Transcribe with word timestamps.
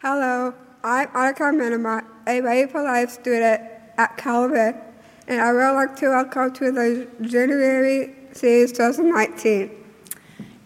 Hello, 0.00 0.54
I'm 0.84 1.08
Annika 1.08 1.52
Minima, 1.52 2.04
a 2.24 2.40
Ready 2.40 2.70
for 2.70 2.84
Life 2.84 3.10
student 3.10 3.60
at 3.96 4.16
Calvin, 4.16 4.76
and 5.26 5.40
I 5.40 5.52
would 5.52 5.72
like 5.74 5.96
to 5.96 6.10
welcome 6.10 6.52
to 6.52 6.70
the 6.70 7.08
January 7.20 8.14
Series 8.30 8.70
2019. 8.70 9.72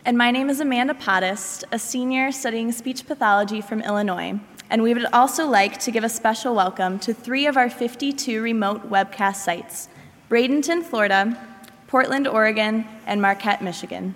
And 0.05 0.19
my 0.19 0.31
name 0.31 0.51
is 0.51 0.61
Amanda 0.61 0.93
Pottis, 0.93 1.65
a 1.73 1.79
senior 1.79 2.31
studying 2.31 2.73
speech 2.73 3.07
pathology 3.07 3.63
from 3.63 3.81
Illinois. 3.81 4.39
And 4.69 4.83
we 4.83 4.93
would 4.93 5.07
also 5.15 5.47
like 5.47 5.81
to 5.81 5.91
give 5.91 6.05
a 6.05 6.11
special 6.11 6.55
welcome 6.55 6.99
to 6.99 7.15
three 7.15 7.47
of 7.47 7.57
our 7.57 7.71
52 7.71 8.43
remote 8.43 8.91
webcast 8.91 9.37
sites 9.37 9.89
Bradenton, 10.29 10.83
Florida, 10.83 11.39
Portland, 11.87 12.29
Oregon, 12.29 12.87
and 13.07 13.23
Marquette, 13.23 13.63
Michigan. 13.63 14.15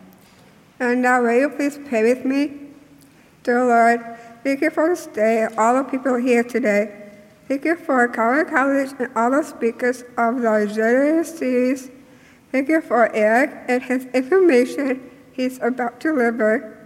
And 0.78 1.00
now, 1.00 1.22
will 1.22 1.40
you 1.40 1.48
please 1.48 1.78
pray 1.88 2.02
with 2.02 2.26
me? 2.26 2.66
Dear 3.44 3.64
Lord, 3.64 4.18
Thank 4.46 4.60
you 4.60 4.70
for 4.70 4.88
this 4.94 5.08
day 5.08 5.48
all 5.58 5.74
the 5.74 5.82
people 5.82 6.14
here 6.14 6.44
today. 6.44 7.10
Thank 7.48 7.64
you 7.64 7.74
for 7.74 8.06
Calvin 8.06 8.46
College 8.46 8.90
and 8.96 9.10
all 9.16 9.32
the 9.32 9.42
speakers 9.42 10.04
of 10.16 10.40
the 10.40 10.70
January 10.72 11.24
series. 11.24 11.90
Thank 12.52 12.68
you 12.68 12.80
for 12.80 13.12
Erik 13.12 13.50
and 13.66 13.82
his 13.82 14.04
information 14.14 15.10
he's 15.32 15.58
about 15.58 15.98
to 16.02 16.14
deliver. 16.14 16.78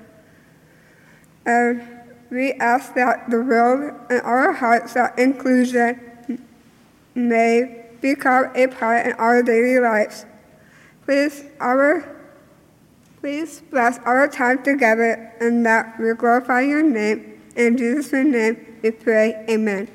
And 1.44 1.86
we 2.30 2.54
ask 2.54 2.94
that 2.94 3.28
the 3.28 3.42
world 3.42 3.92
and 4.08 4.22
our 4.22 4.54
hearts 4.54 4.94
that 4.94 5.18
inclusion 5.18 6.00
may 7.14 7.84
become 8.00 8.52
a 8.54 8.68
part 8.68 9.06
in 9.06 9.12
our 9.20 9.42
daily 9.42 9.78
lives. 9.80 10.24
Please, 11.04 11.44
our 11.60 12.16
Please 13.20 13.60
bless 13.70 13.98
our 14.06 14.26
time 14.28 14.62
together 14.62 15.30
and 15.40 15.66
that 15.66 16.00
we 16.00 16.14
glorify 16.14 16.62
your 16.62 16.82
name 16.82 17.29
in 17.56 17.76
Jesus' 17.76 18.12
name 18.12 18.78
we 18.82 18.90
pray, 18.90 19.44
amen. 19.48 19.88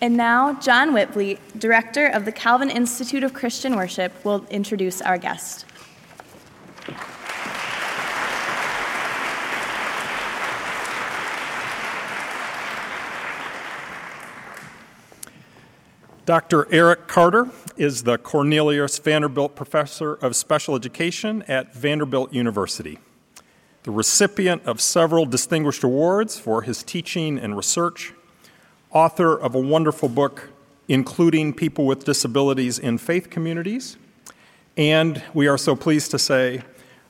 And 0.00 0.16
now, 0.16 0.54
John 0.54 0.90
Witvliet, 0.90 1.38
director 1.58 2.06
of 2.08 2.24
the 2.24 2.32
Calvin 2.32 2.70
Institute 2.70 3.22
of 3.22 3.32
Christian 3.32 3.76
Worship, 3.76 4.12
will 4.24 4.44
introduce 4.50 5.00
our 5.00 5.16
guest. 5.16 5.64
Dr. 16.24 16.72
Erik 16.72 17.06
Carter 17.06 17.50
is 17.76 18.04
the 18.04 18.18
Cornelius 18.18 18.98
Vanderbilt 18.98 19.54
Professor 19.54 20.14
of 20.14 20.34
Special 20.34 20.74
Education 20.74 21.42
at 21.42 21.74
Vanderbilt 21.74 22.32
University 22.32 22.98
the 23.84 23.90
recipient 23.90 24.62
of 24.64 24.80
several 24.80 25.26
distinguished 25.26 25.82
awards 25.82 26.38
for 26.38 26.62
his 26.62 26.84
teaching 26.84 27.38
and 27.38 27.56
research, 27.56 28.12
author 28.92 29.36
of 29.36 29.54
a 29.54 29.58
wonderful 29.58 30.08
book, 30.08 30.50
Including 30.88 31.52
People 31.52 31.86
with 31.86 32.04
Disabilities 32.04 32.78
in 32.78 32.98
Faith 32.98 33.28
Communities, 33.28 33.96
and 34.76 35.22
we 35.34 35.48
are 35.48 35.58
so 35.58 35.74
pleased 35.74 36.10
to 36.12 36.18
say, 36.18 36.62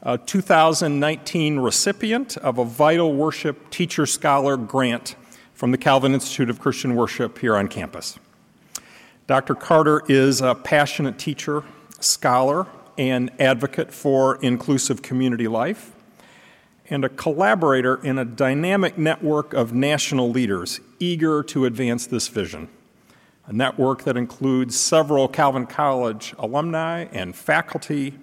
a 0.03 0.19
2019 0.19 1.59
recipient 1.61 2.37
of 2.39 2.59
a 2.59 2.65
Vital 2.65 3.13
Worship 3.13 3.71
Teacher 3.71 4.07
Scholar 4.07 4.57
grant 4.57 5.15
from 5.55 5.71
the 5.71 5.79
Calvin 5.79 6.15
Institute 6.15 6.51
of 6.51 6.59
Christian 6.59 6.97
Worship 6.97 7.39
here 7.39 7.55
on 7.55 7.69
campus. 7.69 8.19
Dr. 9.27 9.55
Carter 9.55 10.03
is 10.09 10.41
a 10.41 10.55
passionate 10.55 11.19
teacher, 11.19 11.63
scholar, 12.01 12.67
and 12.99 13.31
advocate 13.39 13.93
for 13.93 14.37
inclusive 14.43 15.03
community 15.03 15.49
life 15.49 15.93
and 16.91 17.05
a 17.05 17.09
collaborator 17.09 17.97
in 18.05 18.19
a 18.19 18.25
dynamic 18.25 18.99
network 18.99 19.53
of 19.55 19.73
national 19.73 20.31
leaders 20.31 20.81
eager 20.99 21.43
to 21.43 21.65
advance 21.65 22.07
this 22.07 22.29
vision. 22.29 22.69
A 23.47 23.53
network 23.53 24.05
that 24.05 24.17
includes 24.17 24.79
several 24.79 25.27
Calvin 25.29 25.67
College 25.67 26.35
alumni 26.39 27.07
and 27.13 27.35
faculty, 27.35 28.15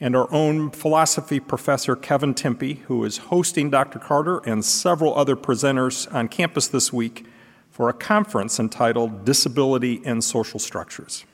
and 0.00 0.16
our 0.16 0.32
own 0.32 0.70
philosophy 0.70 1.38
professor, 1.38 1.94
Kevin 1.94 2.34
Timpe, 2.34 2.78
who 2.80 3.04
is 3.04 3.18
hosting 3.18 3.70
Dr. 3.70 3.98
Carter 3.98 4.38
and 4.38 4.64
several 4.64 5.14
other 5.14 5.36
presenters 5.36 6.12
on 6.12 6.28
campus 6.28 6.68
this 6.68 6.92
week 6.92 7.26
for 7.70 7.88
a 7.88 7.92
conference 7.92 8.58
entitled 8.58 9.24
Disability 9.24 10.02
and 10.04 10.24
Social 10.24 10.58
Structures. 10.58 11.24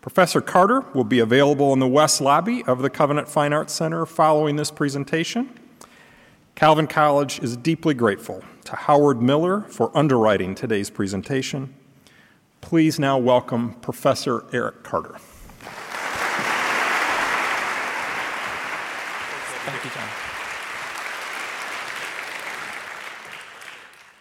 Professor 0.00 0.40
Carter 0.40 0.80
will 0.94 1.04
be 1.04 1.18
available 1.18 1.74
in 1.74 1.78
the 1.78 1.86
West 1.86 2.22
Lobby 2.22 2.62
of 2.64 2.80
the 2.80 2.88
Covenant 2.88 3.28
Fine 3.28 3.52
Arts 3.52 3.74
Center 3.74 4.06
following 4.06 4.56
this 4.56 4.70
presentation. 4.70 5.59
Calvin 6.60 6.86
College 6.86 7.40
is 7.40 7.56
deeply 7.56 7.94
grateful 7.94 8.44
to 8.64 8.76
Howard 8.76 9.22
Miller 9.22 9.62
for 9.62 9.90
underwriting 9.96 10.54
today's 10.54 10.90
presentation. 10.90 11.74
Please 12.60 12.98
now 12.98 13.16
welcome 13.16 13.72
Professor 13.80 14.44
Erik 14.52 14.82
Carter. 14.82 15.16
Thank 19.64 19.84
you, 19.86 19.90
John. 19.90 20.08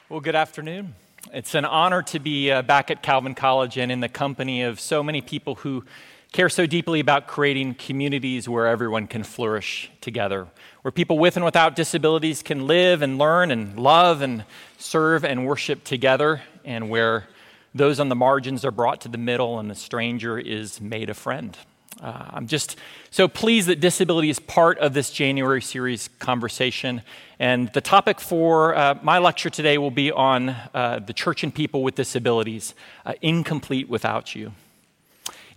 Well, 0.07 0.21
good 0.21 0.35
afternoon. 0.35 0.95
It's 1.33 1.56
an 1.56 1.66
honor 1.66 2.01
to 2.03 2.19
be 2.19 2.51
uh, 2.51 2.61
back 2.61 2.89
at 2.89 3.03
Calvin 3.03 3.35
College 3.35 3.77
and 3.77 3.91
in 3.91 4.00
the 4.00 4.07
company 4.07 4.61
of 4.61 4.79
so 4.79 5.03
many 5.03 5.19
people 5.19 5.56
who 5.56 5.83
care 6.31 6.50
so 6.50 6.66
deeply 6.66 7.00
about 7.00 7.28
creating 7.28 7.73
communities 7.73 8.47
where 8.47 8.67
everyone 8.67 9.07
can 9.07 9.23
flourish 9.23 9.90
together, 10.00 10.47
where 10.84 10.91
people 10.91 11.17
with 11.17 11.35
and 11.35 11.44
without 11.44 11.75
disabilities 11.75 12.44
can 12.44 12.67
live 12.67 13.01
and 13.01 13.17
learn 13.17 13.50
and 13.51 13.79
love 13.79 14.22
and 14.22 14.44
serve 14.78 15.25
and 15.25 15.45
worship 15.45 15.84
together, 15.84 16.41
and 16.63 16.89
where 16.89 17.28
those 17.73 18.00
on 18.00 18.09
the 18.09 18.16
margins 18.16 18.63
are 18.63 18.72
brought 18.72 19.01
to 19.01 19.09
the 19.09 19.18
middle 19.18 19.59
and 19.59 19.69
the 19.69 19.75
stranger 19.75 20.38
is 20.38 20.79
made 20.79 21.09
a 21.09 21.13
friend. 21.13 21.57
Uh, 22.01 22.25
I'm 22.29 22.47
just 22.47 22.78
so 23.09 23.28
pleased 23.28 23.68
that 23.68 23.79
disability 23.79 24.29
is 24.29 24.39
part 24.39 24.78
of 24.78 24.94
this 24.94 25.12
January 25.12 25.62
series 25.62 26.09
conversation. 26.19 27.01
And 27.39 27.72
the 27.73 27.81
topic 27.81 28.22
for 28.22 28.75
uh, 28.75 28.97
my 29.01 29.18
lecture 29.18 29.50
today 29.50 29.78
will 29.78 29.91
be 29.91 30.12
on 30.12 30.50
uh, 30.50 31.00
the 31.06 31.13
church 31.13 31.44
and 31.44 31.53
people 31.53 31.84
with 31.84 31.95
disabilities, 31.95 32.73
uh, 33.06 33.13
incomplete 33.22 33.89
without 33.89 34.34
you. 34.35 34.53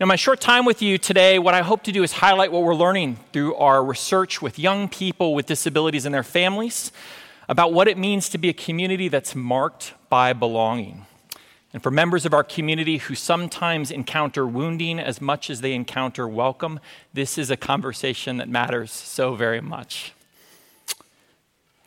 In 0.01 0.09
my 0.09 0.17
short 0.17 0.41
time 0.41 0.65
with 0.65 0.81
you 0.81 0.97
today, 0.97 1.39
what 1.39 1.53
I 1.53 1.61
hope 1.61 1.83
to 1.83 1.93
do 1.93 2.03
is 2.03 2.13
highlight 2.13 2.51
what 2.51 2.63
we're 2.63 2.75
learning 2.75 3.19
through 3.31 3.55
our 3.57 3.85
research 3.85 4.41
with 4.41 4.59
young 4.59 4.89
people 4.89 5.35
with 5.35 5.45
disabilities 5.45 6.07
and 6.07 6.15
their 6.15 6.23
families 6.23 6.93
about 7.47 7.75
what 7.75 7.89
it 7.89 7.99
means 7.99 8.31
to 8.31 8.39
be 8.39 8.49
a 8.49 8.55
community 8.55 9.09
that's 9.09 9.35
marked 9.35 9.93
by 10.09 10.33
belonging. 10.33 11.05
And 11.75 11.83
for 11.83 11.91
members 11.91 12.25
of 12.25 12.33
our 12.33 12.43
community 12.43 12.97
who 12.97 13.15
sometimes 13.15 13.91
encounter 13.91 14.47
wounding 14.47 14.99
as 14.99 15.21
much 15.21 15.51
as 15.51 15.61
they 15.61 15.75
encounter 15.75 16.27
welcome, 16.27 16.81
this 17.13 17.37
is 17.37 17.51
a 17.51 17.57
conversation 17.57 18.39
that 18.39 18.49
matters 18.49 18.91
so 18.91 19.35
very 19.35 19.61
much. 19.61 20.15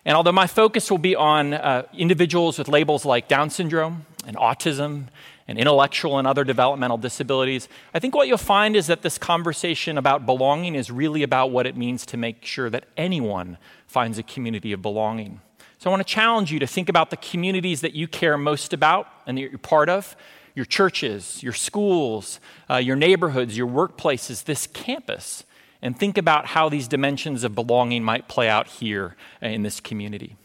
And 0.06 0.16
although 0.16 0.32
my 0.32 0.46
focus 0.46 0.92
will 0.92 1.00
be 1.00 1.16
on 1.16 1.56
uh, 1.56 1.88
individuals 1.92 2.60
with 2.60 2.68
labels 2.68 3.04
like 3.04 3.28
Down 3.28 3.50
syndrome 3.50 4.06
and 4.28 4.38
autism 4.38 5.06
and 5.48 5.58
intellectual 5.58 6.18
and 6.18 6.28
other 6.28 6.44
developmental 6.44 6.98
disabilities, 6.98 7.68
I 7.94 8.00
think 8.00 8.16
what 8.16 8.28
you'll 8.28 8.38
find 8.38 8.76
is 8.76 8.88
that 8.88 9.02
this 9.02 9.18
conversation 9.18 9.98
about 9.98 10.26
belonging 10.26 10.76
is 10.76 10.90
really 10.90 11.24
about 11.24 11.52
what 11.52 11.68
it 11.68 11.78
means 11.78 12.06
to 12.08 12.18
make 12.18 12.44
sure 12.46 12.70
that 12.70 12.86
anyone 12.98 13.58
finds 13.86 14.18
a 14.18 14.24
community 14.24 14.72
of 14.72 14.82
belonging. 14.82 15.42
So 15.78 15.90
I 15.90 15.92
want 15.92 16.08
to 16.08 16.14
challenge 16.14 16.52
you 16.52 16.60
to 16.60 16.68
think 16.68 16.90
about 16.90 17.10
the 17.10 17.18
communities 17.18 17.82
that 17.82 17.94
you 17.94 18.08
care 18.08 18.38
most 18.38 18.74
about 18.74 19.08
and 19.28 19.38
that 19.38 19.42
you're 19.42 19.58
part 19.58 19.90
of 19.90 20.16
your 20.56 20.66
churches, 20.66 21.44
your 21.44 21.54
schools, 21.54 22.40
uh, 22.70 22.78
your 22.78 22.96
neighborhoods, 22.96 23.58
your 23.58 23.68
workplaces, 23.68 24.46
this 24.46 24.66
campus, 24.68 25.44
and 25.82 26.00
think 26.00 26.18
about 26.18 26.48
how 26.48 26.70
these 26.70 26.88
dimensions 26.88 27.44
of 27.44 27.54
belonging 27.54 28.04
might 28.04 28.28
play 28.28 28.50
out 28.50 28.68
here 28.68 29.16
in 29.42 29.64
this 29.64 29.80
community. 29.80 30.38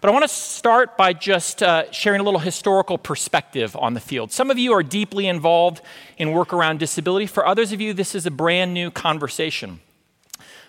But 0.00 0.08
I 0.08 0.12
want 0.12 0.24
to 0.24 0.28
start 0.28 0.96
by 0.96 1.12
just 1.12 1.62
uh, 1.62 1.90
sharing 1.92 2.20
a 2.20 2.24
little 2.24 2.40
historical 2.40 2.98
perspective 2.98 3.76
on 3.76 3.94
the 3.94 4.00
field. 4.00 4.32
Some 4.32 4.50
of 4.50 4.58
you 4.58 4.72
are 4.72 4.82
deeply 4.82 5.26
involved 5.26 5.82
in 6.18 6.32
work 6.32 6.52
around 6.52 6.78
disability. 6.78 7.26
For 7.26 7.46
others 7.46 7.72
of 7.72 7.80
you, 7.80 7.92
this 7.92 8.14
is 8.14 8.26
a 8.26 8.30
brand 8.30 8.74
new 8.74 8.90
conversation. 8.90 9.80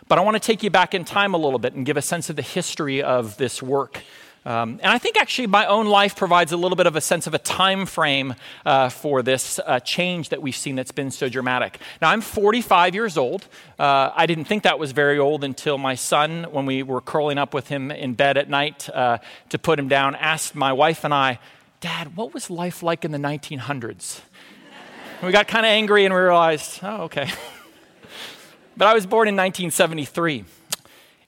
But 0.08 0.20
I 0.20 0.22
want 0.22 0.36
to 0.36 0.40
take 0.40 0.64
you 0.64 0.70
back 0.70 0.94
in 0.94 1.06
time 1.06 1.34
a 1.34 1.38
little 1.38 1.60
bit 1.60 1.74
and 1.74 1.86
give 1.86 1.98
a 1.98 2.02
sense 2.02 2.30
of 2.30 2.36
the 2.36 2.42
history 2.42 3.02
of 3.02 3.38
this 3.38 3.64
work 3.64 4.02
um, 4.44 4.80
and 4.82 4.92
I 4.92 4.98
think 4.98 5.18
actually 5.18 5.48
my 5.48 5.68
own 5.68 5.86
life 5.86 6.16
provides 6.16 6.52
a 6.52 6.58
little 6.58 6.76
bit 6.76 6.88
of 6.88 6.96
a 6.96 7.02
sense 7.02 7.28
of 7.28 7.36
a 7.36 7.38
time 7.38 7.86
frame 7.86 8.34
uh, 8.66 8.90
for 8.90 9.22
this 9.22 9.60
uh, 9.60 9.80
change 9.80 10.30
that 10.30 10.42
we've 10.42 10.56
seen 10.56 10.76
that's 10.76 10.92
been 10.92 11.12
so 11.12 11.30
dramatic. 11.30 11.80
Now, 12.02 12.10
I'm 12.10 12.22
45 12.22 12.96
years 12.96 13.18
old. 13.18 13.48
Uh, 13.78 14.10
I 14.16 14.26
didn't 14.26 14.46
think 14.46 14.64
that 14.64 14.80
was 14.80 14.94
very 14.94 15.20
old 15.20 15.44
until 15.44 15.78
my 15.78 15.94
son, 15.94 16.46
when 16.52 16.66
we 16.66 16.82
were 16.82 17.02
curling 17.02 17.38
up 17.38 17.54
with 17.54 17.68
him 17.68 17.92
in 17.92 18.16
bed 18.16 18.36
at 18.36 18.50
night 18.50 18.90
uh, 18.90 19.20
to 19.50 19.60
put 19.60 19.78
him 19.78 19.88
down, 19.88 20.16
asked 20.16 20.56
my 20.56 20.74
wife 20.74 21.04
and 21.04 21.14
I, 21.14 21.40
Dad, 21.80 22.16
what 22.16 22.34
was 22.34 22.50
life 22.50 22.82
like 22.82 23.06
in 23.06 23.12
the 23.12 23.20
1900s? 23.20 24.22
And 25.20 25.28
we 25.28 25.32
got 25.32 25.48
kind 25.48 25.68
of 25.68 25.70
angry 25.70 26.06
and 26.06 26.16
we 26.16 26.20
realized, 26.20 26.80
oh, 26.82 27.04
okay. 27.04 27.30
but 28.78 28.88
I 28.88 28.96
was 28.96 29.06
born 29.06 29.28
in 29.28 29.36
1973. 29.36 30.46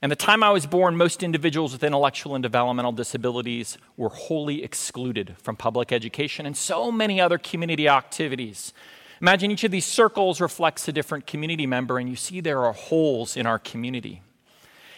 And 0.03 0.11
the 0.11 0.17
time 0.17 0.43
I 0.43 0.49
was 0.49 0.65
born, 0.65 0.97
most 0.97 1.23
individuals 1.23 1.71
with 1.71 1.81
intellectual 1.81 2.35
and 2.35 2.43
developmental 2.43 2.91
disabilities 2.91 3.77
were 3.95 4.09
wholly 4.09 4.61
excluded 4.61 5.37
from 5.41 5.55
public 5.55 5.93
education 5.93 6.45
and 6.45 6.57
so 6.57 6.91
many 6.91 7.21
other 7.21 7.37
community 7.37 7.87
activities. 7.87 8.73
Imagine 9.21 9.49
each 9.49 9.63
of 9.63 9.71
these 9.71 9.85
circles 9.85 10.41
reflects 10.41 10.89
a 10.89 10.91
different 10.91 11.25
community 11.25 11.65
member, 11.65 11.99
and 11.99 12.09
you 12.09 12.17
see 12.17 12.41
there 12.41 12.65
are 12.65 12.73
holes 12.73 13.37
in 13.37 13.45
our 13.45 13.57
community. 13.57 14.21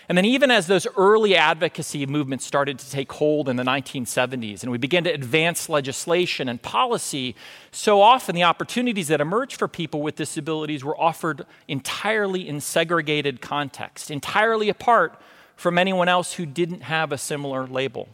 And 0.07 0.17
then, 0.17 0.25
even 0.25 0.51
as 0.51 0.67
those 0.67 0.85
early 0.97 1.35
advocacy 1.35 2.05
movements 2.05 2.45
started 2.45 2.77
to 2.79 2.91
take 2.91 3.11
hold 3.11 3.49
in 3.49 3.55
the 3.55 3.63
1970s 3.63 4.61
and 4.61 4.71
we 4.71 4.77
began 4.77 5.03
to 5.05 5.11
advance 5.11 5.67
legislation 5.67 6.47
and 6.47 6.61
policy, 6.61 7.35
so 7.71 8.01
often 8.01 8.35
the 8.35 8.43
opportunities 8.43 9.07
that 9.07 9.19
emerged 9.19 9.57
for 9.57 9.67
people 9.67 10.01
with 10.01 10.15
disabilities 10.15 10.83
were 10.83 10.99
offered 10.99 11.45
entirely 11.67 12.47
in 12.47 12.61
segregated 12.61 13.41
context, 13.41 14.11
entirely 14.11 14.69
apart 14.69 15.19
from 15.55 15.77
anyone 15.77 16.07
else 16.07 16.33
who 16.33 16.45
didn't 16.45 16.81
have 16.81 17.11
a 17.11 17.17
similar 17.17 17.65
label. 17.65 18.07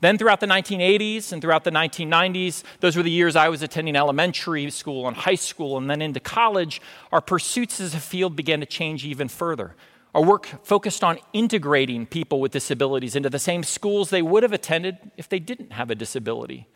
Then, 0.00 0.16
throughout 0.16 0.40
the 0.40 0.46
1980s 0.46 1.30
and 1.30 1.42
throughout 1.42 1.62
the 1.62 1.70
1990s, 1.70 2.64
those 2.80 2.96
were 2.96 3.02
the 3.02 3.10
years 3.10 3.36
I 3.36 3.48
was 3.48 3.62
attending 3.62 3.94
elementary 3.94 4.70
school 4.70 5.06
and 5.06 5.16
high 5.16 5.34
school 5.34 5.76
and 5.76 5.90
then 5.90 6.00
into 6.00 6.20
college, 6.20 6.80
our 7.12 7.20
pursuits 7.20 7.80
as 7.80 7.94
a 7.94 8.00
field 8.00 8.34
began 8.34 8.60
to 8.60 8.66
change 8.66 9.04
even 9.04 9.28
further. 9.28 9.76
Our 10.14 10.22
work 10.22 10.46
focused 10.64 11.04
on 11.04 11.18
integrating 11.32 12.06
people 12.06 12.40
with 12.40 12.52
disabilities 12.52 13.14
into 13.14 13.30
the 13.30 13.38
same 13.38 13.62
schools 13.62 14.10
they 14.10 14.22
would 14.22 14.42
have 14.42 14.52
attended 14.52 14.98
if 15.16 15.28
they 15.28 15.38
didn't 15.38 15.72
have 15.72 15.90
a 15.90 15.94
disability. 15.94 16.66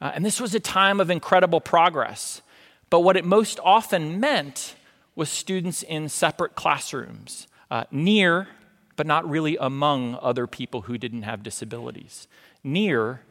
Uh, 0.00 0.12
and 0.14 0.24
this 0.24 0.40
was 0.40 0.54
a 0.54 0.60
time 0.60 1.00
of 1.00 1.10
incredible 1.10 1.60
progress. 1.60 2.42
But 2.90 3.00
what 3.00 3.16
it 3.16 3.24
most 3.24 3.58
often 3.64 4.20
meant 4.20 4.74
was 5.14 5.30
students 5.30 5.82
in 5.82 6.08
separate 6.08 6.54
classrooms, 6.54 7.46
uh, 7.70 7.84
near, 7.90 8.48
but 8.96 9.06
not 9.06 9.28
really 9.28 9.56
among 9.58 10.18
other 10.20 10.46
people 10.46 10.82
who 10.82 10.98
didn't 10.98 11.22
have 11.22 11.42
disabilities. 11.42 12.28
Near, 12.62 13.22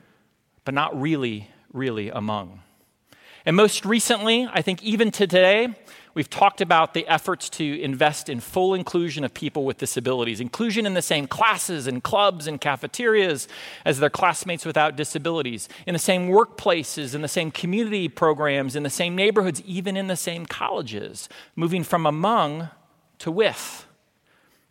but 0.65 0.73
not 0.73 0.99
really, 0.99 1.49
really 1.71 2.09
among. 2.09 2.61
And 3.45 3.55
most 3.55 3.85
recently, 3.85 4.47
I 4.51 4.61
think 4.61 4.83
even 4.83 5.11
to 5.11 5.27
today, 5.27 5.75
We've 6.13 6.29
talked 6.29 6.59
about 6.59 6.93
the 6.93 7.07
efforts 7.07 7.49
to 7.51 7.81
invest 7.81 8.27
in 8.27 8.41
full 8.41 8.73
inclusion 8.73 9.23
of 9.23 9.33
people 9.33 9.63
with 9.63 9.77
disabilities, 9.77 10.41
inclusion 10.41 10.85
in 10.85 10.93
the 10.93 11.01
same 11.01 11.25
classes 11.25 11.87
and 11.87 12.03
clubs 12.03 12.47
and 12.47 12.59
cafeterias 12.59 13.47
as 13.85 13.99
their 13.99 14.09
classmates 14.09 14.65
without 14.65 14.97
disabilities, 14.97 15.69
in 15.87 15.93
the 15.93 15.99
same 15.99 16.27
workplaces, 16.27 17.15
in 17.15 17.21
the 17.21 17.29
same 17.29 17.49
community 17.49 18.09
programs, 18.09 18.75
in 18.75 18.83
the 18.83 18.89
same 18.89 19.15
neighborhoods, 19.15 19.61
even 19.61 19.95
in 19.95 20.07
the 20.07 20.17
same 20.17 20.45
colleges, 20.45 21.29
moving 21.55 21.83
from 21.83 22.05
among 22.05 22.69
to 23.19 23.31
with. 23.31 23.85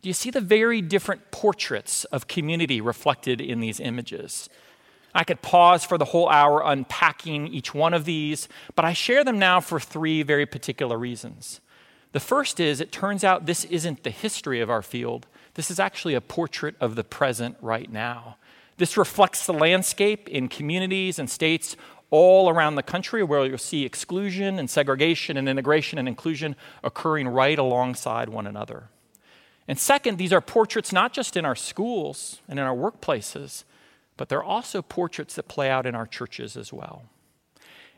Do 0.01 0.09
you 0.09 0.13
see 0.13 0.29
the 0.29 0.41
very 0.41 0.81
different 0.81 1.31
portraits 1.31 2.05
of 2.05 2.27
community 2.27 2.81
reflected 2.81 3.41
in 3.41 3.59
these 3.59 3.79
images? 3.79 4.49
I 5.13 5.23
could 5.23 5.41
pause 5.41 5.83
for 5.83 5.97
the 5.97 6.05
whole 6.05 6.29
hour 6.29 6.61
unpacking 6.63 7.47
each 7.47 7.73
one 7.73 7.93
of 7.93 8.05
these, 8.05 8.47
but 8.75 8.85
I 8.85 8.93
share 8.93 9.23
them 9.23 9.39
now 9.39 9.59
for 9.59 9.79
three 9.79 10.23
very 10.23 10.45
particular 10.45 10.97
reasons. 10.97 11.59
The 12.13 12.19
first 12.19 12.59
is 12.59 12.79
it 12.79 12.91
turns 12.91 13.23
out 13.23 13.45
this 13.45 13.65
isn't 13.65 14.03
the 14.03 14.09
history 14.09 14.61
of 14.61 14.69
our 14.69 14.81
field, 14.81 15.27
this 15.55 15.69
is 15.69 15.79
actually 15.79 16.13
a 16.13 16.21
portrait 16.21 16.75
of 16.79 16.95
the 16.95 17.03
present 17.03 17.57
right 17.61 17.91
now. 17.91 18.37
This 18.77 18.97
reflects 18.97 19.45
the 19.45 19.53
landscape 19.53 20.29
in 20.29 20.47
communities 20.47 21.19
and 21.19 21.29
states 21.29 21.75
all 22.09 22.49
around 22.49 22.75
the 22.75 22.83
country 22.83 23.23
where 23.23 23.45
you'll 23.45 23.57
see 23.57 23.85
exclusion 23.85 24.59
and 24.59 24.69
segregation 24.69 25.37
and 25.37 25.47
integration 25.47 25.99
and 25.99 26.07
inclusion 26.07 26.55
occurring 26.83 27.27
right 27.27 27.57
alongside 27.57 28.29
one 28.29 28.47
another. 28.47 28.89
And 29.67 29.79
second, 29.79 30.17
these 30.17 30.33
are 30.33 30.41
portraits 30.41 30.91
not 30.91 31.13
just 31.13 31.37
in 31.37 31.45
our 31.45 31.55
schools 31.55 32.41
and 32.49 32.59
in 32.59 32.65
our 32.65 32.75
workplaces, 32.75 33.63
but 34.17 34.29
they're 34.29 34.43
also 34.43 34.81
portraits 34.81 35.35
that 35.35 35.47
play 35.47 35.69
out 35.69 35.85
in 35.85 35.95
our 35.95 36.07
churches 36.07 36.55
as 36.57 36.71
well. 36.71 37.03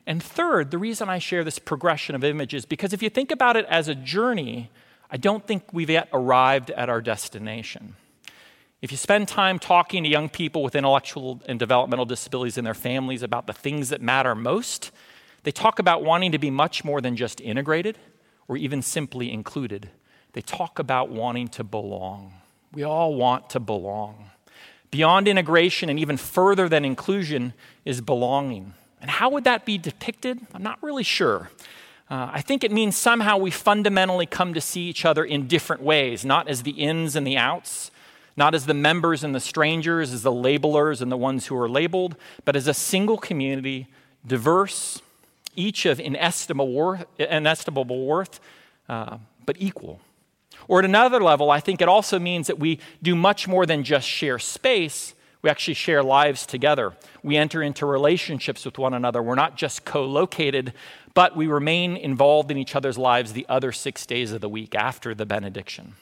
And 0.05 0.21
third, 0.21 0.71
the 0.71 0.77
reason 0.77 1.09
I 1.09 1.19
share 1.19 1.43
this 1.43 1.59
progression 1.59 2.15
of 2.15 2.23
images, 2.23 2.65
because 2.65 2.93
if 2.93 3.01
you 3.01 3.09
think 3.09 3.31
about 3.31 3.55
it 3.55 3.65
as 3.69 3.87
a 3.87 3.95
journey, 3.95 4.69
I 5.09 5.17
don't 5.17 5.45
think 5.47 5.71
we've 5.71 5.89
yet 5.89 6.09
arrived 6.11 6.71
at 6.71 6.89
our 6.89 7.01
destination. 7.01 7.95
If 8.81 8.91
you 8.91 8.97
spend 8.97 9.29
time 9.29 9.59
talking 9.59 10.03
to 10.03 10.09
young 10.09 10.27
people 10.27 10.61
with 10.61 10.75
intellectual 10.75 11.41
and 11.45 11.57
developmental 11.57 12.05
disabilities 12.05 12.57
and 12.57 12.67
their 12.67 12.73
families 12.73 13.23
about 13.23 13.47
the 13.47 13.53
things 13.53 13.89
that 13.89 14.01
matter 14.01 14.35
most, 14.35 14.91
they 15.43 15.51
talk 15.51 15.79
about 15.79 16.03
wanting 16.03 16.33
to 16.33 16.37
be 16.37 16.49
much 16.49 16.83
more 16.83 16.99
than 16.99 17.15
just 17.15 17.39
integrated 17.39 17.97
or 18.49 18.57
even 18.57 18.81
simply 18.81 19.31
included. 19.31 19.89
They 20.33 20.41
talk 20.41 20.79
about 20.79 21.09
wanting 21.09 21.47
to 21.49 21.63
belong. 21.63 22.33
We 22.73 22.83
all 22.83 23.15
want 23.15 23.51
to 23.51 23.61
belong. 23.61 24.31
Beyond 24.93 25.27
integration 25.27 25.89
and 25.89 25.97
even 25.97 26.17
further 26.17 26.69
than 26.69 26.85
inclusion 26.85 27.53
is 27.83 27.99
belonging. 27.99 28.75
And 29.01 29.09
how 29.09 29.31
would 29.31 29.43
that 29.43 29.65
be 29.65 29.79
depicted? 29.79 30.39
I'm 30.53 30.61
not 30.61 30.77
really 30.83 31.01
sure. 31.01 31.49
Uh, 32.11 32.29
I 32.31 32.41
think 32.41 32.63
it 32.63 32.71
means 32.71 32.95
somehow 32.95 33.37
we 33.37 33.49
fundamentally 33.49 34.27
come 34.27 34.53
to 34.53 34.61
see 34.61 34.81
each 34.81 35.03
other 35.03 35.25
in 35.25 35.47
different 35.47 35.81
ways, 35.81 36.23
not 36.23 36.47
as 36.47 36.61
the 36.61 36.73
ins 36.73 37.15
and 37.15 37.25
the 37.25 37.37
outs, 37.37 37.89
not 38.37 38.53
as 38.53 38.67
the 38.67 38.75
members 38.75 39.23
and 39.23 39.33
the 39.33 39.39
strangers, 39.39 40.13
as 40.13 40.21
the 40.21 40.31
labelers 40.31 41.01
and 41.01 41.11
the 41.11 41.17
ones 41.17 41.47
who 41.47 41.57
are 41.57 41.67
labeled, 41.67 42.15
but 42.45 42.55
as 42.55 42.67
a 42.67 42.73
single 42.75 43.17
community, 43.17 43.87
diverse, 44.27 45.01
each 45.55 45.87
of 45.87 45.99
inestimable 45.99 46.71
worth, 46.71 47.07
inestimable 47.17 48.05
worth 48.05 48.39
uh, 48.87 49.17
but 49.43 49.55
equal. 49.57 50.01
Or 50.67 50.79
at 50.79 50.85
another 50.85 51.21
level, 51.21 51.51
I 51.51 51.59
think 51.59 51.81
it 51.81 51.87
also 51.87 52.19
means 52.19 52.47
that 52.47 52.59
we 52.59 52.79
do 53.01 53.15
much 53.15 53.47
more 53.47 53.65
than 53.65 53.83
just 53.83 54.07
share 54.07 54.39
space. 54.39 55.13
We 55.41 55.49
actually 55.49 55.73
share 55.73 56.03
lives 56.03 56.45
together. 56.45 56.93
We 57.21 57.37
enter 57.37 57.61
into 57.61 57.85
relationships 57.85 58.65
with 58.65 58.77
one 58.77 58.93
another. 58.93 59.21
We're 59.21 59.35
not 59.35 59.57
just 59.57 59.85
co 59.85 60.05
located, 60.05 60.73
but 61.13 61.35
we 61.35 61.47
remain 61.47 61.97
involved 61.97 62.49
in 62.49 62.57
each 62.57 62.75
other's 62.75 62.97
lives 62.97 63.33
the 63.33 63.45
other 63.49 63.71
six 63.71 64.05
days 64.05 64.31
of 64.31 64.41
the 64.41 64.49
week 64.49 64.73
after 64.73 65.13
the 65.13 65.25
benediction. 65.25 65.95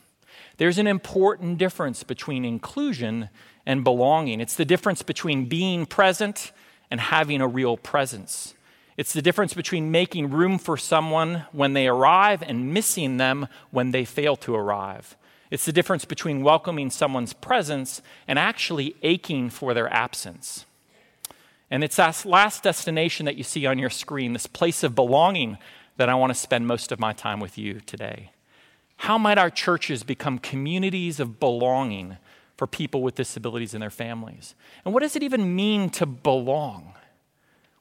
There's 0.58 0.78
an 0.78 0.88
important 0.88 1.58
difference 1.58 2.04
between 2.04 2.46
inclusion 2.46 3.30
and 3.66 3.84
belonging. 3.84 4.40
It's 4.40 4.56
the 4.56 4.66
difference 4.66 5.02
between 5.02 5.46
being 5.46 5.86
present 5.86 6.52
and 6.90 7.00
having 7.00 7.42
a 7.42 7.48
real 7.48 7.78
presence. 7.78 8.54
It's 9.02 9.14
the 9.14 9.22
difference 9.24 9.56
between 9.56 9.90
making 9.90 10.30
room 10.30 10.60
for 10.60 10.78
someone 10.78 11.46
when 11.52 11.74
they 11.74 11.88
arrive 11.88 12.44
and 12.44 12.72
missing 12.72 13.18
them 13.18 13.48
when 13.72 13.90
they 13.90 14.06
fail 14.06 14.36
to 14.36 14.54
arrive. 14.54 15.18
It's 15.50 15.66
the 15.66 15.72
difference 15.72 16.06
between 16.06 16.44
welcoming 16.44 16.92
someone's 16.92 17.34
presence 17.34 18.04
and 18.28 18.38
actually 18.38 18.96
aching 19.02 19.50
for 19.50 19.74
their 19.74 19.92
absence. 19.92 20.68
And 21.72 21.84
it's 21.84 21.96
that 21.96 22.26
last 22.26 22.62
destination 22.62 23.26
that 23.26 23.38
you 23.38 23.44
see 23.44 23.66
on 23.66 23.80
your 23.80 23.90
screen, 23.90 24.34
this 24.34 24.46
place 24.46 24.84
of 24.84 24.94
belonging, 24.94 25.58
that 25.98 26.08
I 26.08 26.14
want 26.14 26.30
to 26.30 26.40
spend 26.40 26.68
most 26.68 26.92
of 26.92 27.00
my 27.00 27.12
time 27.12 27.40
with 27.40 27.58
you 27.58 27.80
today. 27.80 28.30
How 28.98 29.18
might 29.18 29.40
our 29.40 29.50
churches 29.50 30.04
become 30.04 30.38
communities 30.38 31.20
of 31.20 31.40
belonging 31.40 32.18
for 32.56 32.68
people 32.68 33.02
with 33.02 33.16
disabilities 33.16 33.74
and 33.74 33.82
their 33.82 33.90
families? 33.90 34.54
And 34.86 34.94
what 34.94 35.02
does 35.02 35.16
it 35.16 35.24
even 35.24 35.56
mean 35.56 35.90
to 35.90 36.06
belong? 36.06 36.94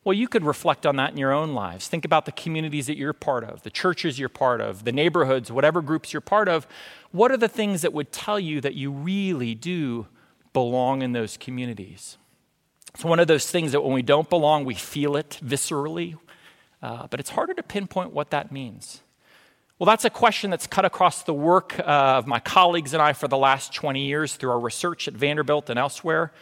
Well, 0.02 0.14
you 0.14 0.28
could 0.28 0.45
reflect 0.45 0.87
on 0.87 0.97
that 0.97 1.12
in 1.12 1.19
your 1.19 1.33
own 1.33 1.52
lives. 1.52 1.87
Think 1.87 2.07
about 2.07 2.25
the 2.25 2.33
communities 2.33 2.87
that 2.87 2.97
you're 2.97 3.12
part 3.12 3.45
of, 3.45 3.62
the 3.62 3.71
churches 3.71 4.19
you're 4.19 4.30
part 4.30 4.62
of, 4.62 4.85
the 4.85 4.92
neighborhoods, 4.92 5.52
whatever 5.52 5.83
groups 5.83 6.12
you're 6.12 6.23
part 6.23 6.49
of. 6.49 6.66
What 7.12 7.30
are 7.30 7.37
the 7.37 7.49
things 7.49 7.83
that 7.83 7.92
would 7.92 8.11
tell 8.11 8.40
you 8.40 8.62
that 8.62 8.75
you 8.75 8.90
really 8.90 9.54
do 9.54 10.07
belong 10.54 11.02
in 11.02 11.12
those 11.12 11.37
communities? 11.37 12.16
It's 12.95 13.04
one 13.04 13.21
of 13.21 13.28
those 13.28 13.50
things 13.50 13.73
that 13.73 13.83
when 13.83 13.92
we 13.92 14.02
don't 14.02 14.30
belong, 14.30 14.64
we 14.64 14.75
feel 14.75 15.16
it 15.16 15.38
viscerally, 15.45 16.19
uh, 16.83 17.07
but 17.09 17.21
it's 17.21 17.30
harder 17.30 17.52
to 17.52 17.62
pinpoint 17.62 18.12
what 18.12 18.30
that 18.30 18.50
means. 18.50 19.02
Well, 19.78 19.87
that's 19.87 20.04
a 20.07 20.11
question 20.11 20.50
that's 20.50 20.66
cut 20.66 20.87
across 20.87 21.23
the 21.23 21.35
work 21.35 21.78
uh, 21.78 21.83
of 21.83 22.26
my 22.26 22.40
colleagues 22.40 22.95
and 22.95 23.02
I 23.02 23.12
for 23.12 23.28
the 23.28 23.37
last 23.37 23.75
20 23.75 24.04
years 24.04 24.35
through 24.35 24.50
our 24.50 24.61
research 24.61 25.09
at 25.09 25.14
Vanderbilt 25.14 25.69
and 25.69 25.78
elsewhere 25.78 26.33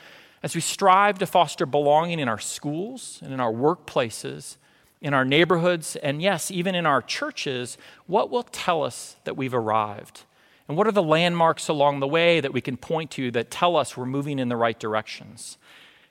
as 0.42 0.54
we 0.54 0.60
strive 0.60 1.18
to 1.18 1.26
foster 1.26 1.66
belonging 1.66 2.18
in 2.18 2.28
our 2.28 2.38
schools 2.38 3.18
and 3.22 3.32
in 3.32 3.40
our 3.40 3.52
workplaces, 3.52 4.56
in 5.00 5.14
our 5.14 5.24
neighborhoods, 5.24 5.96
and 5.96 6.20
yes, 6.20 6.50
even 6.50 6.74
in 6.74 6.86
our 6.86 7.02
churches, 7.02 7.78
what 8.06 8.30
will 8.30 8.42
tell 8.42 8.82
us 8.82 9.16
that 9.24 9.36
we've 9.36 9.54
arrived? 9.54 10.22
And 10.68 10.76
what 10.76 10.86
are 10.86 10.92
the 10.92 11.02
landmarks 11.02 11.68
along 11.68 12.00
the 12.00 12.08
way 12.08 12.40
that 12.40 12.52
we 12.52 12.60
can 12.60 12.76
point 12.76 13.10
to 13.12 13.30
that 13.30 13.50
tell 13.50 13.76
us 13.76 13.96
we're 13.96 14.06
moving 14.06 14.38
in 14.38 14.48
the 14.48 14.56
right 14.56 14.78
directions? 14.78 15.56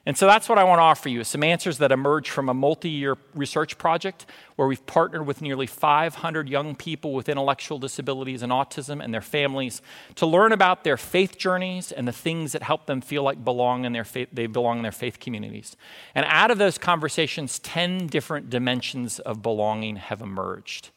And 0.08 0.18
so 0.18 0.26
that's 0.26 0.48
what 0.48 0.58
I 0.58 0.64
want 0.64 0.80
to 0.80 0.84
offer 0.84 1.10
you 1.10 1.26
some 1.26 1.44
answers 1.44 1.80
that 1.80 1.92
emerge 1.92 2.30
from 2.30 2.48
a 2.48 2.54
multi 2.54 2.90
year 2.90 3.18
research 3.36 3.78
project 3.78 4.26
where 4.56 4.66
we've 4.66 4.86
partnered 4.86 5.28
with 5.28 5.42
nearly 5.42 5.68
500 5.68 6.48
young 6.48 6.76
people 6.76 7.12
with 7.12 7.28
intellectual 7.28 7.78
disabilities 7.78 8.42
and 8.42 8.50
autism 8.50 9.04
and 9.04 9.14
their 9.14 9.20
families 9.20 9.82
to 10.16 10.26
learn 10.26 10.54
about 10.54 10.86
their 10.86 10.96
faith 10.96 11.38
journeys 11.38 11.92
and 11.92 12.08
the 12.08 12.14
things 12.14 12.54
that 12.54 12.64
help 12.64 12.86
them 12.86 13.02
feel 13.02 13.22
like 13.22 13.44
belong 13.44 13.84
in 13.84 13.92
their 13.92 14.06
faith, 14.06 14.30
they 14.32 14.48
belong 14.48 14.78
in 14.78 14.84
their 14.84 14.94
faith 14.94 15.20
communities. 15.20 15.76
And 16.16 16.26
out 16.30 16.52
of 16.52 16.58
those 16.58 16.78
conversations, 16.78 17.60
10 17.60 18.08
different 18.08 18.50
dimensions 18.50 19.20
of 19.20 19.42
belonging 19.42 19.98
have 19.98 20.22
emerged. 20.22 20.92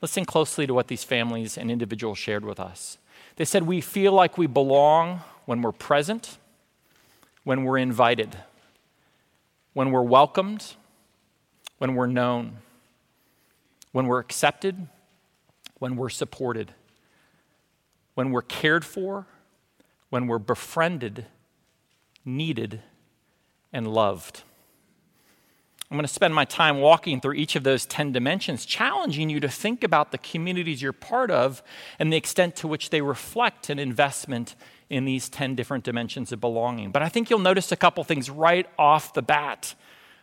Listen 0.00 0.24
closely 0.24 0.68
to 0.68 0.74
what 0.74 0.86
these 0.86 1.02
families 1.02 1.58
and 1.58 1.68
individuals 1.68 2.18
shared 2.18 2.44
with 2.44 2.60
us. 2.60 2.98
They 3.34 3.44
said 3.44 3.64
we 3.64 3.80
feel 3.80 4.12
like 4.12 4.38
we 4.38 4.46
belong 4.46 5.22
when 5.46 5.62
we're 5.62 5.72
present, 5.72 6.38
when 7.46 7.62
we're 7.62 7.78
invited, 7.78 8.36
when 9.72 9.92
we're 9.92 10.02
welcomed, 10.02 10.74
when 11.78 11.94
we're 11.94 12.08
known, 12.08 12.56
when 13.92 14.08
we're 14.08 14.18
accepted, 14.18 14.88
when 15.78 15.94
we're 15.94 16.08
supported, 16.08 16.72
when 18.14 18.32
we're 18.32 18.42
cared 18.42 18.84
for, 18.84 19.28
when 20.10 20.26
we're 20.26 20.40
befriended, 20.40 21.26
needed, 22.24 22.80
and 23.72 23.86
loved. 23.86 24.42
I'm 25.90 25.96
going 25.96 26.06
to 26.06 26.12
spend 26.12 26.34
my 26.34 26.44
time 26.44 26.80
walking 26.80 27.20
through 27.20 27.34
each 27.34 27.54
of 27.54 27.62
those 27.62 27.86
10 27.86 28.10
dimensions, 28.10 28.66
challenging 28.66 29.30
you 29.30 29.38
to 29.38 29.48
think 29.48 29.84
about 29.84 30.10
the 30.10 30.18
communities 30.18 30.82
you're 30.82 30.92
part 30.92 31.30
of 31.30 31.62
and 32.00 32.12
the 32.12 32.16
extent 32.16 32.56
to 32.56 32.68
which 32.68 32.90
they 32.90 33.00
reflect 33.00 33.70
an 33.70 33.78
investment 33.78 34.56
in 34.90 35.04
these 35.04 35.28
10 35.28 35.54
different 35.54 35.84
dimensions 35.84 36.32
of 36.32 36.40
belonging. 36.40 36.90
But 36.90 37.02
I 37.02 37.08
think 37.08 37.30
you'll 37.30 37.38
notice 37.38 37.70
a 37.70 37.76
couple 37.76 38.02
things 38.02 38.28
right 38.28 38.66
off 38.76 39.14
the 39.14 39.22
bat. 39.22 39.76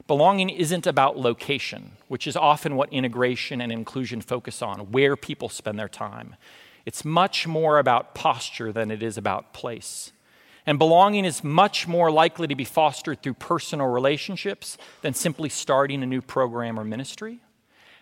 Belonging 0.05 0.49
isn't 0.49 0.85
about 0.85 1.17
location, 1.17 1.93
which 2.09 2.27
is 2.27 2.35
often 2.35 2.75
what 2.75 2.91
integration 2.91 3.61
and 3.61 3.71
inclusion 3.71 4.19
focus 4.19 4.61
on, 4.61 4.91
where 4.91 5.15
people 5.15 5.47
spend 5.47 5.79
their 5.79 5.87
time. 5.87 6.35
It's 6.85 7.05
much 7.05 7.47
more 7.47 7.79
about 7.79 8.13
posture 8.13 8.73
than 8.73 8.91
it 8.91 9.01
is 9.01 9.17
about 9.17 9.53
place. 9.53 10.11
And 10.65 10.79
belonging 10.79 11.25
is 11.25 11.43
much 11.43 11.87
more 11.87 12.09
likely 12.09 12.47
to 12.47 12.55
be 12.55 12.63
fostered 12.63 13.21
through 13.21 13.33
personal 13.33 13.87
relationships 13.87 14.77
than 15.01 15.13
simply 15.13 15.49
starting 15.49 16.01
a 16.03 16.05
new 16.05 16.21
program 16.21 16.79
or 16.79 16.83
ministry. 16.83 17.41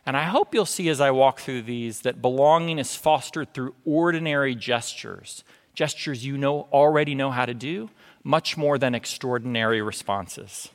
And 0.06 0.18
I 0.18 0.24
hope 0.24 0.54
you'll 0.54 0.66
see 0.66 0.90
as 0.90 1.02
I 1.02 1.12
walk 1.12 1.40
through 1.40 1.64
these 1.64 2.02
that 2.02 2.22
belonging 2.22 2.80
is 2.80 2.96
fostered 2.96 3.54
through 3.54 3.76
ordinary 3.86 4.56
gestures, 4.56 5.44
gestures 5.74 6.26
you 6.26 6.38
know 6.38 6.68
already 6.72 7.16
know 7.16 7.32
how 7.32 7.46
to 7.46 7.54
do, 7.54 7.90
much 8.24 8.58
more 8.58 8.78
than 8.78 8.96
extraordinary 8.96 9.82
responses. 9.82 10.70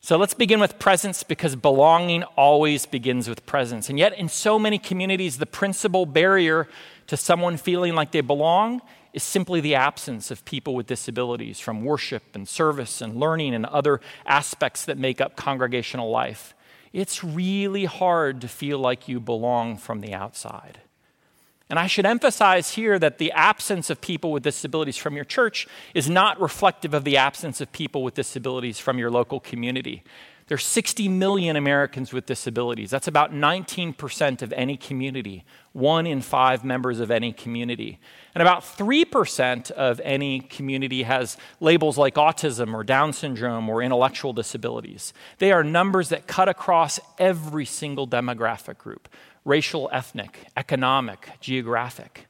So 0.00 0.16
let's 0.16 0.34
begin 0.34 0.60
with 0.60 0.78
presence 0.78 1.22
because 1.22 1.56
belonging 1.56 2.22
always 2.36 2.86
begins 2.86 3.28
with 3.28 3.44
presence. 3.44 3.88
And 3.88 3.98
yet, 3.98 4.16
in 4.16 4.28
so 4.28 4.58
many 4.58 4.78
communities, 4.78 5.38
the 5.38 5.46
principal 5.46 6.06
barrier 6.06 6.68
to 7.08 7.16
someone 7.16 7.56
feeling 7.56 7.94
like 7.94 8.12
they 8.12 8.20
belong 8.20 8.82
is 9.16 9.22
simply 9.22 9.62
the 9.62 9.74
absence 9.74 10.30
of 10.30 10.44
people 10.44 10.74
with 10.74 10.86
disabilities 10.86 11.58
from 11.58 11.82
worship 11.82 12.22
and 12.34 12.46
service 12.46 13.00
and 13.00 13.16
learning 13.16 13.54
and 13.54 13.64
other 13.64 13.98
aspects 14.26 14.84
that 14.84 14.98
make 14.98 15.22
up 15.22 15.36
congregational 15.36 16.10
life. 16.10 16.54
It's 16.92 17.24
really 17.24 17.86
hard 17.86 18.42
to 18.42 18.48
feel 18.48 18.78
like 18.78 19.08
you 19.08 19.18
belong 19.18 19.78
from 19.78 20.02
the 20.02 20.12
outside. 20.12 20.80
And 21.70 21.78
I 21.78 21.86
should 21.86 22.04
emphasize 22.04 22.74
here 22.74 22.98
that 22.98 23.16
the 23.16 23.32
absence 23.32 23.88
of 23.88 24.02
people 24.02 24.32
with 24.32 24.42
disabilities 24.42 24.98
from 24.98 25.16
your 25.16 25.24
church 25.24 25.66
is 25.94 26.10
not 26.10 26.38
reflective 26.38 26.92
of 26.92 27.04
the 27.04 27.16
absence 27.16 27.62
of 27.62 27.72
people 27.72 28.02
with 28.02 28.12
disabilities 28.12 28.78
from 28.78 28.98
your 28.98 29.10
local 29.10 29.40
community. 29.40 30.04
There's 30.48 30.64
60 30.64 31.08
million 31.08 31.56
Americans 31.56 32.12
with 32.12 32.24
disabilities. 32.24 32.90
That's 32.90 33.08
about 33.08 33.32
19% 33.32 34.42
of 34.42 34.52
any 34.52 34.76
community, 34.76 35.44
one 35.72 36.06
in 36.06 36.20
five 36.20 36.64
members 36.64 37.00
of 37.00 37.10
any 37.10 37.32
community. 37.32 37.98
And 38.32 38.42
about 38.42 38.62
3% 38.62 39.72
of 39.72 40.00
any 40.04 40.38
community 40.38 41.02
has 41.02 41.36
labels 41.58 41.98
like 41.98 42.14
autism 42.14 42.74
or 42.74 42.84
Down 42.84 43.12
syndrome 43.12 43.68
or 43.68 43.82
intellectual 43.82 44.32
disabilities. 44.32 45.12
They 45.38 45.50
are 45.50 45.64
numbers 45.64 46.10
that 46.10 46.28
cut 46.28 46.48
across 46.48 47.00
every 47.18 47.64
single 47.64 48.06
demographic 48.06 48.78
group 48.78 49.08
racial, 49.44 49.88
ethnic, 49.92 50.48
economic, 50.56 51.28
geographic. 51.40 52.26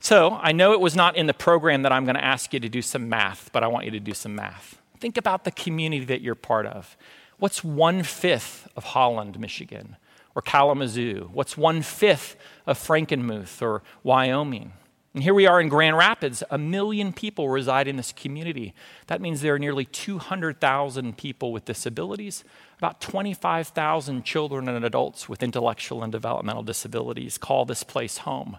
So 0.00 0.38
I 0.42 0.52
know 0.52 0.72
it 0.72 0.80
was 0.80 0.96
not 0.96 1.16
in 1.16 1.26
the 1.26 1.34
program 1.34 1.82
that 1.82 1.92
I'm 1.92 2.04
going 2.04 2.16
to 2.16 2.24
ask 2.24 2.52
you 2.52 2.60
to 2.60 2.68
do 2.68 2.82
some 2.82 3.08
math, 3.08 3.50
but 3.52 3.62
I 3.62 3.68
want 3.68 3.84
you 3.84 3.92
to 3.92 4.00
do 4.00 4.12
some 4.12 4.34
math. 4.34 4.80
Think 5.00 5.16
about 5.16 5.44
the 5.44 5.52
community 5.52 6.04
that 6.06 6.20
you're 6.20 6.34
part 6.34 6.66
of. 6.66 6.96
What's 7.38 7.62
one 7.62 8.02
fifth 8.02 8.68
of 8.76 8.84
Holland, 8.84 9.38
Michigan, 9.38 9.96
or 10.34 10.42
Kalamazoo? 10.42 11.30
What's 11.32 11.56
one 11.56 11.82
fifth 11.82 12.36
of 12.66 12.78
Frankenmuth 12.78 13.62
or 13.62 13.82
Wyoming? 14.02 14.72
And 15.14 15.22
here 15.22 15.34
we 15.34 15.46
are 15.46 15.60
in 15.60 15.68
Grand 15.68 15.96
Rapids. 15.96 16.42
A 16.50 16.58
million 16.58 17.12
people 17.12 17.48
reside 17.48 17.86
in 17.88 17.96
this 17.96 18.12
community. 18.12 18.74
That 19.06 19.20
means 19.20 19.40
there 19.40 19.54
are 19.54 19.58
nearly 19.58 19.84
200,000 19.84 21.16
people 21.16 21.52
with 21.52 21.64
disabilities, 21.64 22.44
about 22.76 23.00
25,000 23.00 24.24
children 24.24 24.68
and 24.68 24.84
adults 24.84 25.28
with 25.28 25.42
intellectual 25.42 26.02
and 26.02 26.12
developmental 26.12 26.62
disabilities 26.64 27.38
call 27.38 27.64
this 27.64 27.84
place 27.84 28.18
home. 28.18 28.58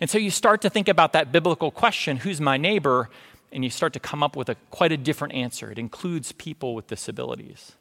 And 0.00 0.10
so 0.10 0.18
you 0.18 0.30
start 0.30 0.60
to 0.62 0.70
think 0.70 0.88
about 0.88 1.12
that 1.12 1.32
biblical 1.32 1.70
question 1.70 2.18
who's 2.18 2.40
my 2.40 2.56
neighbor? 2.56 3.08
And 3.52 3.62
you 3.62 3.70
start 3.70 3.92
to 3.92 4.00
come 4.00 4.22
up 4.22 4.36
with 4.36 4.48
a, 4.48 4.56
quite 4.70 4.90
a 4.90 4.96
different 4.96 5.34
answer. 5.34 5.70
It 5.70 5.78
includes 5.78 6.32
people 6.32 6.74
with 6.74 6.88
disabilities. 6.88 7.76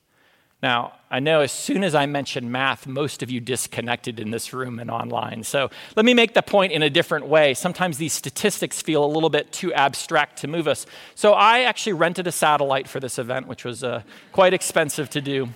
Now, 0.65 0.93
I 1.11 1.19
know 1.19 1.41
as 1.41 1.51
soon 1.51 1.83
as 1.83 1.93
I 1.93 2.07
mentioned 2.07 2.51
math, 2.51 2.87
most 2.87 3.21
of 3.21 3.29
you 3.29 3.39
disconnected 3.39 4.19
in 4.19 4.31
this 4.31 4.51
room 4.51 4.79
and 4.79 4.89
online. 4.89 5.43
So 5.43 5.69
let 5.95 6.07
me 6.07 6.15
make 6.15 6.33
the 6.33 6.41
point 6.41 6.71
in 6.71 6.81
a 6.81 6.89
different 6.89 7.27
way. 7.27 7.53
Sometimes 7.53 7.99
these 7.99 8.13
statistics 8.13 8.81
feel 8.81 9.05
a 9.05 9.11
little 9.15 9.29
bit 9.29 9.51
too 9.51 9.71
abstract 9.75 10.39
to 10.39 10.47
move 10.47 10.67
us. 10.67 10.87
So 11.13 11.33
I 11.33 11.59
actually 11.65 11.93
rented 11.93 12.25
a 12.25 12.31
satellite 12.31 12.87
for 12.87 12.99
this 12.99 13.19
event, 13.19 13.45
which 13.45 13.63
was 13.63 13.83
uh, 13.83 14.01
quite 14.31 14.55
expensive 14.55 15.07
to 15.11 15.21
do. 15.21 15.49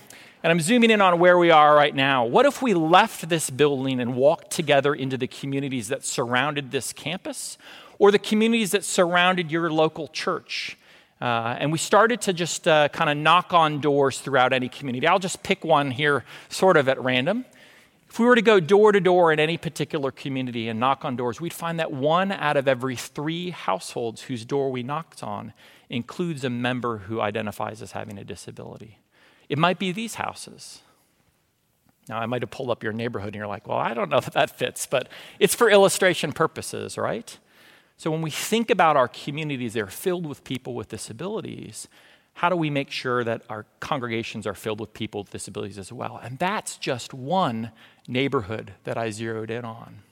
And 0.44 0.52
I'm 0.52 0.60
zooming 0.60 0.92
in 0.92 1.02
on 1.02 1.18
where 1.18 1.40
we 1.40 1.50
are 1.50 1.76
right 1.76 1.96
now. 1.96 2.24
What 2.24 2.46
if 2.46 2.62
we 2.62 2.76
left 2.76 3.30
this 3.30 3.50
building 3.50 4.00
and 4.00 4.16
walked 4.16 4.52
together 4.52 4.94
into 4.94 5.18
the 5.18 5.26
communities 5.26 5.88
that 5.88 6.06
surrounded 6.06 6.70
this 6.70 6.94
campus 6.94 7.58
or 7.98 8.12
the 8.12 8.20
communities 8.20 8.70
that 8.74 8.86
surrounded 8.86 9.52
your 9.52 9.72
local 9.72 10.08
church? 10.08 10.78
Uh, 11.22 11.58
and 11.60 11.72
we 11.72 11.78
started 11.78 12.22
to 12.22 12.34
just 12.34 12.68
uh, 12.68 12.88
kind 12.90 13.10
of 13.10 13.18
knock 13.18 13.54
on 13.54 13.82
doors 13.82 14.20
throughout 14.20 14.54
any 14.54 14.70
community. 14.70 15.06
I'll 15.06 15.20
just 15.20 15.44
pick 15.44 15.66
one 15.66 15.92
here, 15.92 16.24
sort 16.48 16.78
of 16.78 16.88
at 16.88 17.02
random. 17.02 17.46
If 18.10 18.20
we 18.20 18.26
were 18.26 18.36
to 18.36 18.42
go 18.42 18.60
door 18.60 18.92
to 18.92 19.00
door 19.00 19.32
in 19.32 19.40
any 19.40 19.58
particular 19.58 20.12
community 20.12 20.68
and 20.68 20.80
knock 20.80 21.06
on 21.06 21.16
doors, 21.16 21.40
we'd 21.40 21.54
find 21.54 21.80
that 21.80 21.92
one 21.92 22.32
out 22.32 22.58
of 22.58 22.68
every 22.68 22.96
three 22.96 23.52
households 23.52 24.24
whose 24.24 24.46
door 24.46 24.72
we 24.72 24.82
knocked 24.82 25.22
on 25.22 25.54
includes 25.90 26.44
a 26.44 26.50
member 26.50 27.00
who 27.00 27.22
identifies 27.22 27.82
as 27.82 27.92
having 27.92 28.18
a 28.18 28.24
disability. 28.24 29.00
It 29.48 29.58
might 29.58 29.78
be 29.78 29.92
these 29.92 30.16
houses. 30.16 30.82
Now, 32.08 32.18
I 32.18 32.26
might 32.26 32.42
have 32.42 32.50
pulled 32.50 32.72
up 32.72 32.84
your 32.84 32.94
neighborhood 32.94 33.28
and 33.28 33.36
you're 33.36 33.48
like, 33.48 33.68
well, 33.68 33.78
I 33.78 33.94
don't 33.94 34.10
know 34.10 34.20
that 34.20 34.34
that 34.34 34.58
fits, 34.58 34.88
but 34.88 35.08
it's 35.38 35.54
for 35.54 35.70
illustration 35.70 36.34
purposes, 36.34 36.98
right? 36.98 37.38
So 38.00 38.10
when 38.10 38.22
we 38.22 38.32
think 38.32 38.70
about 38.70 38.96
our 38.96 39.10
communities, 39.10 39.74
they're 39.74 39.86
filled 39.88 40.26
with 40.26 40.46
people 40.46 40.74
with 40.74 40.88
disabilities. 40.88 41.90
How 42.36 42.48
do 42.48 42.56
we 42.56 42.70
make 42.70 42.92
sure 42.92 43.26
that 43.26 43.42
our 43.50 43.66
congregations 43.82 44.48
are 44.48 44.54
filled 44.54 44.80
with 44.80 44.94
people 44.94 45.24
with 45.24 45.32
disabilities 45.32 45.78
as 45.78 45.92
well? 45.92 46.18
And 46.24 46.40
that's 46.40 46.78
just 46.78 47.14
one 47.14 47.72
neighborhood 48.08 48.72
that 48.86 48.98
I 48.98 49.10
zeroed 49.10 49.52
in 49.52 49.66
on. 49.66 50.04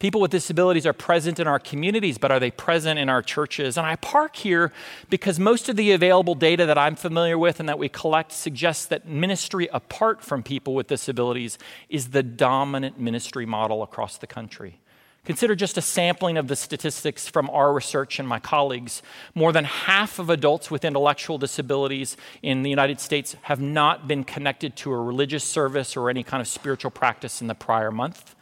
People 0.00 0.20
with 0.20 0.32
disabilities 0.32 0.84
are 0.84 0.92
present 0.92 1.40
in 1.40 1.46
our 1.46 1.58
communities, 1.58 2.18
but 2.18 2.30
are 2.30 2.38
they 2.38 2.50
present 2.50 2.98
in 2.98 3.08
our 3.08 3.22
churches? 3.22 3.78
And 3.78 3.86
I 3.86 3.96
park 3.96 4.36
here 4.36 4.70
because 5.08 5.40
most 5.40 5.70
of 5.70 5.76
the 5.76 5.92
available 5.92 6.34
data 6.34 6.66
that 6.66 6.76
I'm 6.76 6.96
familiar 6.96 7.38
with 7.38 7.58
and 7.58 7.70
that 7.70 7.78
we 7.78 7.88
collect 7.88 8.32
suggests 8.32 8.84
that 8.84 9.08
ministry 9.08 9.66
apart 9.72 10.22
from 10.22 10.42
people 10.42 10.74
with 10.74 10.88
disabilities 10.88 11.56
is 11.88 12.10
the 12.10 12.22
dominant 12.22 13.00
ministry 13.00 13.46
model 13.46 13.82
across 13.82 14.18
the 14.18 14.26
country. 14.26 14.81
Consider 15.24 15.54
just 15.54 15.78
a 15.78 15.82
sampling 15.82 16.36
of 16.36 16.48
the 16.48 16.56
statistics 16.56 17.28
from 17.28 17.48
our 17.50 17.72
research 17.72 18.18
and 18.18 18.26
my 18.26 18.40
colleagues. 18.40 19.02
More 19.36 19.52
than 19.52 19.64
half 19.64 20.18
of 20.18 20.28
adults 20.28 20.68
with 20.68 20.84
intellectual 20.84 21.38
disabilities 21.38 22.16
in 22.42 22.64
the 22.64 22.70
United 22.70 22.98
States 22.98 23.36
have 23.42 23.60
not 23.60 24.08
been 24.08 24.24
connected 24.24 24.74
to 24.76 24.92
a 24.92 25.00
religious 25.00 25.44
service 25.44 25.96
or 25.96 26.10
any 26.10 26.24
kind 26.24 26.40
of 26.40 26.48
spiritual 26.48 26.90
practice 26.90 27.40
in 27.40 27.46
the 27.46 27.54
prior 27.54 27.92
month. 27.92 28.34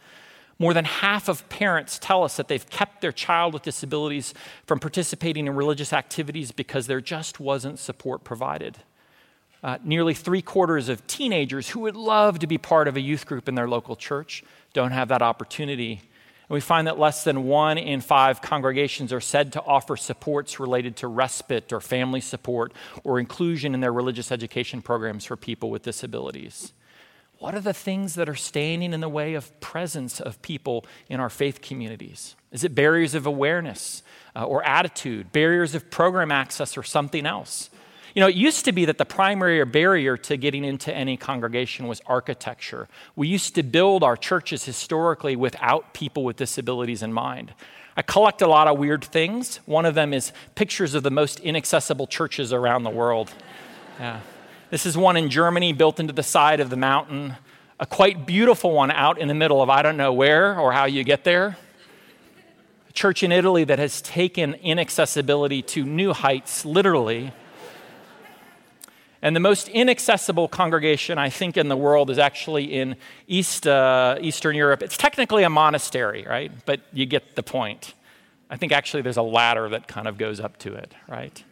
More 0.57 0.73
than 0.73 0.85
half 0.85 1.29
of 1.29 1.47
parents 1.49 1.99
tell 1.99 2.23
us 2.23 2.37
that 2.37 2.47
they've 2.47 2.67
kept 2.67 3.01
their 3.01 3.11
child 3.11 3.53
with 3.53 3.61
disabilities 3.61 4.33
from 4.65 4.79
participating 4.79 5.45
in 5.45 5.55
religious 5.55 5.93
activities 5.93 6.51
because 6.51 6.87
there 6.87 7.01
just 7.01 7.39
wasn't 7.39 7.77
support 7.77 8.23
provided. 8.23 8.79
Uh, 9.63 9.77
nearly 9.83 10.15
three 10.15 10.41
quarters 10.41 10.89
of 10.89 11.05
teenagers 11.05 11.69
who 11.69 11.81
would 11.81 11.95
love 11.95 12.39
to 12.39 12.47
be 12.47 12.57
part 12.57 12.87
of 12.87 12.97
a 12.97 13.01
youth 13.01 13.27
group 13.27 13.47
in 13.47 13.53
their 13.53 13.67
local 13.67 13.95
church 13.95 14.43
don't 14.73 14.91
have 14.91 15.09
that 15.09 15.21
opportunity 15.21 16.01
and 16.51 16.55
we 16.55 16.59
find 16.59 16.87
that 16.87 16.99
less 16.99 17.23
than 17.23 17.45
one 17.45 17.77
in 17.77 18.01
five 18.01 18.41
congregations 18.41 19.13
are 19.13 19.21
said 19.21 19.53
to 19.53 19.63
offer 19.63 19.95
supports 19.95 20.59
related 20.59 20.97
to 20.97 21.07
respite 21.07 21.71
or 21.71 21.79
family 21.79 22.19
support 22.19 22.73
or 23.05 23.21
inclusion 23.21 23.73
in 23.73 23.79
their 23.79 23.93
religious 23.93 24.33
education 24.33 24.81
programs 24.81 25.23
for 25.23 25.37
people 25.37 25.69
with 25.69 25.81
disabilities. 25.81 26.73
What 27.39 27.55
are 27.55 27.61
the 27.61 27.71
things 27.71 28.15
that 28.15 28.27
are 28.27 28.35
standing 28.35 28.91
in 28.91 28.99
the 28.99 29.07
way 29.07 29.33
of 29.35 29.61
presence 29.61 30.19
of 30.19 30.41
people 30.41 30.85
in 31.07 31.21
our 31.21 31.29
faith 31.29 31.61
communities? 31.61 32.35
Is 32.51 32.65
it 32.65 32.75
barriers 32.75 33.15
of 33.15 33.25
awareness 33.25 34.03
uh, 34.35 34.43
or 34.43 34.61
attitude, 34.65 35.31
barriers 35.31 35.73
of 35.73 35.89
program 35.89 36.33
access, 36.33 36.77
or 36.77 36.83
something 36.83 37.25
else? 37.25 37.69
You 38.13 38.19
know, 38.19 38.27
it 38.27 38.35
used 38.35 38.65
to 38.65 38.71
be 38.71 38.85
that 38.85 38.97
the 38.97 39.05
primary 39.05 39.63
barrier 39.65 40.17
to 40.17 40.37
getting 40.37 40.65
into 40.65 40.93
any 40.93 41.15
congregation 41.15 41.87
was 41.87 42.01
architecture. 42.05 42.87
We 43.15 43.27
used 43.27 43.55
to 43.55 43.63
build 43.63 44.03
our 44.03 44.17
churches 44.17 44.65
historically 44.65 45.35
without 45.35 45.93
people 45.93 46.23
with 46.23 46.35
disabilities 46.35 47.01
in 47.01 47.13
mind. 47.13 47.53
I 47.95 48.01
collect 48.01 48.41
a 48.41 48.47
lot 48.47 48.67
of 48.67 48.77
weird 48.77 49.03
things. 49.03 49.57
One 49.65 49.85
of 49.85 49.95
them 49.95 50.13
is 50.13 50.31
pictures 50.55 50.93
of 50.93 51.03
the 51.03 51.11
most 51.11 51.39
inaccessible 51.39 52.07
churches 52.07 52.53
around 52.53 52.83
the 52.83 52.89
world. 52.89 53.33
Yeah. 53.99 54.21
This 54.69 54.85
is 54.85 54.97
one 54.97 55.17
in 55.17 55.29
Germany 55.29 55.73
built 55.73 55.99
into 55.99 56.13
the 56.13 56.23
side 56.23 56.61
of 56.61 56.69
the 56.69 56.77
mountain, 56.77 57.35
a 57.79 57.85
quite 57.85 58.25
beautiful 58.25 58.71
one 58.71 58.91
out 58.91 59.17
in 59.17 59.27
the 59.27 59.33
middle 59.33 59.61
of 59.61 59.69
I 59.69 59.81
don't 59.81 59.97
know 59.97 60.13
where 60.13 60.57
or 60.57 60.71
how 60.71 60.85
you 60.85 61.03
get 61.03 61.25
there. 61.25 61.57
A 62.89 62.93
church 62.93 63.23
in 63.23 63.31
Italy 63.33 63.65
that 63.65 63.79
has 63.79 64.01
taken 64.01 64.53
inaccessibility 64.55 65.61
to 65.63 65.83
new 65.83 66.13
heights, 66.13 66.63
literally. 66.63 67.33
And 69.21 69.35
the 69.35 69.39
most 69.39 69.67
inaccessible 69.67 70.47
congregation, 70.47 71.19
I 71.19 71.29
think, 71.29 71.55
in 71.55 71.67
the 71.67 71.77
world 71.77 72.09
is 72.09 72.17
actually 72.17 72.65
in 72.65 72.95
East, 73.27 73.67
uh, 73.67 74.17
Eastern 74.19 74.55
Europe. 74.55 74.81
It's 74.81 74.97
technically 74.97 75.43
a 75.43 75.49
monastery, 75.49 76.25
right? 76.27 76.51
But 76.65 76.81
you 76.91 77.05
get 77.05 77.35
the 77.35 77.43
point. 77.43 77.93
I 78.49 78.57
think 78.57 78.71
actually 78.71 79.03
there's 79.03 79.17
a 79.17 79.21
ladder 79.21 79.69
that 79.69 79.87
kind 79.87 80.07
of 80.07 80.17
goes 80.17 80.39
up 80.39 80.57
to 80.59 80.73
it, 80.73 80.93
right? 81.07 81.43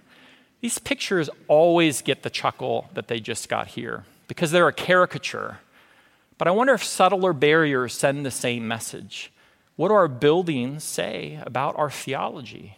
These 0.62 0.80
pictures 0.80 1.30
always 1.48 2.02
get 2.02 2.24
the 2.24 2.30
chuckle 2.30 2.90
that 2.96 3.08
they 3.08 3.20
just 3.20 3.48
got 3.48 3.68
here 3.68 4.06
because 4.28 4.52
they're 4.52 4.68
a 4.68 4.74
caricature. 4.74 5.60
But 6.38 6.48
I 6.48 6.52
wonder 6.52 6.74
if 6.74 6.84
subtler 6.84 7.34
barriers 7.34 7.94
send 7.94 8.26
the 8.26 8.32
same 8.32 8.68
message. 8.68 9.32
What 9.76 9.90
do 9.90 9.94
our 9.94 10.08
buildings 10.08 10.84
say 10.84 11.40
about 11.46 11.78
our 11.78 11.90
theology? 11.90 12.78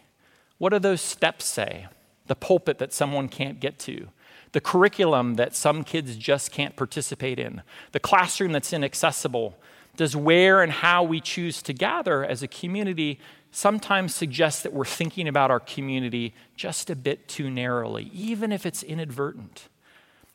What 0.58 0.70
do 0.70 0.78
those 0.78 1.00
steps 1.00 1.44
say? 1.46 1.86
The 2.26 2.36
pulpit 2.36 2.78
that 2.78 2.92
someone 2.92 3.28
can't 3.28 3.58
get 3.58 3.78
to? 3.80 4.08
The 4.52 4.60
curriculum 4.60 5.34
that 5.34 5.56
some 5.56 5.82
kids 5.82 6.16
just 6.16 6.52
can't 6.52 6.76
participate 6.76 7.38
in, 7.38 7.62
the 7.92 8.00
classroom 8.00 8.52
that's 8.52 8.72
inaccessible, 8.72 9.56
does 9.96 10.16
where 10.16 10.62
and 10.62 10.72
how 10.72 11.02
we 11.02 11.20
choose 11.20 11.62
to 11.62 11.72
gather 11.72 12.24
as 12.24 12.42
a 12.42 12.48
community 12.48 13.18
sometimes 13.50 14.14
suggest 14.14 14.62
that 14.62 14.72
we're 14.72 14.84
thinking 14.84 15.28
about 15.28 15.50
our 15.50 15.60
community 15.60 16.34
just 16.56 16.88
a 16.88 16.96
bit 16.96 17.28
too 17.28 17.50
narrowly, 17.50 18.10
even 18.14 18.52
if 18.52 18.64
it's 18.64 18.82
inadvertent. 18.82 19.68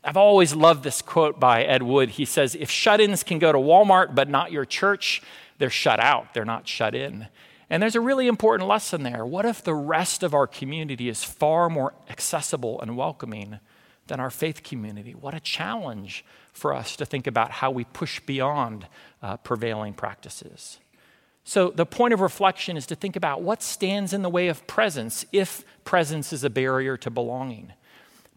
I've 0.03 0.17
always 0.17 0.53
loved 0.53 0.83
this 0.83 1.01
quote 1.01 1.39
by 1.39 1.63
Ed 1.63 1.83
Wood. 1.83 2.12
He 2.12 2.25
says, 2.25 2.55
If 2.55 2.69
shut 2.69 3.01
ins 3.01 3.24
can 3.24 3.39
go 3.39 3.51
to 3.51 3.57
Walmart 3.57 4.13
but 4.13 4.29
not 4.29 4.51
your 4.51 4.65
church, 4.65 5.21
they're 5.57 5.69
shut 5.71 6.00
out, 6.00 6.33
they're 6.33 6.45
not 6.45 6.67
shut 6.67 6.93
in. 6.93 7.27
And 7.69 7.83
there's 7.83 7.95
a 7.95 8.01
really 8.01 8.27
important 8.27 8.69
lesson 8.69 9.03
there. 9.03 9.25
What 9.25 9.45
if 9.45 9.62
the 9.62 9.74
rest 9.74 10.24
of 10.24 10.33
our 10.33 10.47
community 10.47 11.09
is 11.09 11.24
far 11.24 11.69
more 11.69 11.93
accessible 12.09 12.79
and 12.79 12.95
welcoming 12.95 13.59
than 14.07 14.19
our 14.19 14.29
faith 14.29 14.63
community. 14.63 15.13
What 15.13 15.33
a 15.33 15.39
challenge 15.39 16.25
for 16.53 16.73
us 16.73 16.95
to 16.97 17.05
think 17.05 17.27
about 17.27 17.51
how 17.51 17.71
we 17.71 17.83
push 17.83 18.19
beyond 18.19 18.87
uh, 19.21 19.37
prevailing 19.37 19.93
practices. 19.93 20.79
So, 21.43 21.69
the 21.69 21.85
point 21.85 22.13
of 22.13 22.19
reflection 22.19 22.75
is 22.75 22.85
to 22.87 22.95
think 22.95 23.15
about 23.15 23.41
what 23.41 23.63
stands 23.63 24.11
in 24.11 24.21
the 24.21 24.29
way 24.29 24.49
of 24.49 24.67
presence 24.67 25.25
if 25.31 25.63
presence 25.85 26.33
is 26.33 26.43
a 26.43 26.49
barrier 26.49 26.97
to 26.97 27.09
belonging. 27.09 27.71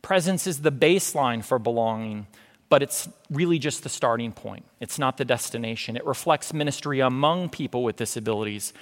Presence 0.00 0.46
is 0.46 0.62
the 0.62 0.70
baseline 0.70 1.44
for 1.44 1.58
belonging, 1.58 2.28
but 2.68 2.82
it's 2.84 3.08
really 3.28 3.58
just 3.58 3.82
the 3.82 3.88
starting 3.88 4.30
point. 4.30 4.64
It's 4.78 4.98
not 4.98 5.16
the 5.16 5.24
destination. 5.24 5.96
It 5.96 6.06
reflects 6.06 6.54
ministry 6.54 7.00
among 7.00 7.48
people 7.48 7.82
with 7.82 7.96
disabilities, 7.96 8.72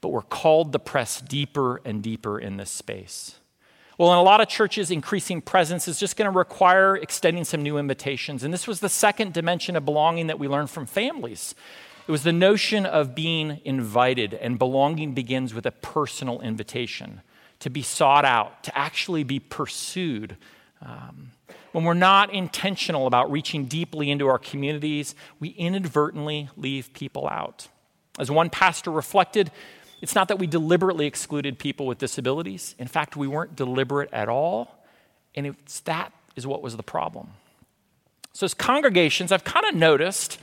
but 0.00 0.10
we're 0.10 0.22
called 0.22 0.72
to 0.72 0.78
press 0.78 1.20
deeper 1.20 1.80
and 1.84 2.02
deeper 2.02 2.38
in 2.38 2.58
this 2.58 2.70
space. 2.70 3.34
Well, 3.98 4.12
in 4.12 4.18
a 4.18 4.22
lot 4.22 4.40
of 4.40 4.48
churches, 4.48 4.90
increasing 4.90 5.42
presence 5.42 5.86
is 5.86 6.00
just 6.00 6.16
going 6.16 6.30
to 6.30 6.36
require 6.36 6.96
extending 6.96 7.44
some 7.44 7.62
new 7.62 7.76
invitations. 7.76 8.42
And 8.42 8.52
this 8.52 8.66
was 8.66 8.80
the 8.80 8.88
second 8.88 9.32
dimension 9.32 9.76
of 9.76 9.84
belonging 9.84 10.28
that 10.28 10.38
we 10.38 10.48
learned 10.48 10.70
from 10.70 10.86
families. 10.86 11.54
It 12.08 12.10
was 12.10 12.22
the 12.22 12.32
notion 12.32 12.86
of 12.86 13.14
being 13.14 13.60
invited, 13.64 14.34
and 14.34 14.58
belonging 14.58 15.12
begins 15.14 15.54
with 15.54 15.66
a 15.66 15.70
personal 15.70 16.40
invitation 16.40 17.20
to 17.60 17.70
be 17.70 17.82
sought 17.82 18.24
out, 18.24 18.64
to 18.64 18.76
actually 18.76 19.22
be 19.22 19.38
pursued. 19.38 20.36
Um, 20.80 21.30
when 21.70 21.84
we're 21.84 21.94
not 21.94 22.32
intentional 22.32 23.06
about 23.06 23.30
reaching 23.30 23.66
deeply 23.66 24.10
into 24.10 24.26
our 24.26 24.38
communities, 24.38 25.14
we 25.38 25.50
inadvertently 25.50 26.48
leave 26.56 26.92
people 26.92 27.28
out. 27.28 27.68
As 28.18 28.30
one 28.30 28.50
pastor 28.50 28.90
reflected, 28.90 29.52
it's 30.02 30.16
not 30.16 30.28
that 30.28 30.38
we 30.38 30.48
deliberately 30.48 31.06
excluded 31.06 31.58
people 31.60 31.86
with 31.86 31.98
disabilities. 31.98 32.74
In 32.78 32.88
fact, 32.88 33.16
we 33.16 33.28
weren't 33.28 33.54
deliberate 33.54 34.12
at 34.12 34.28
all. 34.28 34.84
And 35.34 35.46
it's 35.46 35.80
that 35.80 36.12
is 36.36 36.46
what 36.46 36.60
was 36.60 36.76
the 36.76 36.82
problem. 36.82 37.28
So, 38.32 38.44
as 38.44 38.52
congregations, 38.52 39.30
I've 39.30 39.44
kind 39.44 39.64
of 39.64 39.74
noticed 39.74 40.38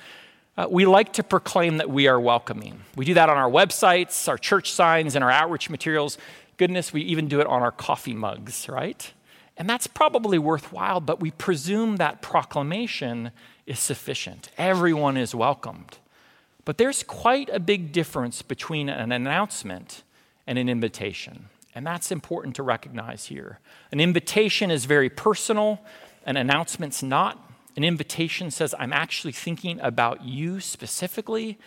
uh, 0.58 0.68
we 0.70 0.86
like 0.86 1.14
to 1.14 1.24
proclaim 1.24 1.78
that 1.78 1.90
we 1.90 2.08
are 2.08 2.20
welcoming. 2.20 2.82
We 2.96 3.06
do 3.06 3.14
that 3.16 3.30
on 3.30 3.38
our 3.38 3.50
websites, 3.50 4.28
our 4.28 4.38
church 4.38 4.72
signs, 4.72 5.16
and 5.16 5.24
our 5.24 5.32
outreach 5.32 5.70
materials. 5.70 6.18
Goodness, 6.58 6.94
we 6.94 7.02
even 7.02 7.28
do 7.28 7.40
it 7.40 7.48
on 7.48 7.62
our 7.62 7.72
coffee 7.72 8.14
mugs, 8.14 8.68
right? 8.70 9.14
And 9.58 9.70
that's 9.70 9.88
probably 9.88 10.40
worthwhile, 10.40 11.02
but 11.02 11.20
we 11.20 11.32
presume 11.32 11.98
that 11.98 12.22
proclamation 12.22 13.32
is 13.66 13.80
sufficient. 13.80 14.50
Everyone 14.58 15.18
is 15.18 15.36
welcomed. 15.36 15.99
But 16.70 16.78
there's 16.78 17.02
quite 17.02 17.50
a 17.52 17.60
big 17.60 17.92
difference 17.92 18.44
between 18.44 18.90
an 18.90 19.12
announcement 19.12 20.04
and 20.46 20.60
an 20.60 20.70
invitation. 20.70 21.50
And 21.74 21.84
that's 21.84 22.12
important 22.12 22.56
to 22.58 22.62
recognize 22.62 23.26
here. 23.26 23.58
An 23.92 24.00
invitation 24.00 24.70
is 24.70 24.86
very 24.86 25.10
personal, 25.10 25.82
an 26.28 26.38
announcement's 26.38 27.02
not. 27.02 27.44
An 27.76 27.84
invitation 27.84 28.52
says, 28.52 28.76
I'm 28.78 28.94
actually 28.94 29.32
thinking 29.32 29.80
about 29.80 30.24
you 30.24 30.60
specifically. 30.60 31.58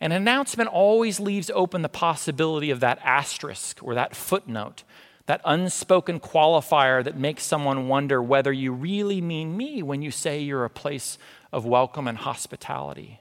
An 0.00 0.10
announcement 0.10 0.70
always 0.70 1.20
leaves 1.20 1.50
open 1.50 1.82
the 1.82 1.90
possibility 1.90 2.70
of 2.70 2.80
that 2.80 2.98
asterisk 3.04 3.82
or 3.82 3.92
that 3.92 4.16
footnote, 4.16 4.84
that 5.26 5.42
unspoken 5.44 6.18
qualifier 6.18 7.04
that 7.04 7.18
makes 7.18 7.42
someone 7.42 7.88
wonder 7.88 8.22
whether 8.22 8.54
you 8.54 8.72
really 8.72 9.20
mean 9.20 9.54
me 9.54 9.82
when 9.82 10.00
you 10.00 10.10
say 10.10 10.40
you're 10.40 10.64
a 10.64 10.70
place 10.70 11.18
of 11.52 11.66
welcome 11.66 12.08
and 12.08 12.16
hospitality. 12.16 13.20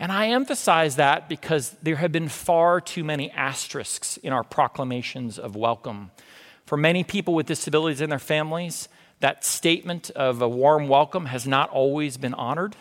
And 0.00 0.10
I 0.10 0.28
emphasize 0.28 0.96
that 0.96 1.28
because 1.28 1.76
there 1.82 1.96
have 1.96 2.10
been 2.10 2.30
far 2.30 2.80
too 2.80 3.04
many 3.04 3.30
asterisks 3.32 4.16
in 4.16 4.32
our 4.32 4.42
proclamations 4.42 5.38
of 5.38 5.54
welcome. 5.54 6.10
For 6.64 6.78
many 6.78 7.04
people 7.04 7.34
with 7.34 7.44
disabilities 7.44 8.00
and 8.00 8.10
their 8.10 8.18
families, 8.18 8.88
that 9.20 9.44
statement 9.44 10.08
of 10.12 10.40
a 10.40 10.48
warm 10.48 10.88
welcome 10.88 11.26
has 11.26 11.46
not 11.46 11.68
always 11.68 12.16
been 12.16 12.32
honored. 12.32 12.76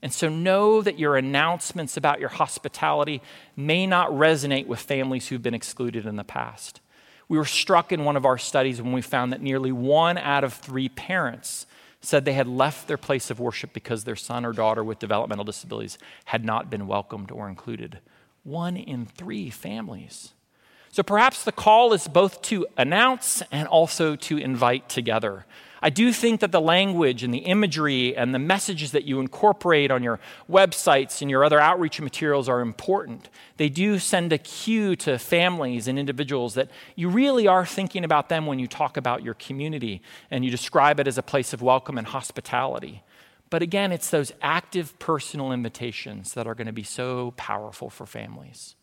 And 0.00 0.14
so 0.14 0.30
know 0.30 0.80
that 0.80 0.98
your 0.98 1.14
announcements 1.14 1.98
about 1.98 2.20
your 2.20 2.30
hospitality 2.30 3.20
may 3.54 3.86
not 3.86 4.08
resonate 4.10 4.66
with 4.66 4.80
families 4.80 5.28
who've 5.28 5.42
been 5.42 5.52
excluded 5.52 6.06
in 6.06 6.16
the 6.16 6.24
past. 6.24 6.80
We 7.28 7.36
were 7.36 7.44
struck 7.44 7.92
in 7.92 8.06
one 8.06 8.16
of 8.16 8.24
our 8.24 8.38
studies 8.38 8.80
when 8.80 8.92
we 8.92 9.02
found 9.02 9.30
that 9.34 9.42
nearly 9.42 9.72
one 9.72 10.16
out 10.16 10.42
of 10.42 10.54
three 10.54 10.88
parents 10.88 11.66
said 12.00 12.24
they 12.24 12.32
had 12.32 12.48
left 12.48 12.88
their 12.88 12.96
place 12.96 13.30
of 13.30 13.40
worship 13.40 13.72
because 13.72 14.04
their 14.04 14.16
son 14.16 14.44
or 14.44 14.52
daughter 14.52 14.82
with 14.82 14.98
developmental 14.98 15.44
disabilities 15.44 15.98
had 16.26 16.44
not 16.44 16.70
been 16.70 16.86
welcomed 16.86 17.30
or 17.30 17.48
included. 17.48 18.00
One 18.42 18.76
in 18.76 19.04
three 19.04 19.50
families. 19.50 20.32
So 20.90 21.02
perhaps 21.02 21.44
the 21.44 21.52
call 21.52 21.92
is 21.92 22.08
both 22.08 22.42
to 22.42 22.66
announce 22.76 23.42
and 23.52 23.68
also 23.68 24.16
to 24.16 24.38
invite 24.38 24.88
together. 24.88 25.46
I 25.82 25.88
do 25.90 26.12
think 26.12 26.40
that 26.40 26.52
the 26.52 26.60
language 26.60 27.22
and 27.22 27.32
the 27.32 27.38
imagery 27.38 28.14
and 28.14 28.34
the 28.34 28.38
messages 28.38 28.92
that 28.92 29.04
you 29.04 29.18
incorporate 29.18 29.90
on 29.90 30.02
your 30.02 30.20
websites 30.50 31.22
and 31.22 31.30
your 31.30 31.42
other 31.42 31.58
outreach 31.58 32.00
materials 32.00 32.48
are 32.48 32.60
important. 32.60 33.30
They 33.56 33.70
do 33.70 33.98
send 33.98 34.32
a 34.32 34.38
cue 34.38 34.94
to 34.96 35.18
families 35.18 35.88
and 35.88 35.98
individuals 35.98 36.54
that 36.54 36.70
you 36.96 37.08
really 37.08 37.46
are 37.46 37.64
thinking 37.64 38.04
about 38.04 38.28
them 38.28 38.46
when 38.46 38.58
you 38.58 38.66
talk 38.66 38.96
about 38.98 39.22
your 39.22 39.34
community 39.34 40.02
and 40.30 40.44
you 40.44 40.50
describe 40.50 41.00
it 41.00 41.08
as 41.08 41.16
a 41.16 41.22
place 41.22 41.54
of 41.54 41.62
welcome 41.62 41.96
and 41.96 42.06
hospitality. 42.06 43.02
But 43.48 43.62
again, 43.62 43.90
it's 43.90 44.10
those 44.10 44.32
active 44.42 44.98
personal 44.98 45.50
invitations 45.50 46.34
that 46.34 46.46
are 46.46 46.54
going 46.54 46.68
to 46.68 46.72
be 46.72 46.84
so 46.84 47.32
powerful 47.36 47.90
for 47.90 48.06
families. 48.06 48.76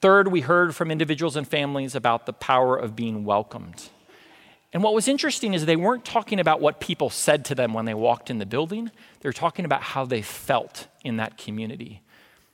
Third, 0.00 0.28
we 0.28 0.42
heard 0.42 0.74
from 0.74 0.90
individuals 0.90 1.36
and 1.36 1.46
families 1.46 1.94
about 1.94 2.26
the 2.26 2.32
power 2.32 2.76
of 2.76 2.94
being 2.94 3.24
welcomed. 3.24 3.88
And 4.74 4.82
what 4.82 4.92
was 4.92 5.06
interesting 5.06 5.54
is 5.54 5.64
they 5.64 5.76
weren't 5.76 6.04
talking 6.04 6.40
about 6.40 6.60
what 6.60 6.80
people 6.80 7.08
said 7.08 7.44
to 7.46 7.54
them 7.54 7.72
when 7.72 7.84
they 7.84 7.94
walked 7.94 8.28
in 8.28 8.38
the 8.38 8.44
building, 8.44 8.90
they 9.20 9.28
were 9.28 9.32
talking 9.32 9.64
about 9.64 9.82
how 9.82 10.04
they 10.04 10.20
felt 10.20 10.88
in 11.04 11.16
that 11.18 11.38
community. 11.38 12.02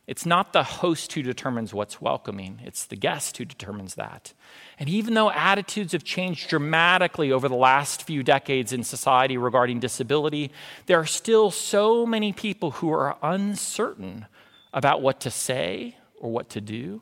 It's 0.07 0.27
not 0.27 0.53
the 0.53 0.65
host 0.65 1.13
who 1.15 1.23
determines 1.23 1.73
what's 1.73 2.01
welcoming, 2.01 2.61
it's 2.63 2.85
the 2.85 2.97
guest 2.97 3.39
who 3.39 3.47
determines 3.47 3.95
that. 3.95 4.35
And 4.79 4.89
even 4.89 5.15
though 5.15 5.31
attitudes 5.31 5.93
have 5.93 6.05
changed 6.05 6.51
dramatically 6.51 7.33
over 7.33 7.49
the 7.49 7.55
last 7.55 8.03
few 8.03 8.23
decades 8.23 8.73
in 8.73 8.85
society 8.85 9.39
regarding 9.39 9.81
disability, 9.81 10.51
there 10.87 10.99
are 10.99 11.07
still 11.07 11.51
so 11.51 12.05
many 12.05 12.33
people 12.35 12.73
who 12.73 12.93
are 12.93 13.17
uncertain 13.23 14.27
about 14.75 15.01
what 15.01 15.21
to 15.21 15.31
say 15.31 15.97
or 16.19 16.31
what 16.31 16.51
to 16.51 16.61
do. 16.61 17.01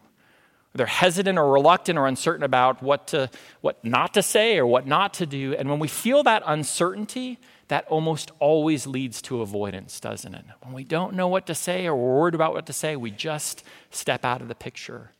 They're 0.74 0.86
hesitant 0.86 1.38
or 1.38 1.50
reluctant 1.50 1.98
or 1.98 2.06
uncertain 2.06 2.44
about 2.44 2.82
what, 2.82 3.08
to, 3.08 3.30
what 3.60 3.82
not 3.84 4.14
to 4.14 4.22
say 4.22 4.58
or 4.58 4.66
what 4.66 4.86
not 4.86 5.14
to 5.14 5.26
do. 5.26 5.54
And 5.54 5.68
when 5.68 5.78
we 5.78 5.88
feel 5.88 6.22
that 6.24 6.42
uncertainty, 6.46 7.38
that 7.68 7.86
almost 7.88 8.30
always 8.38 8.86
leads 8.86 9.20
to 9.22 9.40
avoidance, 9.40 10.00
doesn't 10.00 10.34
it? 10.34 10.44
When 10.62 10.74
we 10.74 10.84
don't 10.84 11.14
know 11.14 11.28
what 11.28 11.46
to 11.46 11.54
say 11.54 11.86
or 11.86 11.96
we're 11.96 12.20
worried 12.20 12.34
about 12.34 12.54
what 12.54 12.66
to 12.66 12.72
say, 12.72 12.96
we 12.96 13.10
just 13.10 13.62
step 13.90 14.24
out 14.24 14.40
of 14.40 14.48
the 14.48 14.54
picture. 14.54 15.10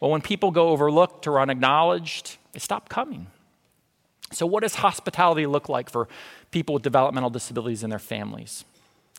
Well, 0.00 0.10
when 0.10 0.22
people 0.22 0.50
go 0.50 0.68
overlooked 0.68 1.26
or 1.26 1.40
unacknowledged, 1.40 2.38
they 2.52 2.58
stop 2.58 2.88
coming. 2.88 3.26
So, 4.32 4.46
what 4.46 4.62
does 4.62 4.76
hospitality 4.76 5.46
look 5.46 5.68
like 5.68 5.90
for 5.90 6.08
people 6.50 6.74
with 6.74 6.82
developmental 6.82 7.30
disabilities 7.30 7.82
and 7.82 7.90
their 7.90 7.98
families? 7.98 8.64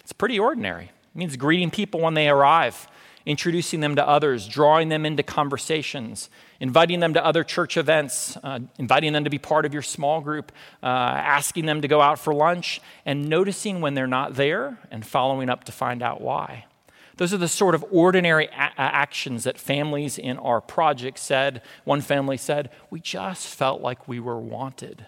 It's 0.02 0.13
pretty 0.13 0.39
ordinary. 0.39 0.86
It 0.86 1.17
means 1.17 1.36
greeting 1.36 1.69
people 1.69 2.00
when 2.00 2.13
they 2.13 2.30
arrive, 2.30 2.88
introducing 3.25 3.79
them 3.79 3.95
to 3.95 4.07
others, 4.07 4.47
drawing 4.47 4.89
them 4.89 5.05
into 5.05 5.23
conversations, 5.23 6.29
inviting 6.60 6.99
them 6.99 7.13
to 7.13 7.25
other 7.25 7.43
church 7.43 7.77
events, 7.77 8.38
uh, 8.43 8.60
inviting 8.77 9.13
them 9.13 9.23
to 9.23 9.29
be 9.29 9.38
part 9.38 9.65
of 9.65 9.73
your 9.73 9.81
small 9.81 10.21
group, 10.21 10.51
uh, 10.84 10.86
asking 10.86 11.65
them 11.65 11.81
to 11.81 11.88
go 11.88 12.01
out 12.01 12.19
for 12.19 12.34
lunch, 12.34 12.81
and 13.05 13.29
noticing 13.29 13.81
when 13.81 13.93
they're 13.93 14.07
not 14.07 14.36
there 14.36 14.79
and 14.89 15.05
following 15.05 15.49
up 15.49 15.63
to 15.65 15.71
find 15.71 16.01
out 16.01 16.21
why. 16.21 16.65
Those 17.17 17.34
are 17.34 17.38
the 17.38 17.47
sort 17.47 17.75
of 17.75 17.86
ordinary 17.91 18.47
a- 18.47 18.73
actions 18.77 19.43
that 19.43 19.60
families 19.60 20.17
in 20.17 20.38
our 20.38 20.62
project 20.62 21.19
said. 21.19 21.62
One 21.84 22.01
family 22.01 22.38
said, 22.38 22.71
We 22.89 22.99
just 22.99 23.47
felt 23.47 23.81
like 23.81 24.07
we 24.07 24.19
were 24.19 24.39
wanted. 24.39 25.05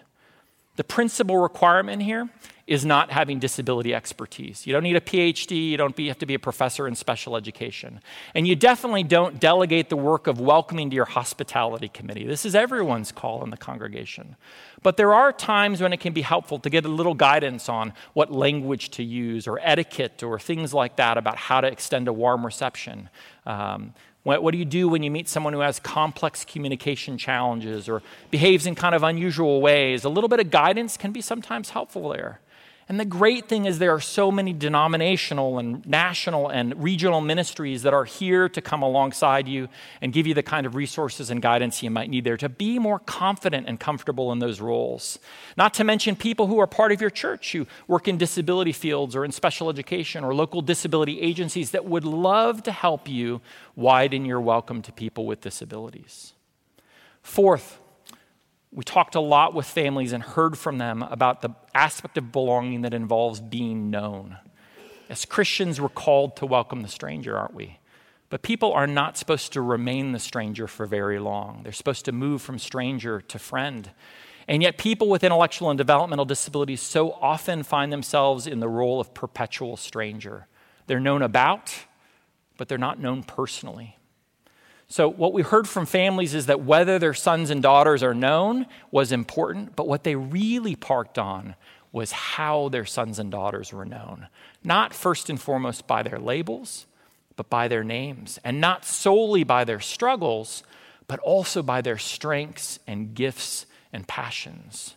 The 0.76 0.84
principal 0.84 1.38
requirement 1.38 2.02
here 2.02 2.28
is 2.66 2.84
not 2.84 3.10
having 3.10 3.38
disability 3.38 3.94
expertise. 3.94 4.66
You 4.66 4.72
don't 4.72 4.82
need 4.82 4.96
a 4.96 5.00
PhD, 5.00 5.68
you 5.68 5.76
don't 5.76 5.94
be, 5.94 6.08
have 6.08 6.18
to 6.18 6.26
be 6.26 6.34
a 6.34 6.38
professor 6.38 6.88
in 6.88 6.94
special 6.94 7.36
education. 7.36 8.00
And 8.34 8.48
you 8.48 8.56
definitely 8.56 9.02
don't 9.02 9.38
delegate 9.38 9.90
the 9.90 9.96
work 9.96 10.26
of 10.26 10.40
welcoming 10.40 10.88
to 10.88 10.96
your 10.96 11.04
hospitality 11.04 11.88
committee. 11.88 12.26
This 12.26 12.46
is 12.46 12.54
everyone's 12.54 13.12
call 13.12 13.44
in 13.44 13.50
the 13.50 13.58
congregation. 13.58 14.36
But 14.82 14.96
there 14.96 15.12
are 15.12 15.30
times 15.30 15.82
when 15.82 15.92
it 15.92 16.00
can 16.00 16.14
be 16.14 16.22
helpful 16.22 16.58
to 16.60 16.70
get 16.70 16.86
a 16.86 16.88
little 16.88 17.14
guidance 17.14 17.68
on 17.68 17.92
what 18.14 18.32
language 18.32 18.90
to 18.92 19.04
use 19.04 19.46
or 19.46 19.60
etiquette 19.62 20.22
or 20.22 20.38
things 20.38 20.72
like 20.72 20.96
that 20.96 21.18
about 21.18 21.36
how 21.36 21.60
to 21.60 21.68
extend 21.68 22.08
a 22.08 22.12
warm 22.14 22.46
reception. 22.46 23.10
Um, 23.44 23.92
what, 24.24 24.42
what, 24.42 24.52
do 24.52 24.58
you 24.58 24.64
do 24.64 24.88
when 24.88 25.02
you 25.02 25.10
meet 25.10 25.28
someone 25.28 25.52
who 25.52 25.60
has 25.60 25.78
complex 25.78 26.44
communication 26.44 27.18
challenges 27.18 27.88
or 27.88 28.02
behaves 28.30 28.66
in 28.66 28.74
kind 28.74 28.94
of 28.94 29.02
unusual 29.02 29.60
ways? 29.60 30.02
A 30.02 30.08
little 30.08 30.28
bit 30.28 30.40
of 30.40 30.50
guidance 30.50 30.96
can 30.96 31.12
be 31.12 31.20
sometimes 31.20 31.70
helpful 31.70 32.08
there. 32.08 32.40
And 32.86 33.00
the 33.00 33.06
great 33.06 33.48
thing 33.48 33.64
is, 33.64 33.78
there 33.78 33.94
are 33.94 34.00
so 34.00 34.30
many 34.30 34.52
denominational 34.52 35.58
and 35.58 35.86
national 35.86 36.50
and 36.50 36.82
regional 36.82 37.22
ministries 37.22 37.82
that 37.82 37.94
are 37.94 38.04
here 38.04 38.46
to 38.50 38.60
come 38.60 38.82
alongside 38.82 39.48
you 39.48 39.68
and 40.02 40.12
give 40.12 40.26
you 40.26 40.34
the 40.34 40.42
kind 40.42 40.66
of 40.66 40.74
resources 40.74 41.30
and 41.30 41.40
guidance 41.40 41.82
you 41.82 41.90
might 41.90 42.10
need 42.10 42.24
there 42.24 42.36
to 42.36 42.48
be 42.50 42.78
more 42.78 42.98
confident 42.98 43.66
and 43.66 43.80
comfortable 43.80 44.32
in 44.32 44.38
those 44.38 44.60
roles. 44.60 45.18
Not 45.56 45.72
to 45.74 45.84
mention 45.84 46.14
people 46.14 46.46
who 46.46 46.58
are 46.60 46.66
part 46.66 46.92
of 46.92 47.00
your 47.00 47.08
church 47.08 47.52
who 47.52 47.66
work 47.88 48.06
in 48.06 48.18
disability 48.18 48.72
fields 48.72 49.16
or 49.16 49.24
in 49.24 49.32
special 49.32 49.70
education 49.70 50.22
or 50.22 50.34
local 50.34 50.60
disability 50.60 51.22
agencies 51.22 51.70
that 51.70 51.86
would 51.86 52.04
love 52.04 52.62
to 52.64 52.72
help 52.72 53.08
you 53.08 53.40
widen 53.76 54.26
your 54.26 54.42
welcome 54.42 54.82
to 54.82 54.92
people 54.92 55.24
with 55.24 55.40
disabilities. 55.40 56.34
Fourth, 57.22 57.78
we 58.74 58.82
talked 58.82 59.14
a 59.14 59.20
lot 59.20 59.54
with 59.54 59.66
families 59.66 60.12
and 60.12 60.22
heard 60.22 60.58
from 60.58 60.78
them 60.78 61.02
about 61.02 61.42
the 61.42 61.50
aspect 61.74 62.18
of 62.18 62.32
belonging 62.32 62.82
that 62.82 62.92
involves 62.92 63.40
being 63.40 63.88
known. 63.88 64.36
As 65.08 65.24
Christians, 65.24 65.80
we're 65.80 65.88
called 65.88 66.36
to 66.36 66.46
welcome 66.46 66.82
the 66.82 66.88
stranger, 66.88 67.38
aren't 67.38 67.54
we? 67.54 67.78
But 68.30 68.42
people 68.42 68.72
are 68.72 68.88
not 68.88 69.16
supposed 69.16 69.52
to 69.52 69.60
remain 69.60 70.10
the 70.10 70.18
stranger 70.18 70.66
for 70.66 70.86
very 70.86 71.20
long. 71.20 71.60
They're 71.62 71.72
supposed 71.72 72.04
to 72.06 72.12
move 72.12 72.42
from 72.42 72.58
stranger 72.58 73.20
to 73.20 73.38
friend. 73.38 73.92
And 74.48 74.60
yet, 74.60 74.76
people 74.76 75.08
with 75.08 75.22
intellectual 75.22 75.70
and 75.70 75.78
developmental 75.78 76.24
disabilities 76.24 76.82
so 76.82 77.12
often 77.12 77.62
find 77.62 77.92
themselves 77.92 78.48
in 78.48 78.58
the 78.58 78.68
role 78.68 79.00
of 79.00 79.14
perpetual 79.14 79.76
stranger. 79.76 80.48
They're 80.88 80.98
known 80.98 81.22
about, 81.22 81.72
but 82.56 82.68
they're 82.68 82.76
not 82.76 82.98
known 82.98 83.22
personally. 83.22 83.98
So, 84.88 85.08
what 85.08 85.32
we 85.32 85.42
heard 85.42 85.68
from 85.68 85.86
families 85.86 86.34
is 86.34 86.46
that 86.46 86.62
whether 86.62 86.98
their 86.98 87.14
sons 87.14 87.50
and 87.50 87.62
daughters 87.62 88.02
are 88.02 88.14
known 88.14 88.66
was 88.90 89.12
important, 89.12 89.74
but 89.76 89.88
what 89.88 90.04
they 90.04 90.14
really 90.14 90.76
parked 90.76 91.18
on 91.18 91.54
was 91.90 92.12
how 92.12 92.68
their 92.68 92.84
sons 92.84 93.18
and 93.18 93.30
daughters 93.30 93.72
were 93.72 93.84
known. 93.84 94.28
Not 94.62 94.92
first 94.92 95.30
and 95.30 95.40
foremost 95.40 95.86
by 95.86 96.02
their 96.02 96.18
labels, 96.18 96.86
but 97.36 97.48
by 97.48 97.68
their 97.68 97.84
names. 97.84 98.38
And 98.44 98.60
not 98.60 98.84
solely 98.84 99.44
by 99.44 99.64
their 99.64 99.80
struggles, 99.80 100.64
but 101.06 101.20
also 101.20 101.62
by 101.62 101.80
their 101.80 101.98
strengths 101.98 102.78
and 102.86 103.14
gifts 103.14 103.66
and 103.92 104.06
passions. 104.08 104.96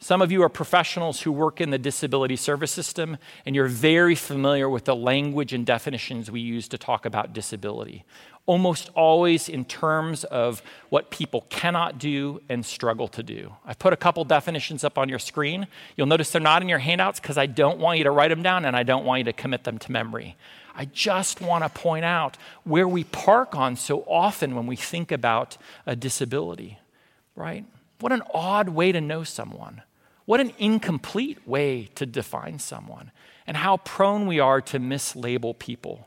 Some 0.00 0.22
of 0.22 0.30
you 0.30 0.42
are 0.44 0.48
professionals 0.48 1.22
who 1.22 1.32
work 1.32 1.60
in 1.60 1.70
the 1.70 1.78
disability 1.78 2.36
service 2.36 2.70
system, 2.70 3.16
and 3.44 3.56
you're 3.56 3.66
very 3.66 4.14
familiar 4.14 4.68
with 4.68 4.84
the 4.84 4.94
language 4.94 5.52
and 5.52 5.66
definitions 5.66 6.30
we 6.30 6.40
use 6.40 6.68
to 6.68 6.78
talk 6.78 7.04
about 7.04 7.32
disability 7.32 8.04
almost 8.48 8.88
always 8.94 9.46
in 9.46 9.62
terms 9.62 10.24
of 10.24 10.62
what 10.88 11.10
people 11.10 11.44
cannot 11.50 11.98
do 11.98 12.40
and 12.48 12.64
struggle 12.64 13.06
to 13.06 13.22
do. 13.22 13.54
I've 13.66 13.78
put 13.78 13.92
a 13.92 13.96
couple 13.96 14.24
definitions 14.24 14.84
up 14.84 14.96
on 14.96 15.10
your 15.10 15.18
screen. 15.18 15.66
You'll 15.96 16.06
notice 16.06 16.30
they're 16.30 16.40
not 16.40 16.62
in 16.62 16.68
your 16.68 16.78
handouts 16.78 17.20
because 17.20 17.36
I 17.36 17.44
don't 17.44 17.78
want 17.78 17.98
you 17.98 18.04
to 18.04 18.10
write 18.10 18.28
them 18.28 18.42
down 18.42 18.64
and 18.64 18.74
I 18.74 18.84
don't 18.84 19.04
want 19.04 19.18
you 19.18 19.24
to 19.24 19.34
commit 19.34 19.64
them 19.64 19.76
to 19.78 19.92
memory. 19.92 20.34
I 20.74 20.86
just 20.86 21.42
want 21.42 21.62
to 21.62 21.68
point 21.68 22.06
out 22.06 22.38
where 22.64 22.88
we 22.88 23.04
park 23.04 23.54
on 23.54 23.76
so 23.76 24.00
often 24.08 24.56
when 24.56 24.66
we 24.66 24.76
think 24.76 25.12
about 25.12 25.58
a 25.84 25.94
disability, 25.94 26.78
right? 27.36 27.66
What 28.00 28.12
an 28.12 28.22
odd 28.32 28.70
way 28.70 28.92
to 28.92 29.00
know 29.02 29.24
someone. 29.24 29.82
What 30.28 30.40
an 30.40 30.52
incomplete 30.58 31.48
way 31.48 31.88
to 31.94 32.04
define 32.04 32.58
someone, 32.58 33.12
and 33.46 33.56
how 33.56 33.78
prone 33.78 34.26
we 34.26 34.38
are 34.38 34.60
to 34.60 34.78
mislabel 34.78 35.58
people. 35.58 36.06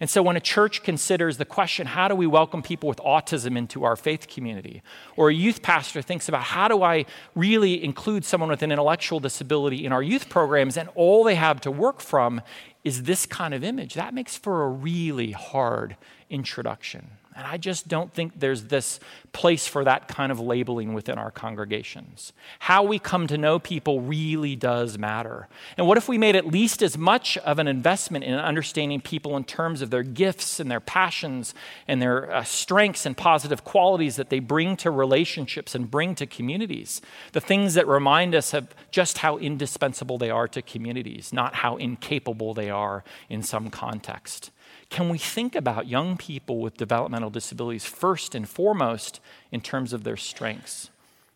And 0.00 0.08
so, 0.08 0.22
when 0.22 0.36
a 0.36 0.40
church 0.40 0.82
considers 0.82 1.36
the 1.36 1.44
question, 1.44 1.86
how 1.86 2.08
do 2.08 2.14
we 2.14 2.26
welcome 2.26 2.62
people 2.62 2.88
with 2.88 2.96
autism 3.00 3.58
into 3.58 3.84
our 3.84 3.94
faith 3.94 4.26
community? 4.26 4.82
Or 5.16 5.28
a 5.28 5.34
youth 5.34 5.60
pastor 5.60 6.00
thinks 6.00 6.30
about 6.30 6.44
how 6.44 6.68
do 6.68 6.82
I 6.82 7.04
really 7.34 7.84
include 7.84 8.24
someone 8.24 8.48
with 8.48 8.62
an 8.62 8.72
intellectual 8.72 9.20
disability 9.20 9.84
in 9.84 9.92
our 9.92 10.02
youth 10.02 10.30
programs, 10.30 10.78
and 10.78 10.88
all 10.94 11.22
they 11.22 11.34
have 11.34 11.60
to 11.60 11.70
work 11.70 12.00
from 12.00 12.40
is 12.84 13.02
this 13.02 13.26
kind 13.26 13.52
of 13.52 13.62
image, 13.62 13.92
that 13.92 14.14
makes 14.14 14.34
for 14.34 14.64
a 14.64 14.68
really 14.70 15.32
hard 15.32 15.94
introduction. 16.30 17.10
And 17.38 17.46
I 17.46 17.56
just 17.56 17.86
don't 17.86 18.12
think 18.12 18.40
there's 18.40 18.64
this 18.64 18.98
place 19.32 19.68
for 19.68 19.84
that 19.84 20.08
kind 20.08 20.32
of 20.32 20.40
labeling 20.40 20.92
within 20.92 21.18
our 21.18 21.30
congregations. 21.30 22.32
How 22.58 22.82
we 22.82 22.98
come 22.98 23.28
to 23.28 23.38
know 23.38 23.60
people 23.60 24.00
really 24.00 24.56
does 24.56 24.98
matter. 24.98 25.46
And 25.76 25.86
what 25.86 25.96
if 25.96 26.08
we 26.08 26.18
made 26.18 26.34
at 26.34 26.48
least 26.48 26.82
as 26.82 26.98
much 26.98 27.38
of 27.38 27.60
an 27.60 27.68
investment 27.68 28.24
in 28.24 28.34
understanding 28.34 29.00
people 29.00 29.36
in 29.36 29.44
terms 29.44 29.82
of 29.82 29.90
their 29.90 30.02
gifts 30.02 30.58
and 30.58 30.68
their 30.68 30.80
passions 30.80 31.54
and 31.86 32.02
their 32.02 32.28
uh, 32.28 32.42
strengths 32.42 33.06
and 33.06 33.16
positive 33.16 33.62
qualities 33.62 34.16
that 34.16 34.30
they 34.30 34.40
bring 34.40 34.76
to 34.78 34.90
relationships 34.90 35.76
and 35.76 35.88
bring 35.88 36.16
to 36.16 36.26
communities? 36.26 37.00
The 37.34 37.40
things 37.40 37.74
that 37.74 37.86
remind 37.86 38.34
us 38.34 38.52
of 38.52 38.74
just 38.90 39.18
how 39.18 39.38
indispensable 39.38 40.18
they 40.18 40.30
are 40.30 40.48
to 40.48 40.60
communities, 40.60 41.32
not 41.32 41.54
how 41.54 41.76
incapable 41.76 42.52
they 42.52 42.68
are 42.68 43.04
in 43.28 43.44
some 43.44 43.70
context. 43.70 44.50
Can 44.90 45.08
we 45.08 45.18
think 45.18 45.54
about 45.54 45.86
young 45.86 46.16
people 46.16 46.60
with 46.60 46.76
developmental 46.76 47.30
disabilities 47.30 47.84
first 47.84 48.34
and 48.34 48.48
foremost 48.48 49.20
in 49.52 49.60
terms 49.60 49.92
of 49.92 50.04
their 50.04 50.16
strengths? 50.16 50.90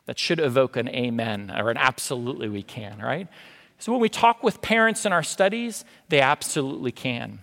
That 0.06 0.18
should 0.18 0.40
evoke 0.40 0.76
an 0.76 0.88
amen 0.88 1.52
or 1.56 1.70
an 1.70 1.76
absolutely 1.76 2.48
we 2.48 2.62
can, 2.62 2.98
right? 2.98 3.28
So 3.78 3.92
when 3.92 4.00
we 4.00 4.08
talk 4.08 4.42
with 4.42 4.62
parents 4.62 5.04
in 5.06 5.12
our 5.12 5.22
studies, 5.22 5.84
they 6.08 6.20
absolutely 6.20 6.92
can. 6.92 7.40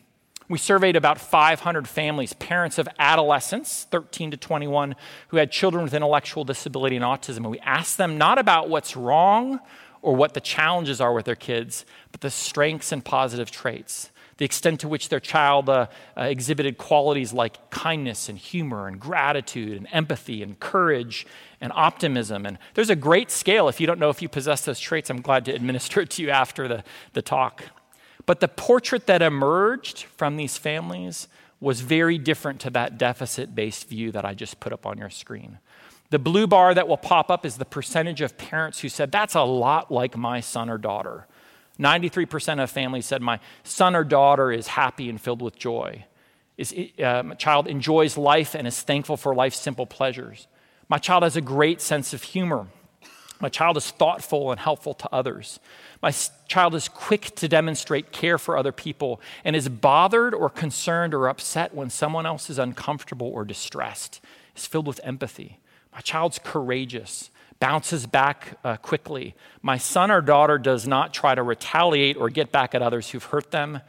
We 0.49 0.57
surveyed 0.57 0.95
about 0.95 1.21
500 1.21 1.87
families, 1.87 2.33
parents 2.33 2.79
of 2.79 2.89
adolescents, 2.97 3.85
13 3.91 4.31
to 4.31 4.37
21, 4.37 4.95
who 5.27 5.37
had 5.37 5.51
children 5.51 5.83
with 5.83 5.93
intellectual 5.93 6.43
disability 6.43 6.95
and 6.95 7.05
autism. 7.05 7.37
And 7.37 7.51
we 7.51 7.59
asked 7.59 7.97
them 7.97 8.17
not 8.17 8.39
about 8.39 8.67
what's 8.67 8.97
wrong 8.97 9.59
or 10.01 10.15
what 10.15 10.33
the 10.33 10.41
challenges 10.41 10.99
are 10.99 11.13
with 11.13 11.25
their 11.25 11.35
kids, 11.35 11.85
but 12.11 12.21
the 12.21 12.31
strengths 12.31 12.91
and 12.91 13.05
positive 13.05 13.51
traits 13.51 14.09
the 14.39 14.45
extent 14.45 14.79
to 14.79 14.87
which 14.87 15.09
their 15.09 15.19
child 15.19 15.69
uh, 15.69 15.87
uh, 16.17 16.23
exhibited 16.23 16.77
qualities 16.77 17.33
like 17.33 17.69
kindness 17.69 18.29
and 18.29 18.37
humor 18.37 18.87
and 18.87 18.97
gratitude 18.97 19.77
and 19.77 19.85
empathy 19.91 20.41
and 20.41 20.57
courage 20.61 21.27
and 21.59 21.73
optimism. 21.75 22.45
And 22.45 22.57
there's 22.73 22.89
a 22.89 22.95
great 22.95 23.31
scale. 23.31 23.67
If 23.67 23.81
you 23.81 23.85
don't 23.85 23.99
know 23.99 24.09
if 24.09 24.21
you 24.21 24.29
possess 24.29 24.61
those 24.61 24.79
traits, 24.79 25.09
I'm 25.09 25.21
glad 25.21 25.43
to 25.45 25.51
administer 25.51 25.99
it 26.01 26.09
to 26.11 26.23
you 26.23 26.29
after 26.29 26.69
the, 26.69 26.85
the 27.11 27.21
talk. 27.21 27.65
But 28.25 28.39
the 28.39 28.47
portrait 28.47 29.07
that 29.07 29.21
emerged 29.21 30.03
from 30.03 30.37
these 30.37 30.57
families 30.57 31.27
was 31.59 31.81
very 31.81 32.17
different 32.17 32.61
to 32.61 32.69
that 32.69 32.97
deficit 32.97 33.53
based 33.53 33.89
view 33.89 34.09
that 34.13 34.23
I 34.23 34.33
just 34.33 34.61
put 34.61 34.71
up 34.71 34.85
on 34.85 34.97
your 34.97 35.09
screen. 35.09 35.59
The 36.11 36.19
blue 36.19 36.47
bar 36.47 36.73
that 36.73 36.87
will 36.87 36.97
pop 36.97 37.29
up 37.29 37.45
is 37.45 37.57
the 37.57 37.65
percentage 37.65 38.21
of 38.21 38.37
parents 38.37 38.79
who 38.79 38.87
said, 38.87 39.11
That's 39.11 39.35
a 39.35 39.41
lot 39.41 39.91
like 39.91 40.15
my 40.15 40.39
son 40.39 40.69
or 40.69 40.77
daughter. 40.77 41.27
93% 41.79 42.61
of 42.61 42.69
families 42.69 43.05
said, 43.05 43.21
My 43.21 43.39
son 43.63 43.95
or 43.95 44.03
daughter 44.03 44.51
is 44.51 44.67
happy 44.67 45.09
and 45.09 45.19
filled 45.19 45.41
with 45.41 45.57
joy. 45.57 46.05
is, 46.57 46.73
uh, 47.01 47.23
my 47.23 47.35
child 47.35 47.67
enjoys 47.67 48.17
life 48.17 48.53
and 48.53 48.67
is 48.67 48.81
thankful 48.81 49.17
for 49.17 49.33
life's 49.33 49.57
simple 49.57 49.85
pleasures. 49.85 50.47
My 50.89 50.97
child 50.97 51.23
has 51.23 51.35
a 51.35 51.41
great 51.41 51.81
sense 51.81 52.13
of 52.13 52.23
humor. 52.23 52.67
My 53.41 53.47
child 53.47 53.77
is 53.77 53.89
thoughtful 53.91 54.51
and 54.51 54.59
helpful 54.59 54.93
to 54.95 55.09
others. 55.13 55.61
My 56.01 56.11
child 56.47 56.75
is 56.75 56.89
quick 56.89 57.35
to 57.37 57.47
demonstrate 57.47 58.11
care 58.11 58.37
for 58.37 58.57
other 58.57 58.73
people 58.73 59.21
and 59.45 59.55
is 59.55 59.69
bothered 59.69 60.33
or 60.33 60.49
concerned 60.49 61.13
or 61.13 61.29
upset 61.29 61.73
when 61.73 61.89
someone 61.89 62.25
else 62.25 62.49
is 62.49 62.59
uncomfortable 62.59 63.27
or 63.27 63.45
distressed, 63.45 64.19
is 64.57 64.65
filled 64.65 64.87
with 64.87 64.99
empathy. 65.03 65.59
My 65.93 66.01
child's 66.01 66.39
courageous, 66.43 67.31
bounces 67.59 68.05
back 68.05 68.57
uh, 68.63 68.77
quickly. 68.77 69.35
My 69.61 69.77
son 69.77 70.11
or 70.11 70.21
daughter 70.21 70.57
does 70.57 70.87
not 70.87 71.13
try 71.13 71.35
to 71.35 71.43
retaliate 71.43 72.17
or 72.17 72.29
get 72.29 72.51
back 72.51 72.73
at 72.73 72.81
others 72.81 73.09
who've 73.09 73.23
hurt 73.23 73.51
them. 73.51 73.81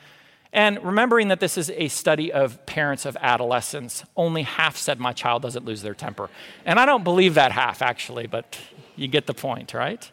And 0.52 0.82
remembering 0.84 1.28
that 1.28 1.38
this 1.38 1.56
is 1.56 1.70
a 1.70 1.86
study 1.88 2.32
of 2.32 2.66
parents 2.66 3.06
of 3.06 3.16
adolescents, 3.20 4.02
only 4.16 4.42
half 4.42 4.76
said 4.76 4.98
my 4.98 5.12
child 5.12 5.42
doesn't 5.42 5.64
lose 5.64 5.82
their 5.82 5.94
temper. 5.94 6.28
And 6.64 6.80
I 6.80 6.86
don't 6.86 7.04
believe 7.04 7.34
that 7.34 7.52
half, 7.52 7.82
actually, 7.82 8.26
but 8.26 8.58
you 8.96 9.06
get 9.06 9.26
the 9.26 9.34
point, 9.34 9.72
right? 9.72 10.10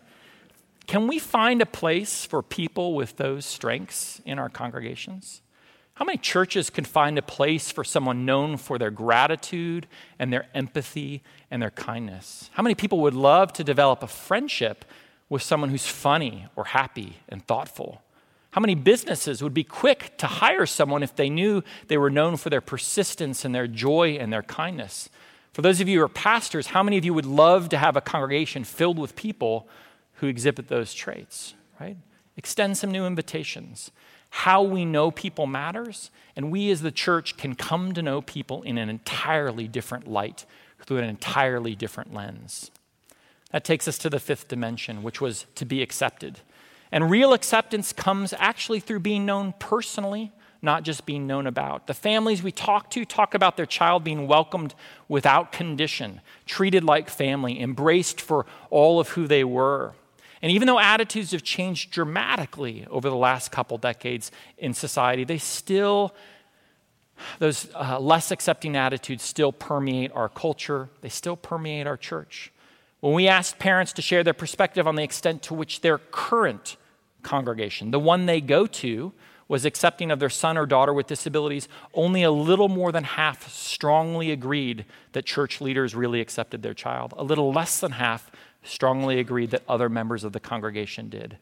Can 0.86 1.08
we 1.08 1.18
find 1.18 1.62
a 1.62 1.66
place 1.66 2.24
for 2.26 2.44
people 2.44 2.94
with 2.94 3.18
those 3.18 3.46
strengths 3.46 4.22
in 4.26 4.38
our 4.38 4.48
congregations? 4.48 5.42
How 5.98 6.06
many 6.06 6.20
churches 6.20 6.70
can 6.70 6.86
find 6.86 7.18
a 7.18 7.24
place 7.24 7.72
for 7.72 7.84
someone 7.84 8.24
known 8.24 8.58
for 8.58 8.78
their 8.78 8.92
gratitude 8.92 9.88
and 10.20 10.32
their 10.32 10.46
empathy 10.54 11.24
and 11.50 11.60
their 11.60 11.72
kindness? 11.72 12.52
How 12.54 12.62
many 12.62 12.76
people 12.76 13.00
would 13.00 13.16
love 13.16 13.52
to 13.54 13.64
develop 13.64 14.04
a 14.04 14.08
friendship 14.08 14.86
with 15.28 15.42
someone 15.42 15.72
who's 15.72 15.88
funny 15.88 16.46
or 16.56 16.66
happy 16.66 17.18
and 17.28 17.44
thoughtful? 17.48 18.04
How 18.52 18.62
many 18.62 18.76
businesses 18.76 19.42
would 19.42 19.56
be 19.56 19.64
quick 19.64 20.16
to 20.20 20.28
hire 20.28 20.68
someone 20.68 21.02
if 21.02 21.16
they 21.16 21.32
knew 21.32 21.64
they 21.88 21.98
were 21.98 22.12
known 22.12 22.38
for 22.38 22.52
their 22.52 22.62
persistence 22.62 23.44
and 23.44 23.56
their 23.56 23.66
joy 23.66 24.18
and 24.20 24.32
their 24.32 24.44
kindness? 24.44 25.10
For 25.52 25.64
those 25.64 25.82
of 25.82 25.90
you 25.90 25.98
who 25.98 26.06
are 26.06 26.10
pastors, 26.10 26.68
how 26.68 26.84
many 26.84 27.00
of 27.00 27.06
you 27.06 27.14
would 27.16 27.26
love 27.26 27.70
to 27.70 27.78
have 27.80 27.96
a 27.96 28.02
congregation 28.02 28.66
filled 28.66 29.00
with 29.00 29.16
people 29.16 29.68
who 30.18 30.28
exhibit 30.28 30.68
those 30.68 30.94
traits, 30.94 31.56
right? 31.82 31.98
Extend 32.36 32.78
some 32.78 32.92
new 32.92 33.08
invitations. 33.08 33.90
How 34.30 34.62
we 34.62 34.86
know 34.86 35.12
people 35.12 35.48
matters, 35.48 36.12
and 36.36 36.52
we 36.52 36.70
as 36.70 36.82
the 36.82 36.92
church 36.92 37.38
can 37.38 37.56
come 37.56 37.94
to 37.94 38.02
know 38.02 38.22
people 38.22 38.62
in 38.64 38.78
an 38.78 38.90
entirely 38.90 39.68
different 39.68 40.08
light, 40.08 40.46
through 40.86 41.00
an 41.00 41.04
entirely 41.04 41.76
different 41.76 42.14
lens. 42.14 42.72
That 43.52 43.64
takes 43.64 43.88
us 43.88 43.98
to 44.00 44.10
the 44.10 44.20
fifth 44.20 44.48
dimension, 44.48 45.04
which 45.04 45.22
was 45.22 45.46
to 45.56 45.66
be 45.66 45.82
accepted. 45.82 46.40
And 46.92 47.10
real 47.10 47.34
acceptance 47.34 47.94
comes 47.94 48.34
actually 48.38 48.80
through 48.80 49.00
being 49.00 49.26
known 49.26 49.54
personally, 49.60 50.32
not 50.62 50.84
just 50.84 51.06
being 51.06 51.28
known 51.28 51.48
about. 51.48 51.88
The 51.88 51.94
families 51.94 52.42
we 52.42 52.52
talk 52.52 52.90
to 52.92 53.06
talk 53.06 53.34
about 53.34 53.58
their 53.58 53.66
child 53.66 54.04
being 54.04 54.28
welcomed 54.28 54.74
without 55.08 55.52
condition, 55.52 56.22
treated 56.46 56.84
like 56.84 57.10
family, 57.10 57.60
embraced 57.62 58.20
for 58.22 58.46
all 58.70 59.00
of 59.00 59.10
who 59.10 59.28
they 59.28 59.44
were. 59.44 59.94
And 60.42 60.52
even 60.52 60.68
though 60.68 60.80
attitudes 60.80 61.32
have 61.32 61.44
changed 61.44 61.92
dramatically 61.92 62.86
over 62.90 63.10
the 63.10 63.16
last 63.16 63.52
couple 63.52 63.78
decades 63.78 64.32
in 64.58 64.74
society, 64.74 65.24
they 65.24 65.38
still, 65.38 66.14
those 67.40 67.68
uh, 67.74 68.00
less 68.00 68.32
accepting 68.32 68.76
attitudes 68.76 69.24
still 69.24 69.52
permeate 69.52 70.12
our 70.14 70.30
culture, 70.30 70.90
they 71.02 71.10
still 71.10 71.36
permeate 71.36 71.88
our 71.88 71.98
church. 71.98 72.52
When 73.00 73.14
we 73.14 73.28
asked 73.28 73.60
parents 73.60 73.94
to 73.94 74.02
share 74.02 74.24
their 74.24 74.34
perspective 74.34 74.88
on 74.88 74.96
the 74.96 75.04
extent 75.04 75.44
to 75.44 75.54
which 75.54 75.82
their 75.82 75.98
current 75.98 76.78
congregation, 77.22 77.92
the 77.92 78.00
one 78.00 78.26
they 78.26 78.42
go 78.42 78.66
to, 78.68 79.14
was 79.48 79.66
accepting 79.66 80.12
of 80.12 80.20
their 80.20 80.30
son 80.30 80.58
or 80.58 80.66
daughter 80.66 80.94
with 80.94 81.08
disabilities, 81.08 81.70
only 81.94 82.24
a 82.24 82.32
little 82.32 82.68
more 82.68 82.92
than 82.92 83.04
half 83.04 83.50
strongly 83.50 84.32
agreed 84.32 84.86
that 85.14 85.26
church 85.26 85.62
leaders 85.62 85.96
really 85.96 86.20
accepted 86.20 86.62
their 86.62 86.74
child. 86.74 87.14
A 87.18 87.24
little 87.24 87.54
less 87.54 87.80
than 87.80 87.94
half 87.94 88.30
strongly 88.64 89.20
agreed 89.20 89.52
that 89.52 89.64
other 89.68 89.90
members 89.90 90.24
of 90.24 90.34
the 90.34 90.40
congregation 90.40 91.10
did, 91.10 91.38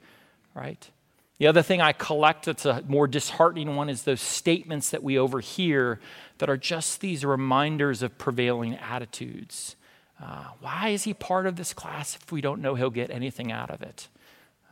right? 0.54 0.90
The 1.38 1.48
other 1.48 1.62
thing 1.62 1.82
I 1.82 1.92
collect 1.92 2.46
that's 2.46 2.66
a 2.66 2.84
more 2.88 3.08
disheartening 3.08 3.76
one 3.76 3.90
is 3.90 4.04
those 4.04 4.22
statements 4.22 4.92
that 4.92 5.04
we 5.04 5.20
overhear 5.20 6.00
that 6.38 6.50
are 6.50 6.58
just 6.58 7.02
these 7.02 7.26
reminders 7.26 8.02
of 8.02 8.18
prevailing 8.18 8.76
attitudes. 8.76 9.76
Uh, 10.22 10.46
why 10.62 10.90
is 10.90 11.04
he 11.04 11.14
part 11.14 11.46
of 11.46 11.58
this 11.58 11.74
class 11.74 12.16
if 12.16 12.32
we 12.32 12.40
don't 12.40 12.62
know 12.62 12.76
he'll 12.76 12.90
get 12.90 13.10
anything 13.10 13.52
out 13.52 13.70
of 13.70 13.82
it? 13.82 14.08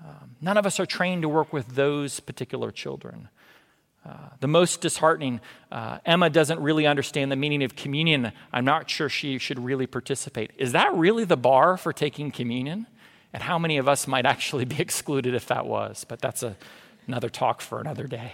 Um, 0.04 0.36
none 0.42 0.58
of 0.58 0.66
us 0.66 0.80
are 0.80 0.86
trained 0.86 1.22
to 1.24 1.30
work 1.30 1.52
with 1.52 1.76
those 1.76 2.20
particular 2.22 2.72
children. 2.72 3.30
Uh, 4.06 4.30
the 4.42 4.48
most 4.48 4.82
disheartening, 4.82 5.40
uh, 5.72 6.00
Emma 6.06 6.30
doesn't 6.30 6.60
really 6.60 6.86
understand 6.86 7.32
the 7.32 7.38
meaning 7.38 7.64
of 7.64 7.76
communion. 7.76 8.34
I'm 8.52 8.66
not 8.66 8.90
sure 8.90 9.08
she 9.08 9.38
should 9.38 9.60
really 9.60 9.88
participate. 9.88 10.52
Is 10.58 10.74
that 10.74 10.94
really 10.94 11.24
the 11.24 11.38
bar 11.38 11.78
for 11.78 11.94
taking 11.94 12.30
communion? 12.30 12.88
And 13.32 13.44
how 13.44 13.58
many 13.58 13.78
of 13.78 13.88
us 13.88 14.06
might 14.06 14.26
actually 14.26 14.66
be 14.66 14.76
excluded 14.80 15.34
if 15.34 15.48
that 15.48 15.66
was? 15.66 16.06
But 16.06 16.20
that's 16.20 16.44
a, 16.44 16.58
another 17.08 17.30
talk 17.30 17.62
for 17.62 17.80
another 17.80 18.06
day. 18.06 18.34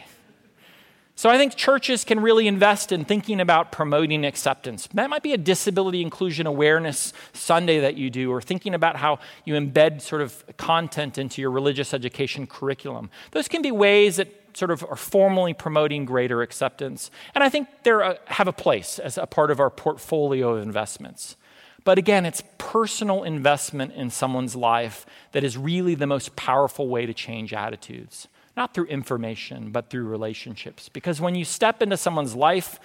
So 1.20 1.30
I 1.30 1.38
think 1.38 1.56
churches 1.56 2.06
can 2.06 2.22
really 2.22 2.48
invest 2.48 2.94
in 2.94 3.04
thinking 3.04 3.42
about 3.42 3.74
promoting 3.74 4.24
acceptance. 4.26 4.88
That 4.94 5.10
might 5.10 5.22
be 5.22 5.34
a 5.34 5.38
disability 5.38 6.02
inclusion 6.02 6.48
awareness 6.48 7.12
Sunday 7.34 7.82
that 7.82 7.98
you 7.98 8.10
do, 8.10 8.32
or 8.32 8.42
thinking 8.42 8.74
about 8.74 8.96
how 8.96 9.20
you 9.44 9.56
embed 9.56 10.02
sort 10.02 10.22
of 10.22 10.46
content 10.56 11.18
into 11.18 11.42
your 11.42 11.52
religious 11.52 11.94
education 11.94 12.48
curriculum. 12.48 13.10
Those 13.32 13.50
can 13.50 13.62
be 13.62 13.70
ways 13.70 14.16
that 14.16 14.39
sort 14.54 14.72
of 14.72 14.84
are 14.84 14.96
formally 14.96 15.54
promoting 15.54 16.06
greater 16.06 16.42
acceptance. 16.42 17.12
And 17.36 17.44
I 17.44 17.50
think 17.50 17.68
they 17.84 17.92
uh, 17.92 18.16
have 18.26 18.48
a 18.48 18.54
place 18.54 19.00
as 19.00 19.18
a 19.18 19.26
part 19.26 19.52
of 19.52 19.60
our 19.60 19.70
portfolio 19.70 20.56
of 20.56 20.64
investments. 20.64 21.36
But 21.84 21.98
again, 21.98 22.26
it's 22.26 22.44
personal 22.58 23.24
investment 23.24 23.94
in 23.94 24.10
someone's 24.10 24.56
life 24.56 25.06
that 25.32 25.44
is 25.44 25.58
really 25.58 25.96
the 25.96 26.08
most 26.08 26.36
powerful 26.36 26.88
way 26.88 27.06
to 27.06 27.14
change 27.14 27.54
attitudes 27.54 28.28
not 28.60 28.74
through 28.74 28.88
information, 28.88 29.72
but 29.72 29.90
through 29.90 30.04
relationships. 30.04 30.90
Because 30.90 31.22
when 31.22 31.34
you 31.34 31.46
step 31.46 31.82
into 31.82 31.96
someone's 31.96 32.36
life, 32.36 32.78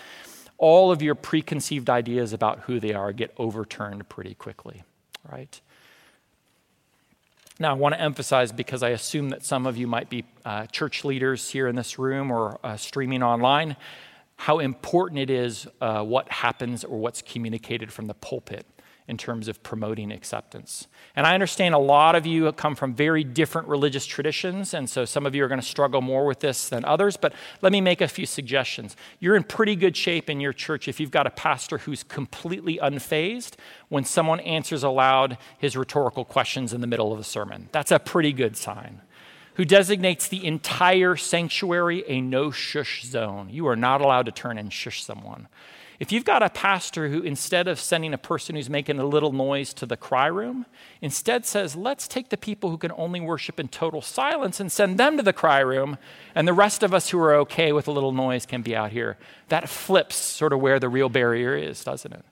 all 0.57 0.92
of 0.92 1.03
your 1.03 1.16
preconceived 1.16 1.90
ideas 1.90 2.33
about 2.33 2.61
who 2.61 2.79
they 2.79 2.92
are 2.92 3.12
get 3.12 3.35
overturned 3.38 4.09
pretty 4.09 4.35
quickly, 4.35 4.85
right? 5.29 5.61
Now, 7.60 7.70
I 7.70 7.74
want 7.74 7.94
to 7.94 8.00
emphasize 8.00 8.50
because 8.50 8.82
I 8.82 8.90
assume 8.90 9.28
that 9.28 9.44
some 9.44 9.66
of 9.66 9.76
you 9.76 9.86
might 9.86 10.10
be 10.10 10.24
uh, 10.44 10.66
church 10.66 11.04
leaders 11.04 11.50
here 11.50 11.68
in 11.68 11.76
this 11.76 11.98
room 11.98 12.32
or 12.32 12.58
uh, 12.64 12.76
streaming 12.76 13.22
online, 13.22 13.76
how 14.36 14.58
important 14.58 15.20
it 15.20 15.30
is 15.30 15.68
uh, 15.80 16.02
what 16.02 16.30
happens 16.30 16.82
or 16.82 16.98
what's 16.98 17.22
communicated 17.22 17.92
from 17.92 18.06
the 18.08 18.14
pulpit 18.14 18.66
in 19.06 19.18
terms 19.18 19.48
of 19.48 19.62
promoting 19.62 20.10
acceptance. 20.10 20.86
And 21.14 21.26
I 21.26 21.34
understand 21.34 21.74
a 21.74 21.78
lot 21.78 22.14
of 22.14 22.24
you 22.24 22.50
come 22.52 22.74
from 22.74 22.94
very 22.94 23.22
different 23.22 23.68
religious 23.68 24.06
traditions, 24.06 24.72
and 24.72 24.88
so 24.88 25.04
some 25.04 25.26
of 25.26 25.34
you 25.34 25.44
are 25.44 25.48
going 25.48 25.60
to 25.60 25.66
struggle 25.66 26.00
more 26.00 26.24
with 26.24 26.40
this 26.40 26.70
than 26.70 26.86
others, 26.86 27.18
but 27.18 27.34
let 27.60 27.70
me 27.70 27.82
make 27.82 28.00
a 28.00 28.08
few 28.08 28.24
suggestions. 28.24 28.96
You're 29.20 29.36
in 29.36 29.42
pretty 29.42 29.76
good 29.76 29.94
shape 29.94 30.30
in 30.30 30.40
your 30.40 30.54
church 30.54 30.88
if 30.88 31.00
you've 31.00 31.10
got 31.10 31.26
a 31.26 31.30
pastor 31.30 31.78
who's 31.78 32.02
completely 32.02 32.78
unfazed 32.78 33.56
when 33.90 34.04
someone 34.04 34.40
answers 34.40 34.82
aloud 34.82 35.36
his 35.58 35.76
rhetorical 35.76 36.24
questions 36.24 36.72
in 36.72 36.80
the 36.80 36.86
middle 36.86 37.12
of 37.12 37.18
the 37.18 37.24
sermon. 37.24 37.68
That's 37.72 37.92
a 37.92 37.98
pretty 37.98 38.32
good 38.32 38.56
sign. 38.56 39.02
Who 39.56 39.66
designates 39.66 40.28
the 40.28 40.46
entire 40.46 41.14
sanctuary 41.14 42.04
a 42.08 42.20
no 42.20 42.50
shush 42.50 43.04
zone. 43.04 43.50
You 43.50 43.68
are 43.68 43.76
not 43.76 44.00
allowed 44.00 44.26
to 44.26 44.32
turn 44.32 44.58
and 44.58 44.72
shush 44.72 45.04
someone. 45.04 45.46
If 46.00 46.11
you've 46.11 46.24
got 46.24 46.42
a 46.42 46.50
pastor 46.50 47.09
who, 47.09 47.22
instead 47.22 47.68
of 47.68 47.78
sending 47.78 48.12
a 48.12 48.18
person 48.18 48.57
who's 48.57 48.68
making 48.68 48.98
a 48.98 49.04
little 49.04 49.33
noise 49.33 49.72
to 49.74 49.87
the 49.87 49.96
cry 49.96 50.26
room, 50.26 50.66
instead 51.00 51.46
says, 51.46 51.76
let's 51.76 52.09
take 52.09 52.30
the 52.30 52.37
people 52.37 52.70
who 52.70 52.78
can 52.78 52.90
only 52.96 53.20
worship 53.20 53.61
in 53.61 53.68
total 53.68 54.02
silence 54.02 54.59
and 54.59 54.72
send 54.72 54.98
them 54.98 55.16
to 55.16 55.22
the 55.22 55.33
cry 55.33 55.61
room, 55.61 55.96
and 56.35 56.48
the 56.48 56.52
rest 56.52 56.83
of 56.83 56.92
us 56.92 57.11
who 57.11 57.18
are 57.20 57.35
okay 57.35 57.72
with 57.72 57.87
a 57.87 57.92
little 57.92 58.12
noise 58.12 58.44
can 58.44 58.61
be 58.61 58.74
out 58.74 58.90
here, 58.90 59.16
that 59.48 59.68
flips 59.68 60.16
sort 60.16 60.52
of 60.52 60.61
where 60.61 60.80
the 60.80 60.88
real 60.88 61.09
barrier 61.09 61.57
is, 61.57 61.85
doesn't 61.85 62.12
it? 62.12 62.24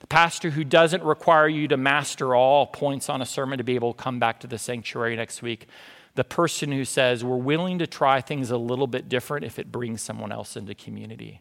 The 0.00 0.06
pastor 0.06 0.50
who 0.50 0.62
doesn't 0.62 1.02
require 1.02 1.48
you 1.48 1.66
to 1.68 1.76
master 1.76 2.34
all 2.34 2.66
points 2.66 3.08
on 3.08 3.22
a 3.22 3.26
sermon 3.26 3.58
to 3.58 3.64
be 3.64 3.74
able 3.74 3.94
to 3.94 4.02
come 4.02 4.18
back 4.18 4.38
to 4.40 4.46
the 4.46 4.58
sanctuary 4.58 5.16
next 5.16 5.42
week. 5.42 5.66
The 6.14 6.24
person 6.24 6.72
who 6.72 6.84
says, 6.84 7.24
we're 7.24 7.36
willing 7.36 7.78
to 7.78 7.86
try 7.86 8.20
things 8.20 8.50
a 8.50 8.58
little 8.58 8.86
bit 8.86 9.08
different 9.08 9.44
if 9.44 9.58
it 9.58 9.72
brings 9.72 10.02
someone 10.02 10.30
else 10.30 10.56
into 10.56 10.74
community. 10.74 11.40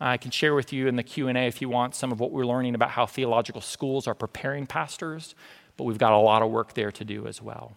I 0.00 0.16
can 0.16 0.30
share 0.30 0.54
with 0.54 0.72
you 0.72 0.86
in 0.86 0.96
the 0.96 1.02
Q&A 1.02 1.32
if 1.46 1.60
you 1.60 1.68
want 1.68 1.94
some 1.94 2.12
of 2.12 2.20
what 2.20 2.30
we're 2.30 2.46
learning 2.46 2.74
about 2.74 2.90
how 2.90 3.06
theological 3.06 3.60
schools 3.60 4.06
are 4.06 4.14
preparing 4.14 4.66
pastors, 4.66 5.34
but 5.76 5.84
we've 5.84 5.98
got 5.98 6.12
a 6.12 6.18
lot 6.18 6.42
of 6.42 6.50
work 6.50 6.74
there 6.74 6.92
to 6.92 7.04
do 7.04 7.26
as 7.26 7.42
well. 7.42 7.76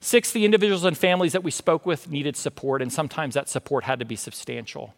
Six, 0.00 0.32
the 0.32 0.44
individuals 0.44 0.84
and 0.84 0.96
families 0.96 1.32
that 1.32 1.42
we 1.42 1.50
spoke 1.50 1.84
with 1.84 2.10
needed 2.10 2.36
support, 2.36 2.80
and 2.80 2.92
sometimes 2.92 3.34
that 3.34 3.48
support 3.48 3.84
had 3.84 3.98
to 3.98 4.04
be 4.04 4.16
substantial. 4.16 4.94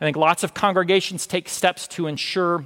I 0.00 0.04
think 0.04 0.16
lots 0.16 0.42
of 0.42 0.54
congregations 0.54 1.26
take 1.26 1.48
steps 1.48 1.86
to 1.88 2.06
ensure 2.06 2.64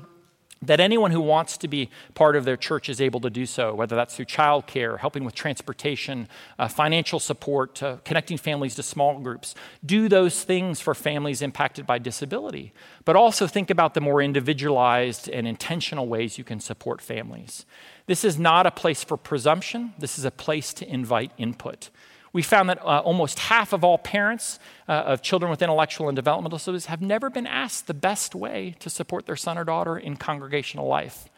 that 0.62 0.80
anyone 0.80 1.10
who 1.10 1.20
wants 1.20 1.58
to 1.58 1.68
be 1.68 1.90
part 2.14 2.34
of 2.34 2.44
their 2.44 2.56
church 2.56 2.88
is 2.88 3.00
able 3.00 3.20
to 3.20 3.30
do 3.30 3.44
so, 3.44 3.74
whether 3.74 3.94
that's 3.94 4.16
through 4.16 4.24
childcare, 4.24 4.98
helping 4.98 5.24
with 5.24 5.34
transportation, 5.34 6.28
uh, 6.58 6.66
financial 6.66 7.20
support, 7.20 7.82
uh, 7.82 7.98
connecting 8.04 8.38
families 8.38 8.74
to 8.74 8.82
small 8.82 9.18
groups. 9.18 9.54
Do 9.84 10.08
those 10.08 10.44
things 10.44 10.80
for 10.80 10.94
families 10.94 11.42
impacted 11.42 11.86
by 11.86 11.98
disability, 11.98 12.72
but 13.04 13.16
also 13.16 13.46
think 13.46 13.70
about 13.70 13.94
the 13.94 14.00
more 14.00 14.22
individualized 14.22 15.28
and 15.28 15.46
intentional 15.46 16.06
ways 16.06 16.38
you 16.38 16.44
can 16.44 16.60
support 16.60 17.02
families. 17.02 17.66
This 18.06 18.24
is 18.24 18.38
not 18.38 18.66
a 18.66 18.70
place 18.70 19.04
for 19.04 19.16
presumption, 19.16 19.92
this 19.98 20.18
is 20.18 20.24
a 20.24 20.30
place 20.30 20.72
to 20.74 20.88
invite 20.88 21.32
input. 21.36 21.90
We 22.36 22.42
found 22.42 22.68
that 22.68 22.82
uh, 22.82 23.00
almost 23.00 23.38
half 23.38 23.72
of 23.72 23.82
all 23.82 23.96
parents 23.96 24.58
uh, 24.86 24.92
of 24.92 25.22
children 25.22 25.50
with 25.50 25.62
intellectual 25.62 26.10
and 26.10 26.14
developmental 26.14 26.58
disabilities 26.58 26.84
have 26.84 27.00
never 27.00 27.30
been 27.30 27.46
asked 27.46 27.86
the 27.86 27.94
best 27.94 28.34
way 28.34 28.76
to 28.80 28.90
support 28.90 29.24
their 29.24 29.36
son 29.36 29.56
or 29.56 29.64
daughter 29.64 29.96
in 29.96 30.16
congregational 30.16 30.86
life. 30.86 31.30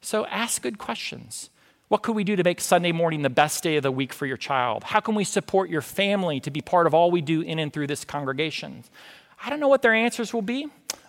So 0.00 0.26
ask 0.26 0.62
good 0.62 0.78
questions. 0.78 1.50
What 1.88 2.04
could 2.04 2.14
we 2.14 2.22
do 2.22 2.36
to 2.36 2.44
make 2.44 2.60
Sunday 2.60 2.92
morning 2.92 3.22
the 3.22 3.30
best 3.30 3.64
day 3.64 3.78
of 3.78 3.82
the 3.82 3.90
week 3.90 4.12
for 4.12 4.26
your 4.26 4.36
child? 4.36 4.84
How 4.84 5.00
can 5.00 5.16
we 5.16 5.24
support 5.24 5.70
your 5.70 5.82
family 5.82 6.38
to 6.38 6.52
be 6.52 6.60
part 6.60 6.86
of 6.86 6.94
all 6.94 7.10
we 7.10 7.20
do 7.20 7.40
in 7.40 7.58
and 7.58 7.72
through 7.72 7.88
this 7.88 8.04
congregation? 8.04 8.84
I 9.44 9.50
don't 9.50 9.58
know 9.58 9.66
what 9.66 9.82
their 9.82 9.92
answers 9.92 10.32
will 10.32 10.42
be, 10.42 10.68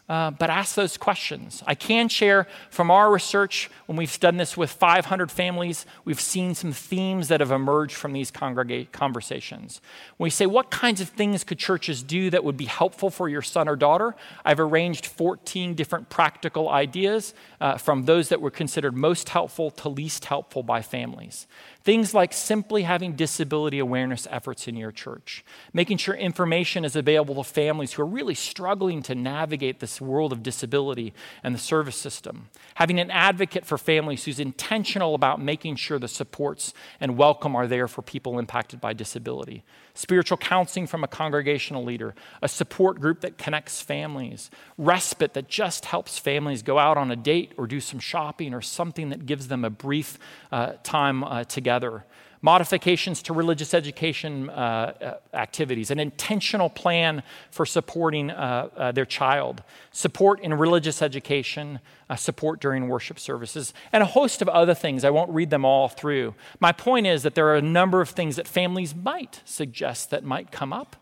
uh, 0.10 0.32
but 0.32 0.50
ask 0.50 0.74
those 0.74 0.98
questions. 0.98 1.62
I 1.67 1.76
can 1.76 2.10
share 2.10 2.48
from 2.72 2.89
our 2.89 3.12
research, 3.12 3.69
when 3.86 3.95
we've 3.95 4.19
done 4.19 4.38
this 4.38 4.58
with 4.58 4.72
500 4.72 5.30
families, 5.30 5.86
we've 6.04 6.19
seen 6.19 6.56
some 6.56 6.72
themes 6.72 7.28
that 7.28 7.39
have 7.41 7.52
emerged 7.52 7.95
from 7.95 8.13
these 8.13 8.32
conversations. 8.32 9.82
When 10.17 10.26
we 10.26 10.32
say, 10.32 10.48
what 10.48 10.72
kinds 10.72 11.00
of 11.00 11.10
things 11.10 11.43
could 11.43 11.60
churches 11.60 12.02
do 12.02 12.32
that 12.32 12.43
would 12.43 12.58
be 12.58 12.65
helpful 12.65 13.12
for 13.12 13.30
your 13.30 13.43
son 13.43 13.69
or 13.69 13.76
daughter? 13.76 14.15
I've 14.43 14.60
arranged 14.60 15.06
14 15.06 15.76
different 15.76 16.10
practical 16.10 16.69
ideas 16.69 17.36
uh, 17.62 17.78
from 17.78 18.06
those 18.06 18.30
that 18.30 18.41
were 18.41 18.52
considered 18.52 18.98
most 18.98 19.30
helpful 19.30 19.69
to 19.72 19.89
least 19.89 20.26
helpful 20.26 20.63
by 20.63 20.82
families. 20.82 21.45
Things 21.89 22.13
like 22.13 22.34
simply 22.34 22.84
having 22.84 23.15
disability 23.15 23.80
awareness 23.80 24.28
efforts 24.30 24.67
in 24.67 24.75
your 24.75 24.91
church, 24.91 25.43
making 25.73 25.97
sure 25.97 26.13
information 26.13 26.86
is 26.86 26.95
available 26.95 27.34
to 27.34 27.43
families 27.43 27.93
who 27.93 28.04
are 28.04 28.06
really 28.06 28.36
struggling 28.36 29.02
to 29.02 29.15
navigate 29.15 29.80
this 29.80 29.99
world 29.99 30.32
of 30.32 30.43
disability 30.43 31.15
and 31.41 31.56
the 31.56 31.60
service 31.60 31.95
system, 31.95 32.49
having 32.75 32.99
an 32.99 33.10
advocate 33.10 33.65
for 33.65 33.75
families 33.75 34.23
who's 34.23 34.39
intentional 34.39 35.15
about 35.15 35.41
making 35.41 35.78
sure 35.78 35.97
the 35.97 36.08
supports 36.08 36.75
and 36.99 37.17
welcome 37.17 37.56
are 37.56 37.65
there 37.65 37.88
for 37.88 38.04
people 38.04 38.38
impacted 38.38 38.80
by 38.80 38.93
disability, 38.93 39.63
spiritual 40.00 40.38
counseling 40.38 40.88
from 40.88 41.04
a 41.04 41.08
congregational 41.08 41.84
leader, 41.84 42.16
a 42.42 42.48
support 42.48 43.02
group 43.02 43.20
that 43.20 43.38
connects 43.38 43.82
families, 43.82 44.50
respite 44.78 45.34
that 45.34 45.50
just 45.50 45.84
helps 45.84 46.18
families 46.18 46.64
go 46.64 46.80
out 46.80 46.98
on 46.98 47.12
a 47.12 47.18
date 47.18 47.52
or 47.58 47.68
do 47.68 47.82
some 47.82 48.00
shopping 48.00 48.54
or 48.54 48.62
something 48.62 49.10
that 49.10 49.26
gives 49.26 49.50
them 49.50 49.66
a 49.66 49.70
brief 49.70 50.18
uh, 50.54 50.72
time 50.84 51.22
uh, 51.26 51.44
together 51.44 52.06
modifications 52.41 53.21
to 53.23 53.34
religious 53.34 53.73
education 53.73 54.49
uh, 54.49 54.54
uh, 54.54 55.36
activities, 55.36 55.91
an 55.91 55.99
intentional 55.99 56.69
plan 56.69 57.21
for 57.52 57.65
supporting 57.65 58.32
uh, 58.32 58.69
uh, 58.78 58.91
their 58.91 59.06
child, 59.06 59.62
support 59.91 60.39
in 60.39 60.54
religious 60.54 61.02
education, 61.02 61.80
uh, 62.10 62.15
support 62.15 62.62
during 62.62 62.88
worship 62.88 63.19
services, 63.19 63.73
and 63.91 64.04
a 64.04 64.06
host 64.06 64.41
of 64.41 64.47
other 64.49 64.73
things. 64.73 65.04
I 65.04 65.10
won't 65.10 65.32
read 65.32 65.49
them 65.49 65.65
all 65.65 65.89
through. 65.89 66.34
My 66.60 66.71
point 66.71 67.08
is 67.08 67.23
that 67.23 67.36
there 67.36 67.47
are 67.47 67.58
a 67.58 67.62
number 67.62 68.02
of 68.02 68.10
things 68.10 68.38
that 68.38 68.47
families 68.47 68.95
might 68.95 69.41
suggest 69.43 70.10
that 70.12 70.23
might 70.23 70.52
come 70.52 70.71
up. 70.71 70.95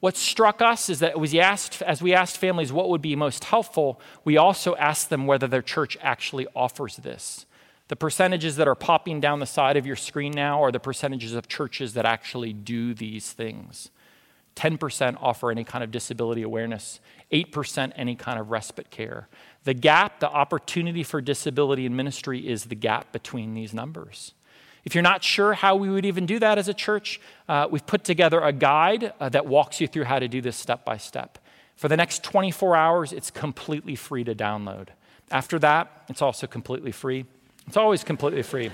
What 0.00 0.16
struck 0.16 0.62
us 0.62 0.88
is 0.88 1.00
that 1.00 1.12
as 1.12 1.32
we, 1.32 1.40
asked, 1.40 1.82
as 1.82 2.00
we 2.00 2.14
asked 2.14 2.38
families 2.38 2.72
what 2.72 2.88
would 2.88 3.02
be 3.02 3.14
most 3.16 3.44
helpful, 3.44 4.00
we 4.24 4.38
also 4.38 4.74
asked 4.76 5.10
them 5.10 5.26
whether 5.26 5.46
their 5.46 5.60
church 5.60 5.98
actually 6.00 6.46
offers 6.56 6.96
this. 6.96 7.44
The 7.90 7.96
percentages 7.96 8.54
that 8.54 8.68
are 8.68 8.76
popping 8.76 9.18
down 9.18 9.40
the 9.40 9.46
side 9.46 9.76
of 9.76 9.84
your 9.84 9.96
screen 9.96 10.30
now 10.30 10.62
are 10.62 10.70
the 10.70 10.78
percentages 10.78 11.34
of 11.34 11.48
churches 11.48 11.94
that 11.94 12.06
actually 12.06 12.52
do 12.52 12.94
these 12.94 13.32
things. 13.32 13.90
10% 14.54 15.16
offer 15.20 15.50
any 15.50 15.64
kind 15.64 15.82
of 15.82 15.90
disability 15.90 16.42
awareness, 16.42 17.00
8% 17.32 17.90
any 17.96 18.14
kind 18.14 18.38
of 18.38 18.52
respite 18.52 18.90
care. 18.90 19.28
The 19.64 19.74
gap, 19.74 20.20
the 20.20 20.30
opportunity 20.30 21.02
for 21.02 21.20
disability 21.20 21.84
in 21.84 21.96
ministry 21.96 22.46
is 22.48 22.66
the 22.66 22.76
gap 22.76 23.10
between 23.10 23.54
these 23.54 23.74
numbers. 23.74 24.34
If 24.84 24.94
you're 24.94 25.02
not 25.02 25.24
sure 25.24 25.54
how 25.54 25.74
we 25.74 25.88
would 25.88 26.06
even 26.06 26.26
do 26.26 26.38
that 26.38 26.58
as 26.58 26.68
a 26.68 26.74
church, 26.74 27.20
uh, 27.48 27.66
we've 27.68 27.86
put 27.86 28.04
together 28.04 28.38
a 28.40 28.52
guide 28.52 29.14
uh, 29.18 29.30
that 29.30 29.46
walks 29.46 29.80
you 29.80 29.88
through 29.88 30.04
how 30.04 30.20
to 30.20 30.28
do 30.28 30.40
this 30.40 30.56
step 30.56 30.84
by 30.84 30.96
step. 30.96 31.38
For 31.74 31.88
the 31.88 31.96
next 31.96 32.22
24 32.22 32.76
hours, 32.76 33.12
it's 33.12 33.32
completely 33.32 33.96
free 33.96 34.22
to 34.22 34.34
download. 34.36 34.90
After 35.32 35.58
that, 35.58 36.04
it's 36.08 36.22
also 36.22 36.46
completely 36.46 36.92
free. 36.92 37.26
It's 37.70 37.76
always 37.76 38.02
completely 38.02 38.42
free. 38.42 38.68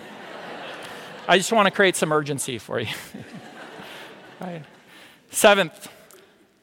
I 1.29 1.37
just 1.37 1.53
want 1.53 1.67
to 1.67 1.71
create 1.71 1.97
some 1.97 2.13
urgency 2.13 2.57
for 2.57 2.81
you. 2.81 2.87
right. 4.41 4.63
Seventh, 5.31 5.93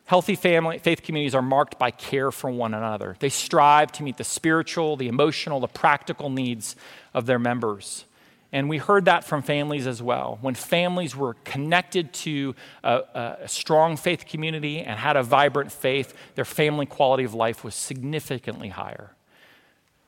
healthy 0.05 0.33
family 0.33 0.79
faith 0.79 1.03
communities 1.03 1.35
are 1.35 1.43
marked 1.43 1.77
by 1.77 1.91
care 1.91 2.31
for 2.31 2.49
one 2.49 2.73
another. 2.73 3.15
They 3.19 3.29
strive 3.29 3.91
to 3.91 4.03
meet 4.03 4.17
the 4.17 4.23
spiritual, 4.23 4.97
the 4.97 5.09
emotional, 5.09 5.59
the 5.59 5.67
practical 5.67 6.31
needs 6.31 6.75
of 7.13 7.27
their 7.27 7.37
members. 7.37 8.05
And 8.51 8.67
we 8.67 8.79
heard 8.79 9.05
that 9.05 9.23
from 9.23 9.43
families 9.43 9.85
as 9.85 10.01
well. 10.01 10.39
When 10.41 10.55
families 10.55 11.15
were 11.15 11.35
connected 11.43 12.13
to 12.13 12.55
a, 12.83 13.37
a, 13.43 13.47
strong 13.47 13.95
faith 13.95 14.25
community 14.25 14.79
and 14.79 14.97
had 14.97 15.17
a 15.17 15.21
vibrant 15.21 15.71
faith, 15.71 16.15
their 16.33 16.45
family 16.45 16.87
quality 16.87 17.25
of 17.25 17.35
life 17.35 17.63
was 17.63 17.75
significantly 17.75 18.69
higher. 18.69 19.11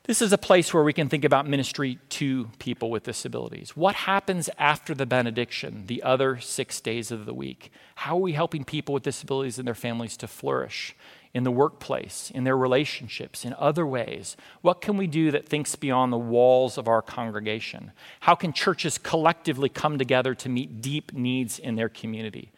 This 0.08 0.22
is 0.22 0.32
a 0.32 0.38
place 0.38 0.72
where 0.72 0.84
we 0.84 0.94
can 0.94 1.10
think 1.10 1.26
about 1.26 1.48
ministry 1.48 1.98
to 2.10 2.50
people 2.60 2.92
with 2.92 3.06
disabilities. 3.06 3.76
What 3.76 3.96
happens 3.96 4.52
after 4.60 4.94
the 4.94 5.08
benediction, 5.08 5.88
the 5.88 6.04
other 6.04 6.40
six 6.40 6.80
days 6.80 7.10
of 7.10 7.26
the 7.26 7.34
week? 7.34 7.72
How 7.96 8.16
are 8.16 8.22
we 8.22 8.34
helping 8.34 8.66
people 8.66 8.94
with 8.94 9.02
disabilities 9.02 9.58
and 9.58 9.66
their 9.68 9.74
families 9.74 10.16
to 10.18 10.28
flourish 10.28 10.96
in 11.34 11.44
the 11.44 11.50
workplace, 11.50 12.32
in 12.36 12.44
their 12.44 12.56
relationships, 12.56 13.44
in 13.44 13.56
other 13.58 13.88
ways? 13.88 14.38
What 14.62 14.80
can 14.80 14.96
we 14.96 15.08
do 15.08 15.32
that 15.32 15.50
thinks 15.50 15.76
beyond 15.76 16.14
the 16.14 16.20
walls 16.20 16.78
of 16.78 16.88
our 16.88 17.02
congregation? 17.02 17.92
How 18.20 18.36
can 18.36 18.54
churches 18.54 19.00
collectively 19.00 19.70
come 19.70 19.98
together 19.98 20.36
to 20.36 20.50
meet 20.50 20.82
deep 20.82 21.14
needs 21.14 21.58
in 21.58 21.78
their 21.78 21.90
community? 21.90 22.52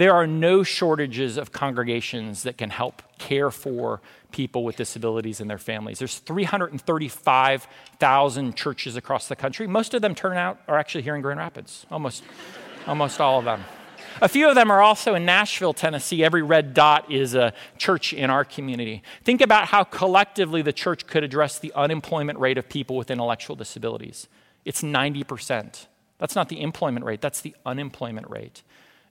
There 0.00 0.14
are 0.14 0.26
no 0.26 0.62
shortages 0.62 1.36
of 1.36 1.52
congregations 1.52 2.44
that 2.44 2.56
can 2.56 2.70
help 2.70 3.02
care 3.18 3.50
for 3.50 4.00
people 4.32 4.64
with 4.64 4.76
disabilities 4.76 5.42
and 5.42 5.50
their 5.50 5.58
families. 5.58 5.98
There's 5.98 6.20
335,000 6.20 8.56
churches 8.56 8.96
across 8.96 9.28
the 9.28 9.36
country. 9.36 9.66
Most 9.66 9.92
of 9.92 10.00
them 10.00 10.14
turn 10.14 10.38
out 10.38 10.58
are 10.66 10.78
actually 10.78 11.02
here 11.02 11.14
in 11.16 11.20
Grand 11.20 11.38
Rapids, 11.38 11.84
almost, 11.90 12.24
almost 12.86 13.20
all 13.20 13.40
of 13.40 13.44
them. 13.44 13.62
A 14.22 14.28
few 14.30 14.48
of 14.48 14.54
them 14.54 14.70
are 14.70 14.80
also 14.80 15.14
in 15.14 15.26
Nashville, 15.26 15.74
Tennessee. 15.74 16.24
Every 16.24 16.40
red 16.40 16.72
dot 16.72 17.12
is 17.12 17.34
a 17.34 17.52
church 17.76 18.14
in 18.14 18.30
our 18.30 18.46
community. 18.46 19.02
Think 19.22 19.42
about 19.42 19.66
how 19.66 19.84
collectively 19.84 20.62
the 20.62 20.72
church 20.72 21.06
could 21.06 21.24
address 21.24 21.58
the 21.58 21.74
unemployment 21.74 22.38
rate 22.38 22.56
of 22.56 22.70
people 22.70 22.96
with 22.96 23.10
intellectual 23.10 23.54
disabilities. 23.54 24.28
It's 24.64 24.80
90%. 24.80 25.88
That's 26.16 26.34
not 26.34 26.48
the 26.48 26.62
employment 26.62 27.04
rate, 27.04 27.20
that's 27.20 27.42
the 27.42 27.54
unemployment 27.66 28.30
rate. 28.30 28.62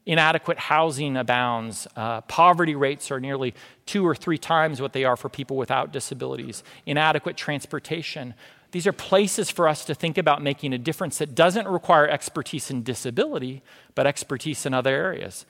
Inadequate 0.06 0.58
housing 0.58 1.18
abounds. 1.18 1.88
Uh, 1.96 2.22
poverty 2.22 2.76
rates 2.76 3.12
are 3.12 3.20
nearly 3.20 3.54
two 3.86 4.08
or 4.08 4.16
three 4.16 4.38
times 4.38 4.82
what 4.82 4.94
they 4.94 5.04
are 5.04 5.18
for 5.18 5.30
people 5.30 5.58
without 5.58 5.92
disabilities. 5.92 6.64
Inadequate 6.86 7.38
transportation. 7.38 8.34
These 8.72 8.88
are 8.88 8.94
places 8.94 9.50
for 9.50 9.68
us 9.68 9.86
to 9.86 9.96
think 9.96 10.18
about 10.18 10.42
making 10.42 10.74
a 10.74 10.78
difference 10.78 11.18
that 11.18 11.36
doesn't 11.36 11.68
require 11.68 12.08
expertise 12.08 12.70
in 12.70 12.84
disability, 12.84 13.62
but 13.96 14.08
expertise 14.08 14.66
in 14.66 14.74
other 14.74 14.92
areas. 14.92 15.46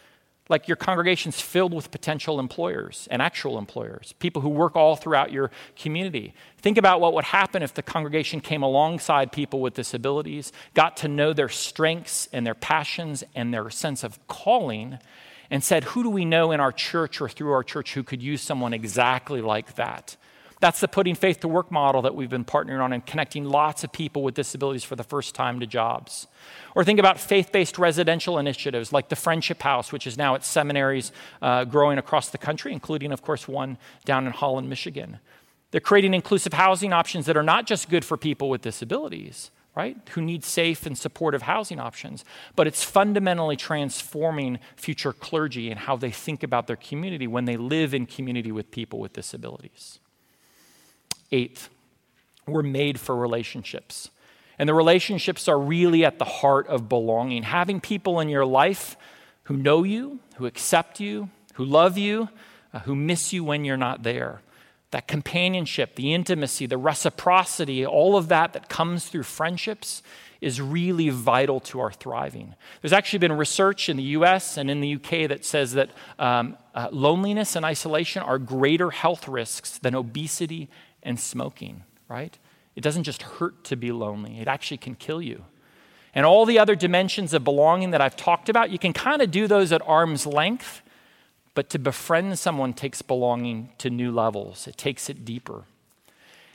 Like 0.50 0.68
your 0.68 0.78
congregation's 0.78 1.40
filled 1.40 1.74
with 1.74 1.92
potential 1.92 2.40
employers 2.40 3.08
and 3.12 3.22
actual 3.22 3.60
employers, 3.60 4.14
people 4.20 4.42
who 4.42 4.50
work 4.50 4.76
all 4.76 4.96
throughout 4.96 5.32
your 5.32 5.52
community. 5.78 6.34
Think 6.58 6.78
about 6.78 7.00
what 7.00 7.14
would 7.14 7.26
happen 7.26 7.62
if 7.62 7.76
the 7.76 7.84
congregation 7.84 8.42
came 8.42 8.64
alongside 8.64 9.32
people 9.32 9.62
with 9.62 9.76
disabilities, 9.76 10.52
got 10.74 10.98
to 10.98 11.08
know 11.08 11.34
their 11.34 11.50
strengths 11.50 12.28
and 12.34 12.48
their 12.48 12.56
passions 12.56 13.24
and 13.36 13.54
their 13.54 13.70
sense 13.70 14.04
of 14.04 14.20
calling, 14.28 14.98
and 15.52 15.64
said, 15.64 15.84
Who 15.86 16.04
do 16.04 16.10
we 16.10 16.26
know 16.26 16.52
in 16.52 16.60
our 16.60 16.72
church 16.72 17.22
or 17.22 17.30
through 17.30 17.52
our 17.52 17.64
church 17.64 17.94
who 17.94 18.04
could 18.04 18.22
use 18.22 18.42
someone 18.42 18.74
exactly 18.74 19.42
like 19.42 19.76
that? 19.76 20.18
That's 20.62 20.82
the 20.82 20.89
putting 20.89 21.15
faith 21.15 21.39
to 21.39 21.48
work 21.48 21.72
model 21.72 22.02
that 22.02 22.15
we've 22.15 22.30
been 22.30 22.43
partnering 22.43 22.82
on 22.82 22.91
and 22.91 23.06
connecting 23.06 23.45
lots 23.45 23.86
of 23.86 23.93
people 23.93 24.24
with 24.24 24.36
disabilities 24.36 24.84
for 24.84 24.98
the 24.98 25.06
first 25.06 25.34
time 25.34 25.62
to 25.62 25.65
jobs. 25.65 26.28
Or 26.76 26.84
think 26.84 27.00
about 27.00 27.17
faith 27.17 27.54
based 27.54 27.78
residential 27.78 28.38
initiatives 28.38 28.91
like 28.91 29.08
the 29.08 29.15
Friendship 29.15 29.62
House, 29.62 29.93
which 29.93 30.06
is 30.06 30.17
now 30.17 30.36
at 30.36 30.43
seminaries 30.43 31.13
uh, 31.41 31.63
growing 31.63 31.98
across 31.98 32.30
the 32.30 32.38
country, 32.38 32.74
including, 32.74 33.13
of 33.13 33.21
course, 33.21 33.48
one 33.48 33.77
down 34.04 34.27
in 34.27 34.34
Holland, 34.34 34.69
Michigan. 34.69 35.19
They're 35.71 35.79
creating 35.79 36.13
inclusive 36.13 36.54
housing 36.54 36.92
options 36.92 37.25
that 37.27 37.38
are 37.38 37.44
not 37.44 37.65
just 37.65 37.90
good 37.90 38.04
for 38.04 38.17
people 38.17 38.50
with 38.50 38.62
disabilities, 38.62 39.52
right, 39.75 39.96
who 40.10 40.21
need 40.21 40.44
safe 40.44 40.86
and 40.86 40.98
supportive 40.98 41.44
housing 41.44 41.79
options, 41.79 42.25
but 42.56 42.67
it's 42.67 42.84
fundamentally 42.84 43.56
transforming 43.56 44.60
future 44.75 45.13
clergy 45.13 45.69
and 45.69 45.81
how 45.81 45.96
they 45.96 46.12
think 46.12 46.44
about 46.44 46.67
their 46.67 46.75
community 46.75 47.27
when 47.27 47.46
they 47.46 47.56
live 47.56 47.94
in 47.94 48.06
community 48.06 48.52
with 48.52 48.71
people 48.71 49.00
with 49.00 49.13
disabilities. 49.13 50.00
Eighth, 51.32 51.69
We're 52.48 52.63
made 52.63 53.00
for 53.00 53.15
relationships. 53.15 54.10
And 54.58 54.67
the 54.67 54.73
relationships 54.73 55.48
are 55.48 55.58
really 55.58 56.04
at 56.04 56.19
the 56.19 56.25
heart 56.25 56.67
of 56.67 56.90
belonging. 56.90 57.44
Having 57.44 57.82
people 57.82 58.19
in 58.19 58.27
your 58.27 58.46
life 58.46 58.98
who 59.44 59.56
know 59.56 59.84
you, 59.84 60.19
who 60.36 60.46
accept 60.46 61.00
you, 61.00 61.30
who 61.54 61.63
love 61.63 61.98
you, 61.98 62.30
uh, 62.73 62.80
who 62.80 62.96
miss 62.96 63.32
you 63.32 63.44
when 63.44 63.63
you're 63.63 63.77
not 63.77 64.04
there. 64.04 64.42
That 64.92 65.08
companionship, 65.08 65.96
the 65.96 66.13
intimacy, 66.13 66.65
the 66.65 66.77
reciprocity, 66.77 67.86
all 67.86 68.17
of 68.17 68.27
that 68.27 68.54
that 68.54 68.69
comes 68.69 69.08
through 69.08 69.23
friendships 69.23 70.04
is 70.42 70.62
really 70.62 71.10
vital 71.10 71.60
to 71.60 71.80
our 71.80 71.92
thriving. 71.92 72.56
There's 72.82 72.94
actually 72.94 73.19
been 73.19 73.34
research 73.34 73.90
in 73.90 73.98
the 73.98 74.04
US 74.04 74.58
and 74.58 74.69
in 74.69 74.82
the 74.82 74.96
UK 74.96 75.27
that 75.30 75.46
says 75.46 75.73
that 75.73 75.90
um, 76.17 76.58
uh, 76.73 76.90
loneliness 76.92 77.56
and 77.56 77.65
isolation 77.65 78.23
are 78.23 78.38
greater 78.38 78.90
health 78.90 79.27
risks 79.27 79.77
than 79.77 79.96
obesity 79.96 80.69
and 81.04 81.19
smoking, 81.19 81.83
right? 82.08 82.37
It 82.75 82.81
doesn't 82.81 83.04
just 83.04 83.23
hurt 83.23 83.63
to 83.65 83.75
be 83.75 83.91
lonely, 83.91 84.39
it 84.39 84.47
actually 84.47 84.77
can 84.77 84.95
kill 84.95 85.21
you. 85.21 85.45
And 86.15 86.25
all 86.25 86.45
the 86.45 86.58
other 86.58 86.75
dimensions 86.75 87.33
of 87.33 87.43
belonging 87.43 87.91
that 87.91 88.02
I've 88.02 88.15
talked 88.15 88.50
about, 88.50 88.71
you 88.71 88.79
can 88.79 88.93
kind 88.93 89.21
of 89.21 89.31
do 89.31 89.47
those 89.47 89.71
at 89.71 89.81
arm's 89.85 90.25
length, 90.25 90.81
but 91.54 91.69
to 91.69 91.79
befriend 91.79 92.39
someone 92.39 92.73
takes 92.73 93.02
belonging 93.02 93.69
to 93.77 93.89
new 93.89 94.12
levels, 94.12 94.67
it 94.67 94.77
takes 94.77 95.10
it 95.10 95.23
deeper. 95.23 95.65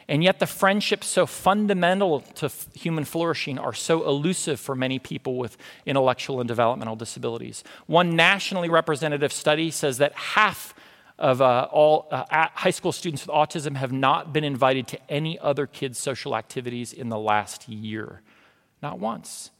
And 0.06 0.22
yet, 0.22 0.38
the 0.38 0.46
friendships 0.46 1.06
so 1.06 1.24
fundamental 1.24 2.20
to 2.20 2.46
f- 2.46 2.68
human 2.74 3.04
flourishing 3.04 3.58
are 3.58 3.72
so 3.72 4.06
elusive 4.06 4.60
for 4.60 4.74
many 4.74 4.98
people 4.98 5.36
with 5.36 5.56
intellectual 5.86 6.40
and 6.40 6.48
developmental 6.48 6.94
disabilities. 6.94 7.64
One 7.86 8.14
nationally 8.14 8.68
representative 8.68 9.32
study 9.32 9.70
says 9.70 9.96
that 9.98 10.12
half 10.12 10.74
of 11.18 11.40
uh, 11.40 11.68
all 11.70 12.08
uh, 12.10 12.24
high 12.54 12.70
school 12.70 12.92
students 12.92 13.26
with 13.26 13.34
autism 13.34 13.76
have 13.76 13.92
not 13.92 14.32
been 14.32 14.44
invited 14.44 14.86
to 14.88 15.10
any 15.10 15.38
other 15.38 15.66
kids' 15.66 15.98
social 15.98 16.36
activities 16.36 16.92
in 16.92 17.08
the 17.08 17.18
last 17.18 17.68
year. 17.68 18.22
Not 18.82 18.98
once. 18.98 19.50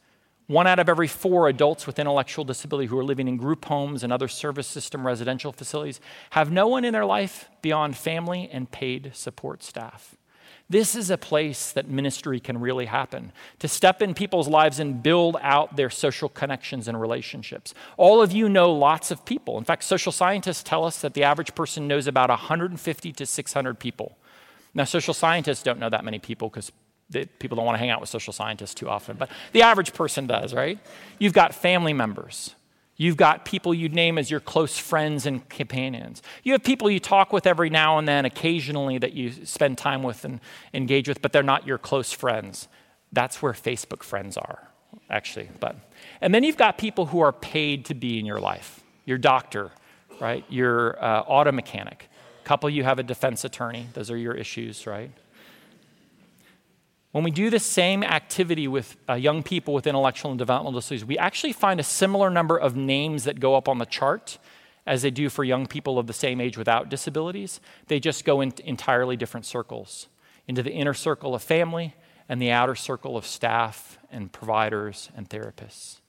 One 0.47 0.67
out 0.67 0.79
of 0.79 0.91
every 0.91 1.09
four 1.09 1.49
adults 1.49 1.87
with 1.87 1.99
intellectual 1.99 2.45
disability 2.45 2.89
who 2.89 2.99
are 2.99 3.05
living 3.05 3.29
in 3.29 3.39
group 3.39 3.65
homes 3.65 4.05
and 4.05 4.13
other 4.13 4.29
service 4.29 4.67
system 4.67 5.07
residential 5.07 5.53
facilities 5.53 6.01
have 6.31 6.53
no 6.53 6.69
one 6.69 6.85
in 6.85 6.93
their 6.93 7.07
life 7.07 7.49
beyond 7.63 7.97
family 7.97 8.51
and 8.53 8.71
paid 8.71 9.13
support 9.15 9.63
staff. 9.63 10.17
This 10.75 10.97
is 10.97 11.09
a 11.09 11.17
place 11.17 11.71
that 11.71 11.89
ministry 11.89 12.41
can 12.41 12.59
really 12.59 12.87
happen 12.87 13.31
to 13.61 13.69
step 13.69 14.03
in 14.03 14.13
people's 14.13 14.49
lives 14.49 14.81
and 14.81 15.01
build 15.01 15.37
out 15.41 15.77
their 15.77 15.89
social 15.89 16.29
connections 16.29 16.89
and 16.89 17.01
relationships. 17.01 17.75
All 17.97 18.21
of 18.21 18.33
you 18.33 18.49
know 18.49 18.73
lots 18.73 19.13
of 19.13 19.25
people. 19.25 19.57
In 19.57 19.63
fact, 19.63 19.85
social 19.85 20.11
scientists 20.11 20.65
tell 20.65 20.85
us 20.85 21.01
that 21.03 21.15
the 21.15 21.23
average 21.23 21.55
person 21.55 21.87
knows 21.87 22.09
about 22.09 22.29
150 22.29 23.13
to 23.13 23.25
600 23.25 23.79
people. 23.79 24.19
Now, 24.75 24.83
social 24.83 25.15
scientists 25.15 25.63
don't 25.63 25.79
know 25.79 25.91
that 25.91 26.05
many 26.05 26.19
people 26.19 26.49
because 26.49 26.73
people 27.39 27.55
don't 27.55 27.67
want 27.67 27.77
to 27.77 27.79
hang 27.79 27.91
out 27.91 28.01
with 28.01 28.11
social 28.11 28.33
scientists 28.33 28.75
too 28.75 28.89
often, 28.89 29.17
but 29.17 29.31
the 29.53 29.63
average 29.63 29.93
person 29.93 30.27
does, 30.27 30.53
right? 30.53 30.81
You've 31.21 31.35
got 31.35 31.55
family 31.55 31.93
members, 31.93 32.57
You've 32.97 33.17
got 33.17 33.45
people 33.45 33.75
you'd 33.75 33.95
name 33.95 34.19
as 34.19 34.31
your 34.31 34.41
close 34.41 34.79
friends 34.79 35.27
and 35.27 35.49
companions. 35.49 36.23
You 36.45 36.53
have 36.53 36.63
people 36.63 36.89
you 36.89 37.01
talk 37.01 37.33
with 37.33 37.47
every 37.47 37.69
now 37.69 37.99
and 37.99 38.07
then, 38.07 38.25
occasionally, 38.25 38.99
that 38.99 39.15
you 39.15 39.33
spend 39.45 39.79
time 39.79 40.03
with 40.03 40.25
and 40.25 40.41
engage 40.73 41.09
with, 41.09 41.21
but 41.21 41.33
they're 41.33 41.43
not 41.43 41.67
your 41.67 41.79
close 41.79 42.13
friends. 42.13 42.69
That's 43.13 43.43
where 43.43 43.53
Facebook 43.53 44.03
friends 44.03 44.37
are, 44.37 44.69
actually. 45.11 45.51
But, 45.59 45.77
and 46.21 46.33
then 46.33 46.45
you've 46.45 46.57
got 46.57 46.79
people 46.79 47.07
who 47.07 47.21
are 47.21 47.33
paid 47.33 47.85
to 47.87 47.95
be 47.95 48.19
in 48.19 48.27
your 48.27 48.41
life 48.41 48.81
your 49.07 49.19
doctor, 49.19 49.71
right? 50.19 50.45
Your 50.49 51.03
uh, 51.03 51.21
auto 51.21 51.53
mechanic. 51.53 52.09
Couple 52.45 52.71
you 52.71 52.85
have 52.85 52.99
a 52.99 53.03
defense 53.03 53.45
attorney. 53.45 53.89
Those 53.93 54.11
are 54.11 54.17
your 54.17 54.35
issues, 54.35 54.87
right? 54.87 55.11
When 57.15 57.23
we 57.23 57.31
do 57.31 57.49
the 57.49 57.61
same 57.61 58.03
activity 58.03 58.67
with 58.67 58.97
uh, 59.09 59.13
young 59.13 59.45
people 59.45 59.73
with 59.73 59.87
intellectual 59.87 60.33
and 60.33 60.39
developmental 60.39 60.81
disabilities, 60.81 61.05
we 61.05 61.17
actually 61.17 61.53
find 61.53 61.79
a 61.79 61.85
similar 61.85 62.29
number 62.29 62.57
of 62.57 62.75
names 62.75 63.23
that 63.23 63.39
go 63.39 63.55
up 63.55 63.69
on 63.69 63.79
the 63.79 63.87
chart 63.87 64.37
as 64.85 65.03
they 65.03 65.13
do 65.13 65.29
for 65.29 65.45
young 65.45 65.69
people 65.69 65.97
of 65.97 66.09
the 66.09 66.13
same 66.13 66.41
age 66.41 66.59
without 66.59 66.89
disabilities. 66.89 67.61
They 67.87 68.01
just 68.01 68.25
go 68.25 68.41
into 68.41 68.69
entirely 68.69 69.17
different 69.17 69.47
circles 69.47 70.09
into 70.49 70.61
the 70.61 70.73
inner 70.73 70.93
circle 70.93 71.37
of 71.37 71.43
family 71.45 71.95
and 72.29 72.43
the 72.43 72.51
outer 72.51 72.75
circle 72.75 73.17
of 73.17 73.25
staff 73.25 73.97
and 74.11 74.33
providers 74.33 75.09
and 75.17 75.31
therapists. 75.31 76.01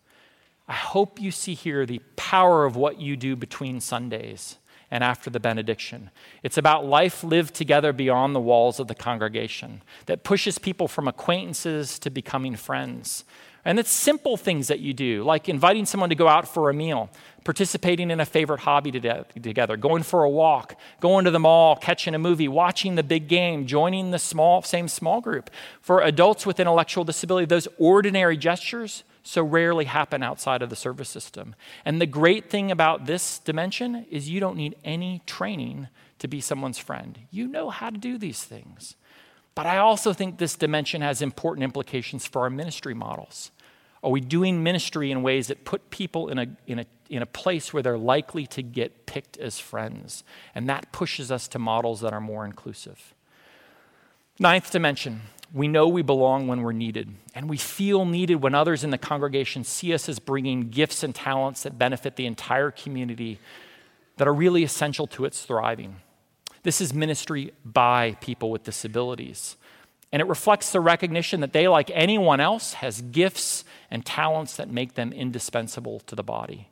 I 0.67 0.73
hope 0.73 1.21
you 1.21 1.29
see 1.29 1.53
here 1.53 1.85
the 1.85 2.01
power 2.15 2.65
of 2.65 2.75
what 2.75 2.99
you 2.99 3.15
do 3.15 3.35
between 3.35 3.79
Sundays 3.79 4.57
and 4.95 5.03
after 5.03 5.29
the 5.29 5.41
benediction. 5.41 6.09
It's 6.41 6.57
about 6.57 6.85
life 6.85 7.21
lived 7.21 7.53
together 7.53 7.91
beyond 7.91 8.33
the 8.33 8.39
walls 8.39 8.79
of 8.79 8.87
the 8.87 8.95
congregation 8.95 9.81
that 10.05 10.23
pushes 10.23 10.57
people 10.57 10.87
from 10.87 11.05
acquaintances 11.05 11.99
to 11.99 12.09
becoming 12.09 12.55
friends. 12.55 13.25
And 13.65 13.77
it's 13.77 13.91
simple 13.91 14.37
things 14.37 14.69
that 14.69 14.79
you 14.79 14.93
do, 14.93 15.23
like 15.23 15.49
inviting 15.49 15.85
someone 15.85 16.07
to 16.11 16.15
go 16.15 16.29
out 16.29 16.47
for 16.47 16.69
a 16.69 16.73
meal, 16.73 17.09
participating 17.43 18.09
in 18.09 18.21
a 18.21 18.25
favorite 18.25 18.61
hobby 18.61 18.89
together, 18.89 19.75
going 19.75 20.03
for 20.03 20.23
a 20.23 20.29
walk, 20.29 20.79
going 21.01 21.25
to 21.25 21.31
the 21.31 21.39
mall, 21.39 21.75
catching 21.75 22.15
a 22.15 22.19
movie, 22.19 22.47
watching 22.47 22.95
the 22.95 23.03
big 23.03 23.27
game, 23.27 23.65
joining 23.65 24.11
the 24.11 24.19
small, 24.19 24.61
same 24.61 24.87
small 24.87 25.19
group. 25.19 25.49
For 25.81 25.99
adults 25.99 26.45
with 26.45 26.61
intellectual 26.61 27.03
disability, 27.03 27.47
those 27.47 27.67
ordinary 27.77 28.37
gestures 28.37 29.03
so 29.25 29.43
rarely 29.43 29.85
happen 29.85 30.21
outside 30.21 30.61
of 30.61 30.69
the 30.69 30.75
service 30.75 31.09
system. 31.09 31.55
And 31.83 31.99
the 31.99 32.05
great 32.05 32.49
thing 32.49 32.69
about 32.69 33.07
this 33.07 33.39
dimension 33.39 34.05
is 34.11 34.29
you 34.29 34.39
don't 34.39 34.55
need 34.55 34.75
any 34.83 35.23
training 35.25 35.87
to 36.19 36.27
be 36.27 36.39
someone's 36.39 36.77
friend. 36.77 37.17
You 37.31 37.47
know 37.47 37.71
how 37.71 37.89
to 37.89 37.97
do 37.97 38.19
these 38.19 38.43
things. 38.43 38.95
But 39.55 39.65
I 39.65 39.77
also 39.77 40.13
think 40.13 40.37
this 40.37 40.55
dimension 40.55 41.01
has 41.01 41.21
important 41.21 41.63
implications 41.63 42.27
for 42.27 42.43
our 42.43 42.49
ministry 42.49 42.93
models. 42.93 43.51
Are 44.03 44.11
we 44.11 44.21
doing 44.21 44.61
ministry 44.61 45.09
in 45.09 45.23
ways 45.23 45.47
that 45.47 45.65
put 45.65 45.89
people 45.89 46.27
in 46.29 46.37
a, 46.37 46.47
in 46.67 46.79
a, 46.79 46.85
in 47.09 47.23
a 47.23 47.25
place 47.25 47.73
where 47.73 47.81
they're 47.81 47.97
likely 47.97 48.45
to 48.47 48.61
get 48.61 49.07
picked 49.07 49.37
as 49.37 49.57
friends? 49.57 50.23
And 50.53 50.69
that 50.69 50.91
pushes 50.91 51.31
us 51.31 51.47
to 51.49 51.59
models 51.59 52.01
that 52.01 52.13
are 52.13 52.21
more 52.21 52.45
inclusive. 52.45 53.15
Ninth 54.37 54.69
dimension 54.69 55.21
we 55.53 55.67
know 55.67 55.87
we 55.87 56.01
belong 56.01 56.47
when 56.47 56.61
we're 56.61 56.71
needed, 56.71 57.09
and 57.33 57.49
we 57.49 57.57
feel 57.57 58.05
needed 58.05 58.35
when 58.35 58.55
others 58.55 58.83
in 58.83 58.89
the 58.89 58.97
congregation 58.97 59.63
see 59.63 59.93
us 59.93 60.09
as 60.09 60.19
bringing 60.19 60.69
gifts 60.69 61.03
and 61.03 61.13
talents 61.13 61.63
that 61.63 61.77
benefit 61.77 62.15
the 62.15 62.25
entire 62.25 62.71
community 62.71 63.39
that 64.17 64.27
are 64.27 64.33
really 64.33 64.63
essential 64.63 65.07
to 65.07 65.25
its 65.25 65.43
thriving. 65.43 65.97
This 66.63 66.81
is 66.81 66.93
ministry 66.93 67.53
by 67.63 68.17
people 68.21 68.49
with 68.49 68.63
disabilities. 68.63 69.55
And 70.11 70.21
it 70.21 70.27
reflects 70.27 70.71
the 70.71 70.79
recognition 70.79 71.41
that 71.41 71.53
they, 71.53 71.67
like 71.67 71.91
anyone 71.93 72.39
else, 72.39 72.73
has 72.75 73.01
gifts 73.01 73.65
and 73.91 74.05
talents 74.05 74.55
that 74.55 74.69
make 74.69 74.93
them 74.93 75.11
indispensable 75.11 75.99
to 76.01 76.15
the 76.15 76.23
body. 76.23 76.69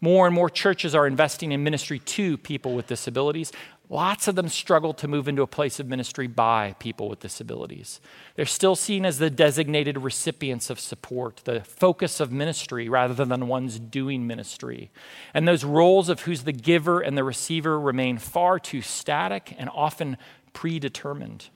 More 0.00 0.26
and 0.26 0.34
more 0.34 0.50
churches 0.50 0.94
are 0.94 1.06
investing 1.06 1.52
in 1.52 1.62
ministry 1.62 2.00
to 2.00 2.36
people 2.38 2.74
with 2.74 2.86
disabilities. 2.86 3.52
Lots 3.92 4.28
of 4.28 4.36
them 4.36 4.48
struggle 4.48 4.94
to 4.94 5.08
move 5.08 5.26
into 5.26 5.42
a 5.42 5.48
place 5.48 5.80
of 5.80 5.88
ministry 5.88 6.28
by 6.28 6.76
people 6.78 7.08
with 7.08 7.18
disabilities. 7.18 8.00
They're 8.36 8.46
still 8.46 8.76
seen 8.76 9.04
as 9.04 9.18
the 9.18 9.30
designated 9.30 9.98
recipients 9.98 10.70
of 10.70 10.78
support, 10.78 11.40
the 11.42 11.62
focus 11.62 12.20
of 12.20 12.30
ministry 12.30 12.88
rather 12.88 13.14
than 13.14 13.28
the 13.28 13.44
ones 13.44 13.80
doing 13.80 14.28
ministry. 14.28 14.92
And 15.34 15.48
those 15.48 15.64
roles 15.64 16.08
of 16.08 16.20
who's 16.20 16.44
the 16.44 16.52
giver 16.52 17.00
and 17.00 17.18
the 17.18 17.24
receiver 17.24 17.80
remain 17.80 18.18
far 18.18 18.60
too 18.60 18.80
static 18.80 19.56
and 19.58 19.68
often 19.74 20.16
predetermined. 20.52 21.48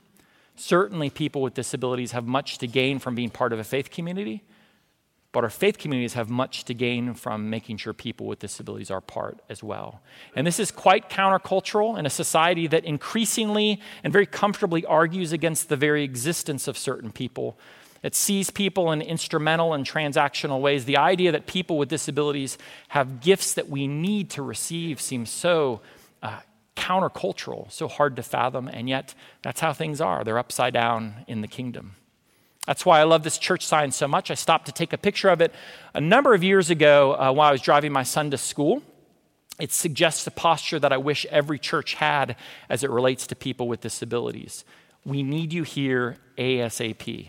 Certainly, 0.56 1.10
people 1.10 1.40
with 1.40 1.54
disabilities 1.54 2.12
have 2.12 2.26
much 2.26 2.58
to 2.58 2.66
gain 2.66 2.98
from 2.98 3.14
being 3.14 3.30
part 3.30 3.52
of 3.52 3.60
a 3.60 3.64
faith 3.64 3.92
community 3.92 4.42
but 5.34 5.42
our 5.42 5.50
faith 5.50 5.78
communities 5.78 6.14
have 6.14 6.30
much 6.30 6.64
to 6.64 6.72
gain 6.72 7.12
from 7.12 7.50
making 7.50 7.76
sure 7.76 7.92
people 7.92 8.24
with 8.24 8.38
disabilities 8.38 8.88
are 8.88 9.00
part 9.00 9.40
as 9.50 9.64
well. 9.64 10.00
And 10.36 10.46
this 10.46 10.60
is 10.60 10.70
quite 10.70 11.10
countercultural 11.10 11.98
in 11.98 12.06
a 12.06 12.10
society 12.10 12.68
that 12.68 12.84
increasingly 12.84 13.80
and 14.04 14.12
very 14.12 14.26
comfortably 14.26 14.86
argues 14.86 15.32
against 15.32 15.68
the 15.68 15.76
very 15.76 16.04
existence 16.04 16.68
of 16.68 16.78
certain 16.78 17.10
people. 17.10 17.58
It 18.04 18.14
sees 18.14 18.50
people 18.50 18.92
in 18.92 19.02
instrumental 19.02 19.74
and 19.74 19.84
transactional 19.84 20.60
ways. 20.60 20.84
The 20.84 20.98
idea 20.98 21.32
that 21.32 21.46
people 21.46 21.78
with 21.78 21.88
disabilities 21.88 22.56
have 22.88 23.20
gifts 23.20 23.54
that 23.54 23.68
we 23.68 23.88
need 23.88 24.30
to 24.30 24.42
receive 24.42 25.00
seems 25.00 25.30
so 25.30 25.80
uh, 26.22 26.40
countercultural, 26.76 27.72
so 27.72 27.88
hard 27.88 28.14
to 28.14 28.22
fathom, 28.22 28.68
and 28.68 28.88
yet 28.88 29.16
that's 29.42 29.60
how 29.60 29.72
things 29.72 30.00
are. 30.00 30.22
They're 30.22 30.38
upside 30.38 30.74
down 30.74 31.24
in 31.26 31.40
the 31.40 31.48
kingdom. 31.48 31.96
That's 32.66 32.86
why 32.86 33.00
I 33.00 33.04
love 33.04 33.22
this 33.22 33.38
church 33.38 33.66
sign 33.66 33.92
so 33.92 34.08
much. 34.08 34.30
I 34.30 34.34
stopped 34.34 34.66
to 34.66 34.72
take 34.72 34.92
a 34.92 34.98
picture 34.98 35.28
of 35.28 35.40
it 35.40 35.52
a 35.92 36.00
number 36.00 36.34
of 36.34 36.42
years 36.42 36.70
ago 36.70 37.12
uh, 37.12 37.32
while 37.32 37.48
I 37.48 37.52
was 37.52 37.60
driving 37.60 37.92
my 37.92 38.04
son 38.04 38.30
to 38.30 38.38
school. 38.38 38.82
It 39.60 39.70
suggests 39.70 40.26
a 40.26 40.30
posture 40.30 40.78
that 40.80 40.92
I 40.92 40.96
wish 40.96 41.26
every 41.26 41.58
church 41.58 41.94
had 41.94 42.36
as 42.68 42.82
it 42.82 42.90
relates 42.90 43.26
to 43.28 43.36
people 43.36 43.68
with 43.68 43.80
disabilities. 43.80 44.64
We 45.04 45.22
need 45.22 45.52
you 45.52 45.62
here 45.62 46.16
ASAP. 46.38 47.28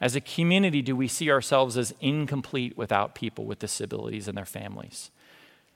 As 0.00 0.16
a 0.16 0.20
community, 0.20 0.80
do 0.80 0.96
we 0.96 1.08
see 1.08 1.30
ourselves 1.30 1.76
as 1.76 1.94
incomplete 2.00 2.76
without 2.76 3.14
people 3.14 3.44
with 3.44 3.58
disabilities 3.58 4.26
and 4.28 4.36
their 4.36 4.46
families? 4.46 5.10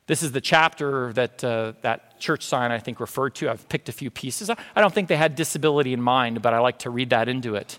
This 0.07 0.23
is 0.23 0.33
the 0.33 0.41
chapter 0.41 1.13
that 1.13 1.45
uh, 1.45 1.73
that 1.83 2.19
church 2.21 2.45
sign 2.45 2.73
I 2.73 2.79
think 2.79 3.01
referred 3.01 3.35
to. 3.37 3.51
I've 3.51 3.69
picked 3.69 3.89
a 3.89 3.93
few 3.93 4.11
pieces. 4.11 4.51
I 4.51 4.57
don't 4.81 4.93
think 4.93 5.09
they 5.09 5.17
had 5.17 5.35
disability 5.35 5.93
in 5.93 6.03
mind, 6.03 6.43
but 6.43 6.53
I 6.55 6.59
like 6.59 6.81
to 6.81 6.91
read 6.91 7.11
that 7.11 7.29
into 7.29 7.55
it. 7.55 7.79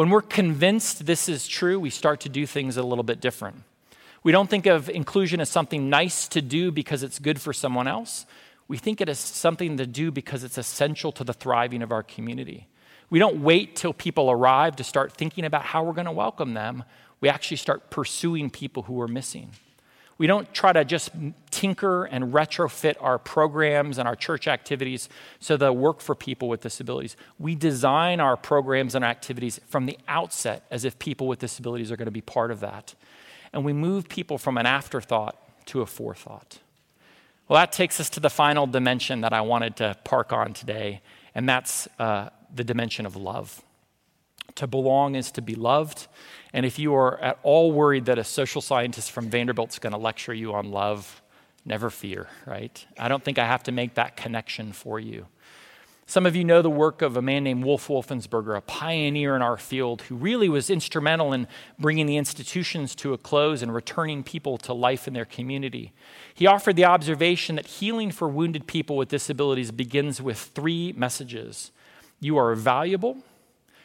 When 0.00 0.08
we're 0.08 0.22
convinced 0.22 1.04
this 1.04 1.28
is 1.28 1.46
true, 1.46 1.78
we 1.78 1.90
start 1.90 2.20
to 2.20 2.30
do 2.30 2.46
things 2.46 2.78
a 2.78 2.82
little 2.82 3.04
bit 3.04 3.20
different. 3.20 3.64
We 4.22 4.32
don't 4.32 4.48
think 4.48 4.64
of 4.64 4.88
inclusion 4.88 5.42
as 5.42 5.50
something 5.50 5.90
nice 5.90 6.26
to 6.28 6.40
do 6.40 6.72
because 6.72 7.02
it's 7.02 7.18
good 7.18 7.38
for 7.38 7.52
someone 7.52 7.86
else. 7.86 8.24
We 8.66 8.78
think 8.78 9.02
it 9.02 9.10
is 9.10 9.18
something 9.18 9.76
to 9.76 9.86
do 9.86 10.10
because 10.10 10.42
it's 10.42 10.56
essential 10.56 11.12
to 11.12 11.22
the 11.22 11.34
thriving 11.34 11.82
of 11.82 11.92
our 11.92 12.02
community. 12.02 12.66
We 13.10 13.18
don't 13.18 13.42
wait 13.42 13.76
till 13.76 13.92
people 13.92 14.30
arrive 14.30 14.74
to 14.76 14.84
start 14.84 15.12
thinking 15.12 15.44
about 15.44 15.64
how 15.64 15.84
we're 15.84 15.92
going 15.92 16.06
to 16.06 16.12
welcome 16.12 16.54
them. 16.54 16.84
We 17.20 17.28
actually 17.28 17.58
start 17.58 17.90
pursuing 17.90 18.48
people 18.48 18.84
who 18.84 18.98
are 19.02 19.08
missing. 19.08 19.50
We 20.20 20.26
don't 20.26 20.52
try 20.52 20.74
to 20.74 20.84
just 20.84 21.12
tinker 21.50 22.04
and 22.04 22.34
retrofit 22.34 22.96
our 23.00 23.18
programs 23.18 23.96
and 23.96 24.06
our 24.06 24.14
church 24.14 24.48
activities 24.48 25.08
so 25.38 25.56
they 25.56 25.70
work 25.70 26.02
for 26.02 26.14
people 26.14 26.50
with 26.50 26.60
disabilities. 26.60 27.16
We 27.38 27.54
design 27.54 28.20
our 28.20 28.36
programs 28.36 28.94
and 28.94 29.02
activities 29.02 29.60
from 29.66 29.86
the 29.86 29.96
outset 30.08 30.66
as 30.70 30.84
if 30.84 30.98
people 30.98 31.26
with 31.26 31.38
disabilities 31.38 31.90
are 31.90 31.96
going 31.96 32.04
to 32.04 32.12
be 32.12 32.20
part 32.20 32.50
of 32.50 32.60
that. 32.60 32.94
And 33.54 33.64
we 33.64 33.72
move 33.72 34.10
people 34.10 34.36
from 34.36 34.58
an 34.58 34.66
afterthought 34.66 35.38
to 35.68 35.80
a 35.80 35.86
forethought. 35.86 36.58
Well, 37.48 37.58
that 37.58 37.72
takes 37.72 37.98
us 37.98 38.10
to 38.10 38.20
the 38.20 38.28
final 38.28 38.66
dimension 38.66 39.22
that 39.22 39.32
I 39.32 39.40
wanted 39.40 39.76
to 39.76 39.96
park 40.04 40.34
on 40.34 40.52
today, 40.52 41.00
and 41.34 41.48
that's 41.48 41.88
uh, 41.98 42.28
the 42.54 42.62
dimension 42.62 43.06
of 43.06 43.16
love. 43.16 43.62
To 44.56 44.66
belong 44.66 45.14
is 45.14 45.30
to 45.32 45.42
be 45.42 45.54
loved. 45.54 46.08
And 46.52 46.66
if 46.66 46.78
you 46.78 46.94
are 46.94 47.18
at 47.20 47.38
all 47.42 47.72
worried 47.72 48.06
that 48.06 48.18
a 48.18 48.24
social 48.24 48.60
scientist 48.60 49.10
from 49.10 49.30
Vanderbilt 49.30 49.70
is 49.70 49.78
going 49.78 49.92
to 49.92 49.98
lecture 49.98 50.34
you 50.34 50.52
on 50.52 50.70
love, 50.70 51.22
never 51.64 51.90
fear, 51.90 52.26
right? 52.46 52.84
I 52.98 53.08
don't 53.08 53.22
think 53.22 53.38
I 53.38 53.46
have 53.46 53.62
to 53.64 53.72
make 53.72 53.94
that 53.94 54.16
connection 54.16 54.72
for 54.72 54.98
you. 54.98 55.26
Some 56.10 56.26
of 56.26 56.34
you 56.34 56.42
know 56.42 56.60
the 56.60 56.68
work 56.68 57.02
of 57.02 57.16
a 57.16 57.22
man 57.22 57.44
named 57.44 57.62
Wolf 57.62 57.86
Wolfensberger, 57.86 58.56
a 58.56 58.60
pioneer 58.60 59.36
in 59.36 59.42
our 59.42 59.56
field 59.56 60.02
who 60.02 60.16
really 60.16 60.48
was 60.48 60.68
instrumental 60.68 61.32
in 61.32 61.46
bringing 61.78 62.06
the 62.06 62.16
institutions 62.16 62.96
to 62.96 63.12
a 63.12 63.18
close 63.18 63.62
and 63.62 63.72
returning 63.72 64.24
people 64.24 64.58
to 64.58 64.74
life 64.74 65.06
in 65.06 65.14
their 65.14 65.24
community. 65.24 65.92
He 66.34 66.48
offered 66.48 66.74
the 66.74 66.84
observation 66.84 67.54
that 67.54 67.68
healing 67.68 68.10
for 68.10 68.28
wounded 68.28 68.66
people 68.66 68.96
with 68.96 69.08
disabilities 69.08 69.70
begins 69.70 70.20
with 70.20 70.36
three 70.36 70.92
messages 70.96 71.70
You 72.18 72.36
are 72.38 72.56
valuable, 72.56 73.18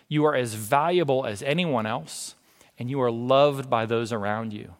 you 0.07 0.25
are 0.25 0.35
as 0.35 0.53
valuable 0.53 1.25
as 1.25 1.41
anyone 1.41 1.85
else, 1.85 2.35
and 2.77 2.89
you 2.89 3.01
are 3.01 3.11
loved 3.11 3.69
by 3.69 3.85
those 3.85 4.11
around 4.11 4.53
you. 4.53 4.73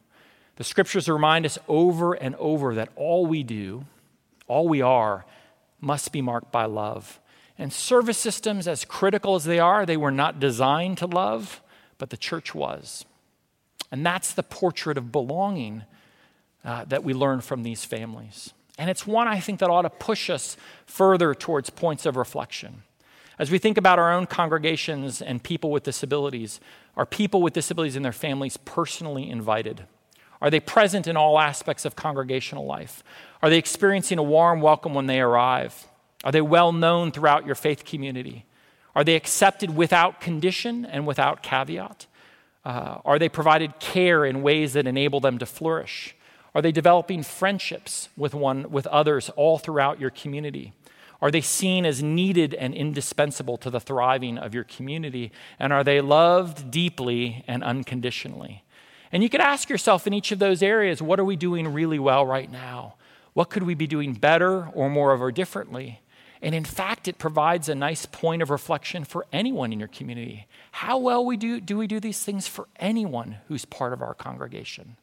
The 0.57 0.63
scriptures 0.63 1.09
remind 1.09 1.45
us 1.45 1.57
over 1.67 2.13
and 2.13 2.35
over 2.35 2.75
that 2.75 2.89
all 2.95 3.25
we 3.25 3.43
do, 3.43 3.85
all 4.47 4.67
we 4.67 4.81
are, 4.81 5.25
must 5.81 6.11
be 6.11 6.21
marked 6.21 6.51
by 6.51 6.65
love. 6.65 7.19
And 7.57 7.71
service 7.71 8.17
systems, 8.17 8.67
as 8.67 8.85
critical 8.85 9.35
as 9.35 9.45
they 9.45 9.59
are, 9.59 9.85
they 9.85 9.97
were 9.97 10.11
not 10.11 10.39
designed 10.39 10.97
to 10.99 11.07
love, 11.07 11.61
but 11.97 12.09
the 12.09 12.17
church 12.17 12.53
was. 12.53 13.05
And 13.91 14.05
that's 14.05 14.33
the 14.33 14.43
portrait 14.43 14.97
of 14.97 15.11
belonging 15.11 15.83
uh, 16.63 16.85
that 16.85 17.03
we 17.03 17.13
learn 17.13 17.41
from 17.41 17.63
these 17.63 17.85
families. 17.85 18.53
And 18.77 18.89
it's 18.89 19.07
one 19.07 19.27
I 19.27 19.39
think 19.39 19.59
that 19.59 19.69
ought 19.69 19.83
to 19.83 19.89
push 19.89 20.29
us 20.29 20.57
further 20.85 21.33
towards 21.33 21.69
points 21.69 22.05
of 22.05 22.17
reflection. 22.17 22.83
As 23.37 23.51
we 23.51 23.57
think 23.57 23.77
about 23.77 23.99
our 23.99 24.11
own 24.13 24.27
congregations 24.27 25.21
and 25.21 25.43
people 25.43 25.71
with 25.71 25.83
disabilities, 25.83 26.59
are 26.95 27.05
people 27.05 27.41
with 27.41 27.53
disabilities 27.53 27.95
and 27.95 28.05
their 28.05 28.13
families 28.13 28.57
personally 28.57 29.29
invited? 29.29 29.85
Are 30.41 30.49
they 30.49 30.59
present 30.59 31.07
in 31.07 31.17
all 31.17 31.39
aspects 31.39 31.85
of 31.85 31.95
congregational 31.95 32.65
life? 32.65 33.03
Are 33.41 33.49
they 33.49 33.57
experiencing 33.57 34.19
a 34.19 34.23
warm 34.23 34.61
welcome 34.61 34.93
when 34.93 35.07
they 35.07 35.19
arrive? 35.19 35.87
Are 36.23 36.31
they 36.31 36.41
well 36.41 36.71
known 36.71 37.11
throughout 37.11 37.45
your 37.45 37.55
faith 37.55 37.83
community? 37.83 38.45
Are 38.95 39.03
they 39.03 39.15
accepted 39.15 39.75
without 39.75 40.21
condition 40.21 40.85
and 40.85 41.05
without 41.05 41.43
caveat? 41.43 42.07
Uh, 42.63 42.99
are 43.03 43.19
they 43.19 43.29
provided 43.29 43.79
care 43.79 44.25
in 44.25 44.41
ways 44.41 44.73
that 44.73 44.87
enable 44.87 45.19
them 45.19 45.37
to 45.37 45.45
flourish? 45.45 46.15
Are 46.55 46.61
they 46.61 46.71
developing 46.71 47.21
friendships 47.21 48.09
with, 48.15 48.33
one, 48.33 48.71
with 48.71 48.87
others 48.87 49.29
all 49.35 49.57
throughout 49.57 49.99
your 49.99 50.09
community? 50.09 50.73
Are 51.25 51.31
they 51.31 51.41
seen 51.41 51.87
as 51.87 52.03
needed 52.03 52.53
and 52.53 52.75
indispensable 52.75 53.57
to 53.57 53.71
the 53.71 53.79
thriving 53.79 54.37
of 54.37 54.53
your 54.53 54.63
community? 54.63 55.31
And 55.57 55.73
are 55.73 55.83
they 55.83 55.99
loved 55.99 56.69
deeply 56.69 57.43
and 57.47 57.63
unconditionally? 57.63 58.63
And 59.11 59.23
you 59.23 59.29
could 59.29 59.41
ask 59.41 59.67
yourself 59.67 60.05
in 60.05 60.13
each 60.13 60.31
of 60.31 60.37
those 60.37 60.61
areas 60.61 61.01
what 61.01 61.19
are 61.19 61.25
we 61.25 61.35
doing 61.35 61.73
really 61.73 61.97
well 61.97 62.27
right 62.27 62.51
now? 62.51 62.93
What 63.33 63.49
could 63.49 63.63
we 63.63 63.73
be 63.73 63.87
doing 63.87 64.13
better 64.13 64.67
or 64.67 64.87
more 64.87 65.13
of 65.13 65.21
or 65.23 65.31
differently? 65.31 65.99
And 66.43 66.53
in 66.53 66.63
fact, 66.63 67.07
it 67.07 67.17
provides 67.17 67.69
a 67.69 67.73
nice 67.73 68.05
point 68.05 68.43
of 68.43 68.51
reflection 68.51 69.03
for 69.03 69.25
anyone 69.33 69.73
in 69.73 69.79
your 69.79 69.87
community. 69.87 70.45
How 70.73 70.99
well 70.99 71.25
we 71.25 71.37
do, 71.37 71.59
do 71.59 71.75
we 71.75 71.87
do 71.87 71.99
these 71.99 72.23
things 72.23 72.47
for 72.47 72.67
anyone 72.75 73.37
who's 73.47 73.65
part 73.65 73.93
of 73.93 74.03
our 74.03 74.13
congregation? 74.13 74.95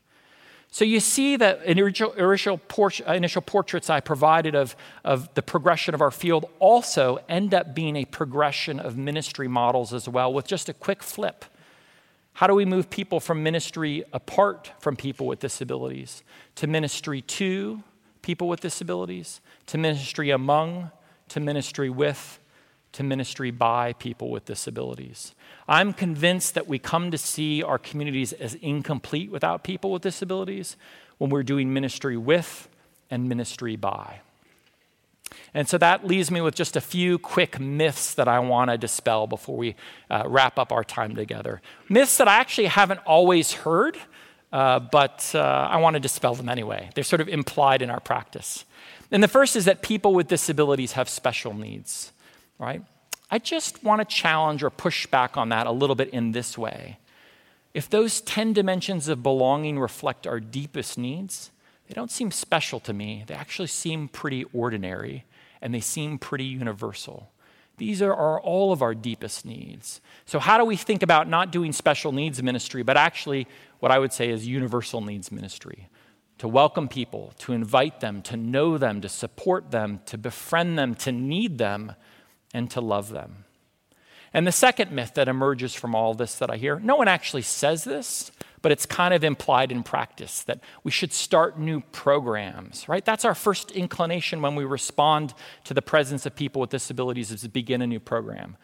So 0.74 0.86
you 0.86 1.00
see 1.00 1.36
that 1.36 1.62
initial, 1.64 2.12
initial, 2.14 2.56
port, 2.56 2.98
uh, 3.06 3.12
initial 3.12 3.42
portraits 3.42 3.90
I 3.90 4.00
provided 4.00 4.54
of, 4.54 4.74
of 5.04 5.32
the 5.34 5.42
progression 5.42 5.94
of 5.94 6.00
our 6.00 6.10
field 6.10 6.46
also 6.60 7.18
end 7.28 7.52
up 7.52 7.74
being 7.74 7.94
a 7.94 8.06
progression 8.06 8.80
of 8.80 8.96
ministry 8.96 9.48
models 9.48 9.92
as 9.92 10.08
well, 10.08 10.32
with 10.32 10.46
just 10.46 10.70
a 10.70 10.72
quick 10.72 11.02
flip. 11.02 11.44
How 12.32 12.46
do 12.46 12.54
we 12.54 12.64
move 12.64 12.88
people 12.88 13.20
from 13.20 13.42
ministry 13.42 14.02
apart 14.14 14.72
from 14.80 14.96
people 14.96 15.26
with 15.26 15.40
disabilities 15.40 16.24
to 16.54 16.66
ministry 16.66 17.20
to 17.20 17.82
people 18.22 18.48
with 18.48 18.60
disabilities, 18.60 19.42
to 19.66 19.76
ministry 19.76 20.30
among, 20.30 20.90
to 21.28 21.38
ministry 21.38 21.90
with, 21.90 22.40
to 22.92 23.02
ministry 23.02 23.50
by 23.50 23.94
people 23.94 24.30
with 24.30 24.44
disabilities. 24.44 25.34
I'm 25.66 25.92
convinced 25.92 26.54
that 26.54 26.66
we 26.66 26.78
come 26.78 27.10
to 27.10 27.18
see 27.18 27.62
our 27.62 27.78
communities 27.78 28.32
as 28.32 28.54
incomplete 28.54 29.30
without 29.30 29.64
people 29.64 29.90
with 29.90 30.02
disabilities 30.02 30.76
when 31.18 31.30
we're 31.30 31.42
doing 31.42 31.72
ministry 31.72 32.16
with 32.16 32.68
and 33.10 33.28
ministry 33.28 33.76
by. 33.76 34.20
And 35.54 35.68
so 35.68 35.78
that 35.78 36.06
leaves 36.06 36.30
me 36.30 36.40
with 36.40 36.54
just 36.54 36.76
a 36.76 36.80
few 36.80 37.18
quick 37.18 37.60
myths 37.60 38.14
that 38.14 38.28
I 38.28 38.38
want 38.38 38.70
to 38.70 38.78
dispel 38.78 39.26
before 39.26 39.56
we 39.56 39.74
uh, 40.10 40.24
wrap 40.26 40.58
up 40.58 40.72
our 40.72 40.84
time 40.84 41.14
together. 41.14 41.60
Myths 41.88 42.16
that 42.18 42.28
I 42.28 42.36
actually 42.36 42.66
haven't 42.66 43.00
always 43.00 43.52
heard, 43.52 43.96
uh, 44.52 44.80
but 44.80 45.30
uh, 45.34 45.68
I 45.70 45.78
want 45.78 45.94
to 45.94 46.00
dispel 46.00 46.34
them 46.34 46.48
anyway. 46.48 46.90
They're 46.94 47.04
sort 47.04 47.20
of 47.20 47.28
implied 47.28 47.82
in 47.82 47.90
our 47.90 48.00
practice. 48.00 48.64
And 49.10 49.22
the 49.22 49.28
first 49.28 49.56
is 49.56 49.66
that 49.66 49.82
people 49.82 50.14
with 50.14 50.28
disabilities 50.28 50.92
have 50.92 51.08
special 51.08 51.54
needs, 51.54 52.11
right? 52.62 52.82
I 53.30 53.38
just 53.38 53.82
want 53.82 54.00
to 54.00 54.04
challenge 54.04 54.62
or 54.62 54.70
push 54.70 55.06
back 55.06 55.36
on 55.36 55.48
that 55.48 55.66
a 55.66 55.72
little 55.72 55.96
bit 55.96 56.10
in 56.10 56.32
this 56.32 56.56
way. 56.56 56.98
If 57.74 57.88
those 57.88 58.20
10 58.20 58.52
dimensions 58.52 59.08
of 59.08 59.22
belonging 59.22 59.78
reflect 59.78 60.26
our 60.26 60.38
deepest 60.38 60.98
needs, 60.98 61.50
they 61.88 61.94
don't 61.94 62.10
seem 62.10 62.30
special 62.30 62.78
to 62.80 62.92
me. 62.92 63.24
They 63.26 63.34
actually 63.34 63.68
seem 63.68 64.08
pretty 64.08 64.44
ordinary 64.52 65.24
and 65.60 65.74
they 65.74 65.80
seem 65.80 66.18
pretty 66.18 66.44
universal. 66.44 67.30
These 67.78 68.02
are, 68.02 68.14
are, 68.14 68.40
all 68.40 68.72
of 68.72 68.82
our 68.82 68.94
deepest 68.94 69.44
needs. 69.46 70.00
So, 70.26 70.38
how 70.38 70.58
do 70.58 70.64
we 70.64 70.76
think 70.76 71.02
about 71.02 71.28
not 71.28 71.50
doing 71.50 71.72
special 71.72 72.12
needs 72.12 72.42
ministry, 72.42 72.82
but 72.82 72.96
actually 72.96 73.46
what 73.80 73.90
I 73.90 73.98
would 73.98 74.12
say 74.12 74.28
is 74.28 74.46
universal 74.46 75.00
needs 75.00 75.32
ministry? 75.32 75.88
To 76.38 76.48
welcome 76.48 76.86
people, 76.86 77.32
to 77.38 77.52
invite 77.52 78.00
them, 78.00 78.20
to 78.22 78.36
know 78.36 78.76
them, 78.76 79.00
to 79.00 79.08
support 79.08 79.70
them, 79.70 80.00
to 80.06 80.18
befriend 80.18 80.78
them, 80.78 80.94
to 80.96 81.12
need 81.12 81.58
them, 81.58 81.94
and 82.52 82.70
to 82.70 82.80
love 82.80 83.10
them. 83.10 83.44
And 84.34 84.46
the 84.46 84.52
second 84.52 84.92
myth 84.92 85.14
that 85.14 85.28
emerges 85.28 85.74
from 85.74 85.94
all 85.94 86.14
this 86.14 86.36
that 86.36 86.50
I 86.50 86.56
hear 86.56 86.80
no 86.80 86.96
one 86.96 87.08
actually 87.08 87.42
says 87.42 87.84
this, 87.84 88.32
but 88.62 88.72
it's 88.72 88.86
kind 88.86 89.12
of 89.12 89.24
implied 89.24 89.70
in 89.70 89.82
practice 89.82 90.42
that 90.44 90.60
we 90.84 90.90
should 90.90 91.12
start 91.12 91.58
new 91.58 91.80
programs, 91.92 92.88
right? 92.88 93.04
That's 93.04 93.24
our 93.24 93.34
first 93.34 93.72
inclination 93.72 94.40
when 94.40 94.54
we 94.54 94.64
respond 94.64 95.34
to 95.64 95.74
the 95.74 95.82
presence 95.82 96.24
of 96.24 96.34
people 96.34 96.60
with 96.60 96.70
disabilities 96.70 97.30
is 97.30 97.42
to 97.42 97.48
begin 97.48 97.82
a 97.82 97.86
new 97.86 98.00
program. 98.00 98.56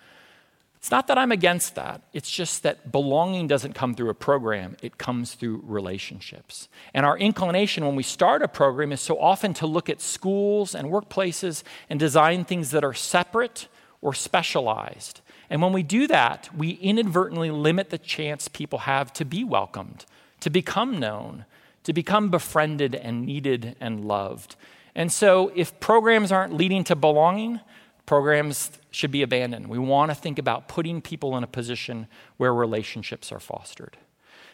It's 0.78 0.92
not 0.92 1.08
that 1.08 1.18
I'm 1.18 1.32
against 1.32 1.74
that. 1.74 2.02
It's 2.12 2.30
just 2.30 2.62
that 2.62 2.92
belonging 2.92 3.48
doesn't 3.48 3.74
come 3.74 3.96
through 3.96 4.10
a 4.10 4.14
program, 4.14 4.76
it 4.80 4.96
comes 4.96 5.34
through 5.34 5.64
relationships. 5.66 6.68
And 6.94 7.04
our 7.04 7.18
inclination 7.18 7.84
when 7.84 7.96
we 7.96 8.04
start 8.04 8.42
a 8.42 8.48
program 8.48 8.92
is 8.92 9.00
so 9.00 9.20
often 9.20 9.52
to 9.54 9.66
look 9.66 9.90
at 9.90 10.00
schools 10.00 10.76
and 10.76 10.88
workplaces 10.88 11.64
and 11.90 11.98
design 11.98 12.44
things 12.44 12.70
that 12.70 12.84
are 12.84 12.94
separate 12.94 13.66
or 14.00 14.14
specialized. 14.14 15.20
And 15.50 15.62
when 15.62 15.72
we 15.72 15.82
do 15.82 16.06
that, 16.06 16.48
we 16.56 16.70
inadvertently 16.70 17.50
limit 17.50 17.90
the 17.90 17.98
chance 17.98 18.48
people 18.48 18.80
have 18.80 19.12
to 19.14 19.24
be 19.24 19.44
welcomed, 19.44 20.04
to 20.40 20.50
become 20.50 20.98
known, 20.98 21.44
to 21.84 21.92
become 21.92 22.30
befriended 22.30 22.94
and 22.94 23.24
needed 23.24 23.76
and 23.80 24.04
loved. 24.04 24.56
And 24.94 25.10
so, 25.12 25.52
if 25.54 25.78
programs 25.80 26.32
aren't 26.32 26.52
leading 26.52 26.84
to 26.84 26.96
belonging, 26.96 27.60
programs 28.04 28.72
should 28.90 29.10
be 29.10 29.22
abandoned. 29.22 29.68
We 29.68 29.78
want 29.78 30.10
to 30.10 30.14
think 30.14 30.38
about 30.38 30.68
putting 30.68 31.00
people 31.00 31.36
in 31.36 31.44
a 31.44 31.48
position 31.48 32.08
where 32.36 32.52
relationships 32.52 33.30
are 33.30 33.40
fostered. 33.40 33.96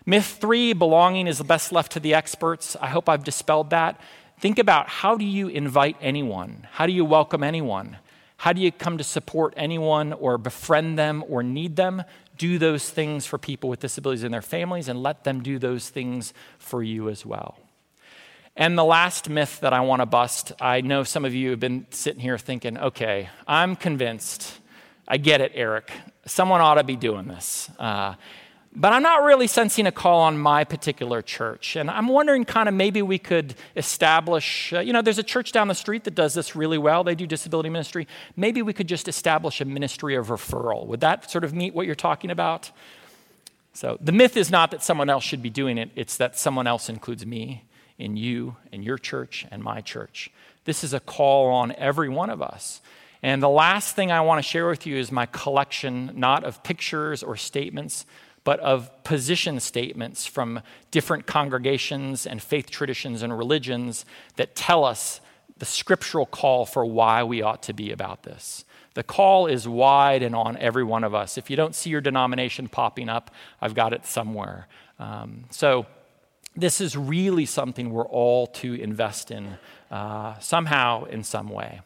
Myth 0.06 0.36
three 0.40 0.74
belonging 0.74 1.26
is 1.26 1.40
best 1.42 1.72
left 1.72 1.92
to 1.92 2.00
the 2.00 2.14
experts. 2.14 2.76
I 2.80 2.88
hope 2.88 3.08
I've 3.08 3.24
dispelled 3.24 3.70
that 3.70 4.00
think 4.38 4.58
about 4.58 4.88
how 4.88 5.16
do 5.16 5.24
you 5.24 5.48
invite 5.48 5.96
anyone? 6.00 6.66
How 6.72 6.86
do 6.86 6.92
you 6.92 7.04
welcome 7.04 7.42
anyone? 7.42 7.96
How 8.44 8.52
do 8.52 8.60
you 8.60 8.70
come 8.70 8.98
to 8.98 9.04
support 9.04 9.54
anyone 9.56 10.12
or 10.12 10.36
befriend 10.36 10.98
them 10.98 11.24
or 11.30 11.42
need 11.42 11.76
them? 11.76 12.04
Do 12.36 12.58
those 12.58 12.90
things 12.90 13.24
for 13.24 13.38
people 13.38 13.70
with 13.70 13.80
disabilities 13.80 14.22
and 14.22 14.34
their 14.34 14.42
families 14.42 14.86
and 14.86 15.02
let 15.02 15.24
them 15.24 15.42
do 15.42 15.58
those 15.58 15.88
things 15.88 16.34
for 16.58 16.82
you 16.82 17.08
as 17.08 17.24
well. 17.24 17.56
And 18.54 18.76
the 18.76 18.84
last 18.84 19.30
myth 19.30 19.60
that 19.60 19.72
I 19.72 19.80
want 19.80 20.02
to 20.02 20.06
bust 20.06 20.52
I 20.60 20.82
know 20.82 21.04
some 21.04 21.24
of 21.24 21.34
you 21.34 21.52
have 21.52 21.60
been 21.60 21.86
sitting 21.88 22.20
here 22.20 22.36
thinking, 22.36 22.76
okay, 22.76 23.30
I'm 23.48 23.76
convinced. 23.76 24.60
I 25.08 25.16
get 25.16 25.40
it, 25.40 25.52
Erik. 25.54 25.90
Someone 26.26 26.60
ought 26.60 26.74
to 26.74 26.84
be 26.84 26.96
doing 26.96 27.26
this. 27.26 27.70
Uh, 27.78 28.16
but 28.76 28.92
I'm 28.92 29.02
not 29.02 29.22
really 29.22 29.46
sensing 29.46 29.86
a 29.86 29.92
call 29.92 30.20
on 30.22 30.36
my 30.36 30.64
particular 30.64 31.22
church. 31.22 31.76
And 31.76 31.88
I'm 31.88 32.08
wondering 32.08 32.44
kind 32.44 32.68
of 32.68 32.74
maybe 32.74 33.02
we 33.02 33.18
could 33.18 33.54
establish, 33.76 34.72
uh, 34.72 34.80
you 34.80 34.92
know, 34.92 35.00
there's 35.00 35.18
a 35.18 35.24
church 35.24 35.52
down 35.52 35.68
the 35.68 35.74
street 35.74 36.04
that 36.04 36.14
does 36.14 36.34
this 36.34 36.56
really 36.56 36.78
well. 36.78 37.04
They 37.04 37.14
do 37.14 37.26
disability 37.26 37.70
ministry. 37.70 38.08
Maybe 38.36 38.62
we 38.62 38.72
could 38.72 38.88
just 38.88 39.06
establish 39.06 39.60
a 39.60 39.64
ministry 39.64 40.16
of 40.16 40.28
referral. 40.28 40.86
Would 40.86 41.00
that 41.00 41.30
sort 41.30 41.44
of 41.44 41.54
meet 41.54 41.72
what 41.72 41.86
you're 41.86 41.94
talking 41.94 42.30
about? 42.30 42.72
So 43.74 43.96
the 44.00 44.12
myth 44.12 44.36
is 44.36 44.50
not 44.50 44.72
that 44.72 44.82
someone 44.82 45.08
else 45.08 45.24
should 45.24 45.42
be 45.42 45.50
doing 45.50 45.78
it, 45.78 45.90
it's 45.94 46.16
that 46.16 46.36
someone 46.36 46.66
else 46.66 46.88
includes 46.88 47.24
me 47.24 47.64
in 47.98 48.16
you 48.16 48.56
and 48.72 48.84
your 48.84 48.98
church 48.98 49.46
and 49.50 49.62
my 49.62 49.80
church. 49.80 50.30
This 50.64 50.82
is 50.82 50.94
a 50.94 51.00
call 51.00 51.50
on 51.52 51.72
every 51.72 52.08
one 52.08 52.30
of 52.30 52.42
us. 52.42 52.80
And 53.22 53.42
the 53.42 53.48
last 53.48 53.96
thing 53.96 54.12
I 54.12 54.20
want 54.20 54.42
to 54.42 54.48
share 54.48 54.68
with 54.68 54.86
you 54.86 54.96
is 54.96 55.10
my 55.10 55.26
collection, 55.26 56.10
not 56.14 56.44
of 56.44 56.62
pictures 56.62 57.22
or 57.22 57.36
statements, 57.36 58.04
but 58.44 58.60
of 58.60 59.02
position 59.04 59.58
statements 59.58 60.26
from 60.26 60.60
different 60.90 61.26
congregations 61.26 62.26
and 62.26 62.42
faith 62.42 62.70
traditions 62.70 63.22
and 63.22 63.36
religions 63.36 64.04
that 64.36 64.54
tell 64.54 64.84
us 64.84 65.20
the 65.58 65.64
scriptural 65.64 66.26
call 66.26 66.66
for 66.66 66.84
why 66.84 67.22
we 67.22 67.40
ought 67.42 67.62
to 67.62 67.72
be 67.72 67.90
about 67.90 68.22
this. 68.22 68.64
The 68.94 69.02
call 69.02 69.46
is 69.46 69.66
wide 69.66 70.22
and 70.22 70.34
on 70.36 70.56
every 70.58 70.84
one 70.84 71.04
of 71.04 71.14
us. 71.14 71.36
If 71.36 71.50
you 71.50 71.56
don't 71.56 71.74
see 71.74 71.90
your 71.90 72.00
denomination 72.00 72.68
popping 72.68 73.08
up, 73.08 73.30
I've 73.60 73.74
got 73.74 73.92
it 73.92 74.06
somewhere. 74.06 74.68
Um, 74.98 75.44
so, 75.50 75.86
this 76.56 76.80
is 76.80 76.96
really 76.96 77.46
something 77.46 77.90
we're 77.90 78.06
all 78.06 78.46
to 78.46 78.74
invest 78.74 79.32
in 79.32 79.58
uh, 79.90 80.38
somehow, 80.38 81.04
in 81.06 81.24
some 81.24 81.48
way. 81.48 81.80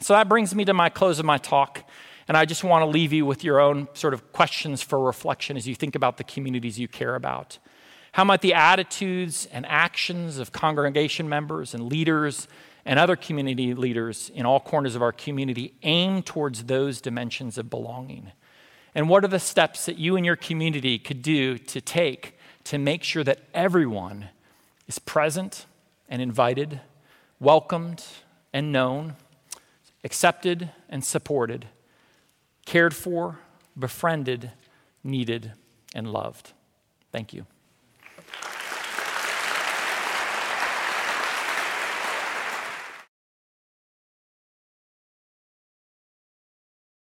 So 0.00 0.14
that 0.14 0.28
brings 0.28 0.54
me 0.54 0.64
to 0.66 0.74
my 0.74 0.88
close 0.88 1.18
of 1.18 1.24
my 1.24 1.38
talk. 1.38 1.82
And 2.28 2.36
I 2.36 2.44
just 2.44 2.64
want 2.64 2.82
to 2.82 2.86
leave 2.86 3.12
you 3.12 3.24
with 3.24 3.44
your 3.44 3.60
own 3.60 3.88
sort 3.94 4.14
of 4.14 4.32
questions 4.32 4.82
for 4.82 4.98
reflection 4.98 5.56
as 5.56 5.68
you 5.68 5.74
think 5.74 5.94
about 5.94 6.16
the 6.16 6.24
communities 6.24 6.78
you 6.78 6.88
care 6.88 7.14
about. 7.14 7.58
How 8.12 8.24
might 8.24 8.40
the 8.40 8.54
attitudes 8.54 9.46
and 9.52 9.64
actions 9.66 10.38
of 10.38 10.50
congregation 10.50 11.28
members 11.28 11.74
and 11.74 11.84
leaders 11.84 12.48
and 12.84 12.98
other 12.98 13.14
community 13.14 13.74
leaders 13.74 14.30
in 14.34 14.46
all 14.46 14.58
corners 14.58 14.94
of 14.94 15.02
our 15.02 15.12
community 15.12 15.74
aim 15.82 16.22
towards 16.22 16.64
those 16.64 17.00
dimensions 17.00 17.58
of 17.58 17.70
belonging? 17.70 18.32
And 18.94 19.08
what 19.08 19.22
are 19.22 19.28
the 19.28 19.38
steps 19.38 19.86
that 19.86 19.98
you 19.98 20.16
and 20.16 20.24
your 20.24 20.36
community 20.36 20.98
could 20.98 21.20
do 21.20 21.58
to 21.58 21.80
take 21.80 22.38
to 22.64 22.78
make 22.78 23.04
sure 23.04 23.22
that 23.22 23.40
everyone 23.52 24.30
is 24.88 24.98
present 24.98 25.66
and 26.08 26.22
invited, 26.22 26.80
welcomed 27.38 28.02
and 28.52 28.72
known, 28.72 29.14
accepted 30.02 30.70
and 30.88 31.04
supported? 31.04 31.66
Cared 32.66 32.94
for, 32.94 33.38
befriended, 33.78 34.52
needed, 35.02 35.52
and 35.94 36.12
loved. 36.12 36.52
Thank 37.10 37.32
you. 37.32 37.46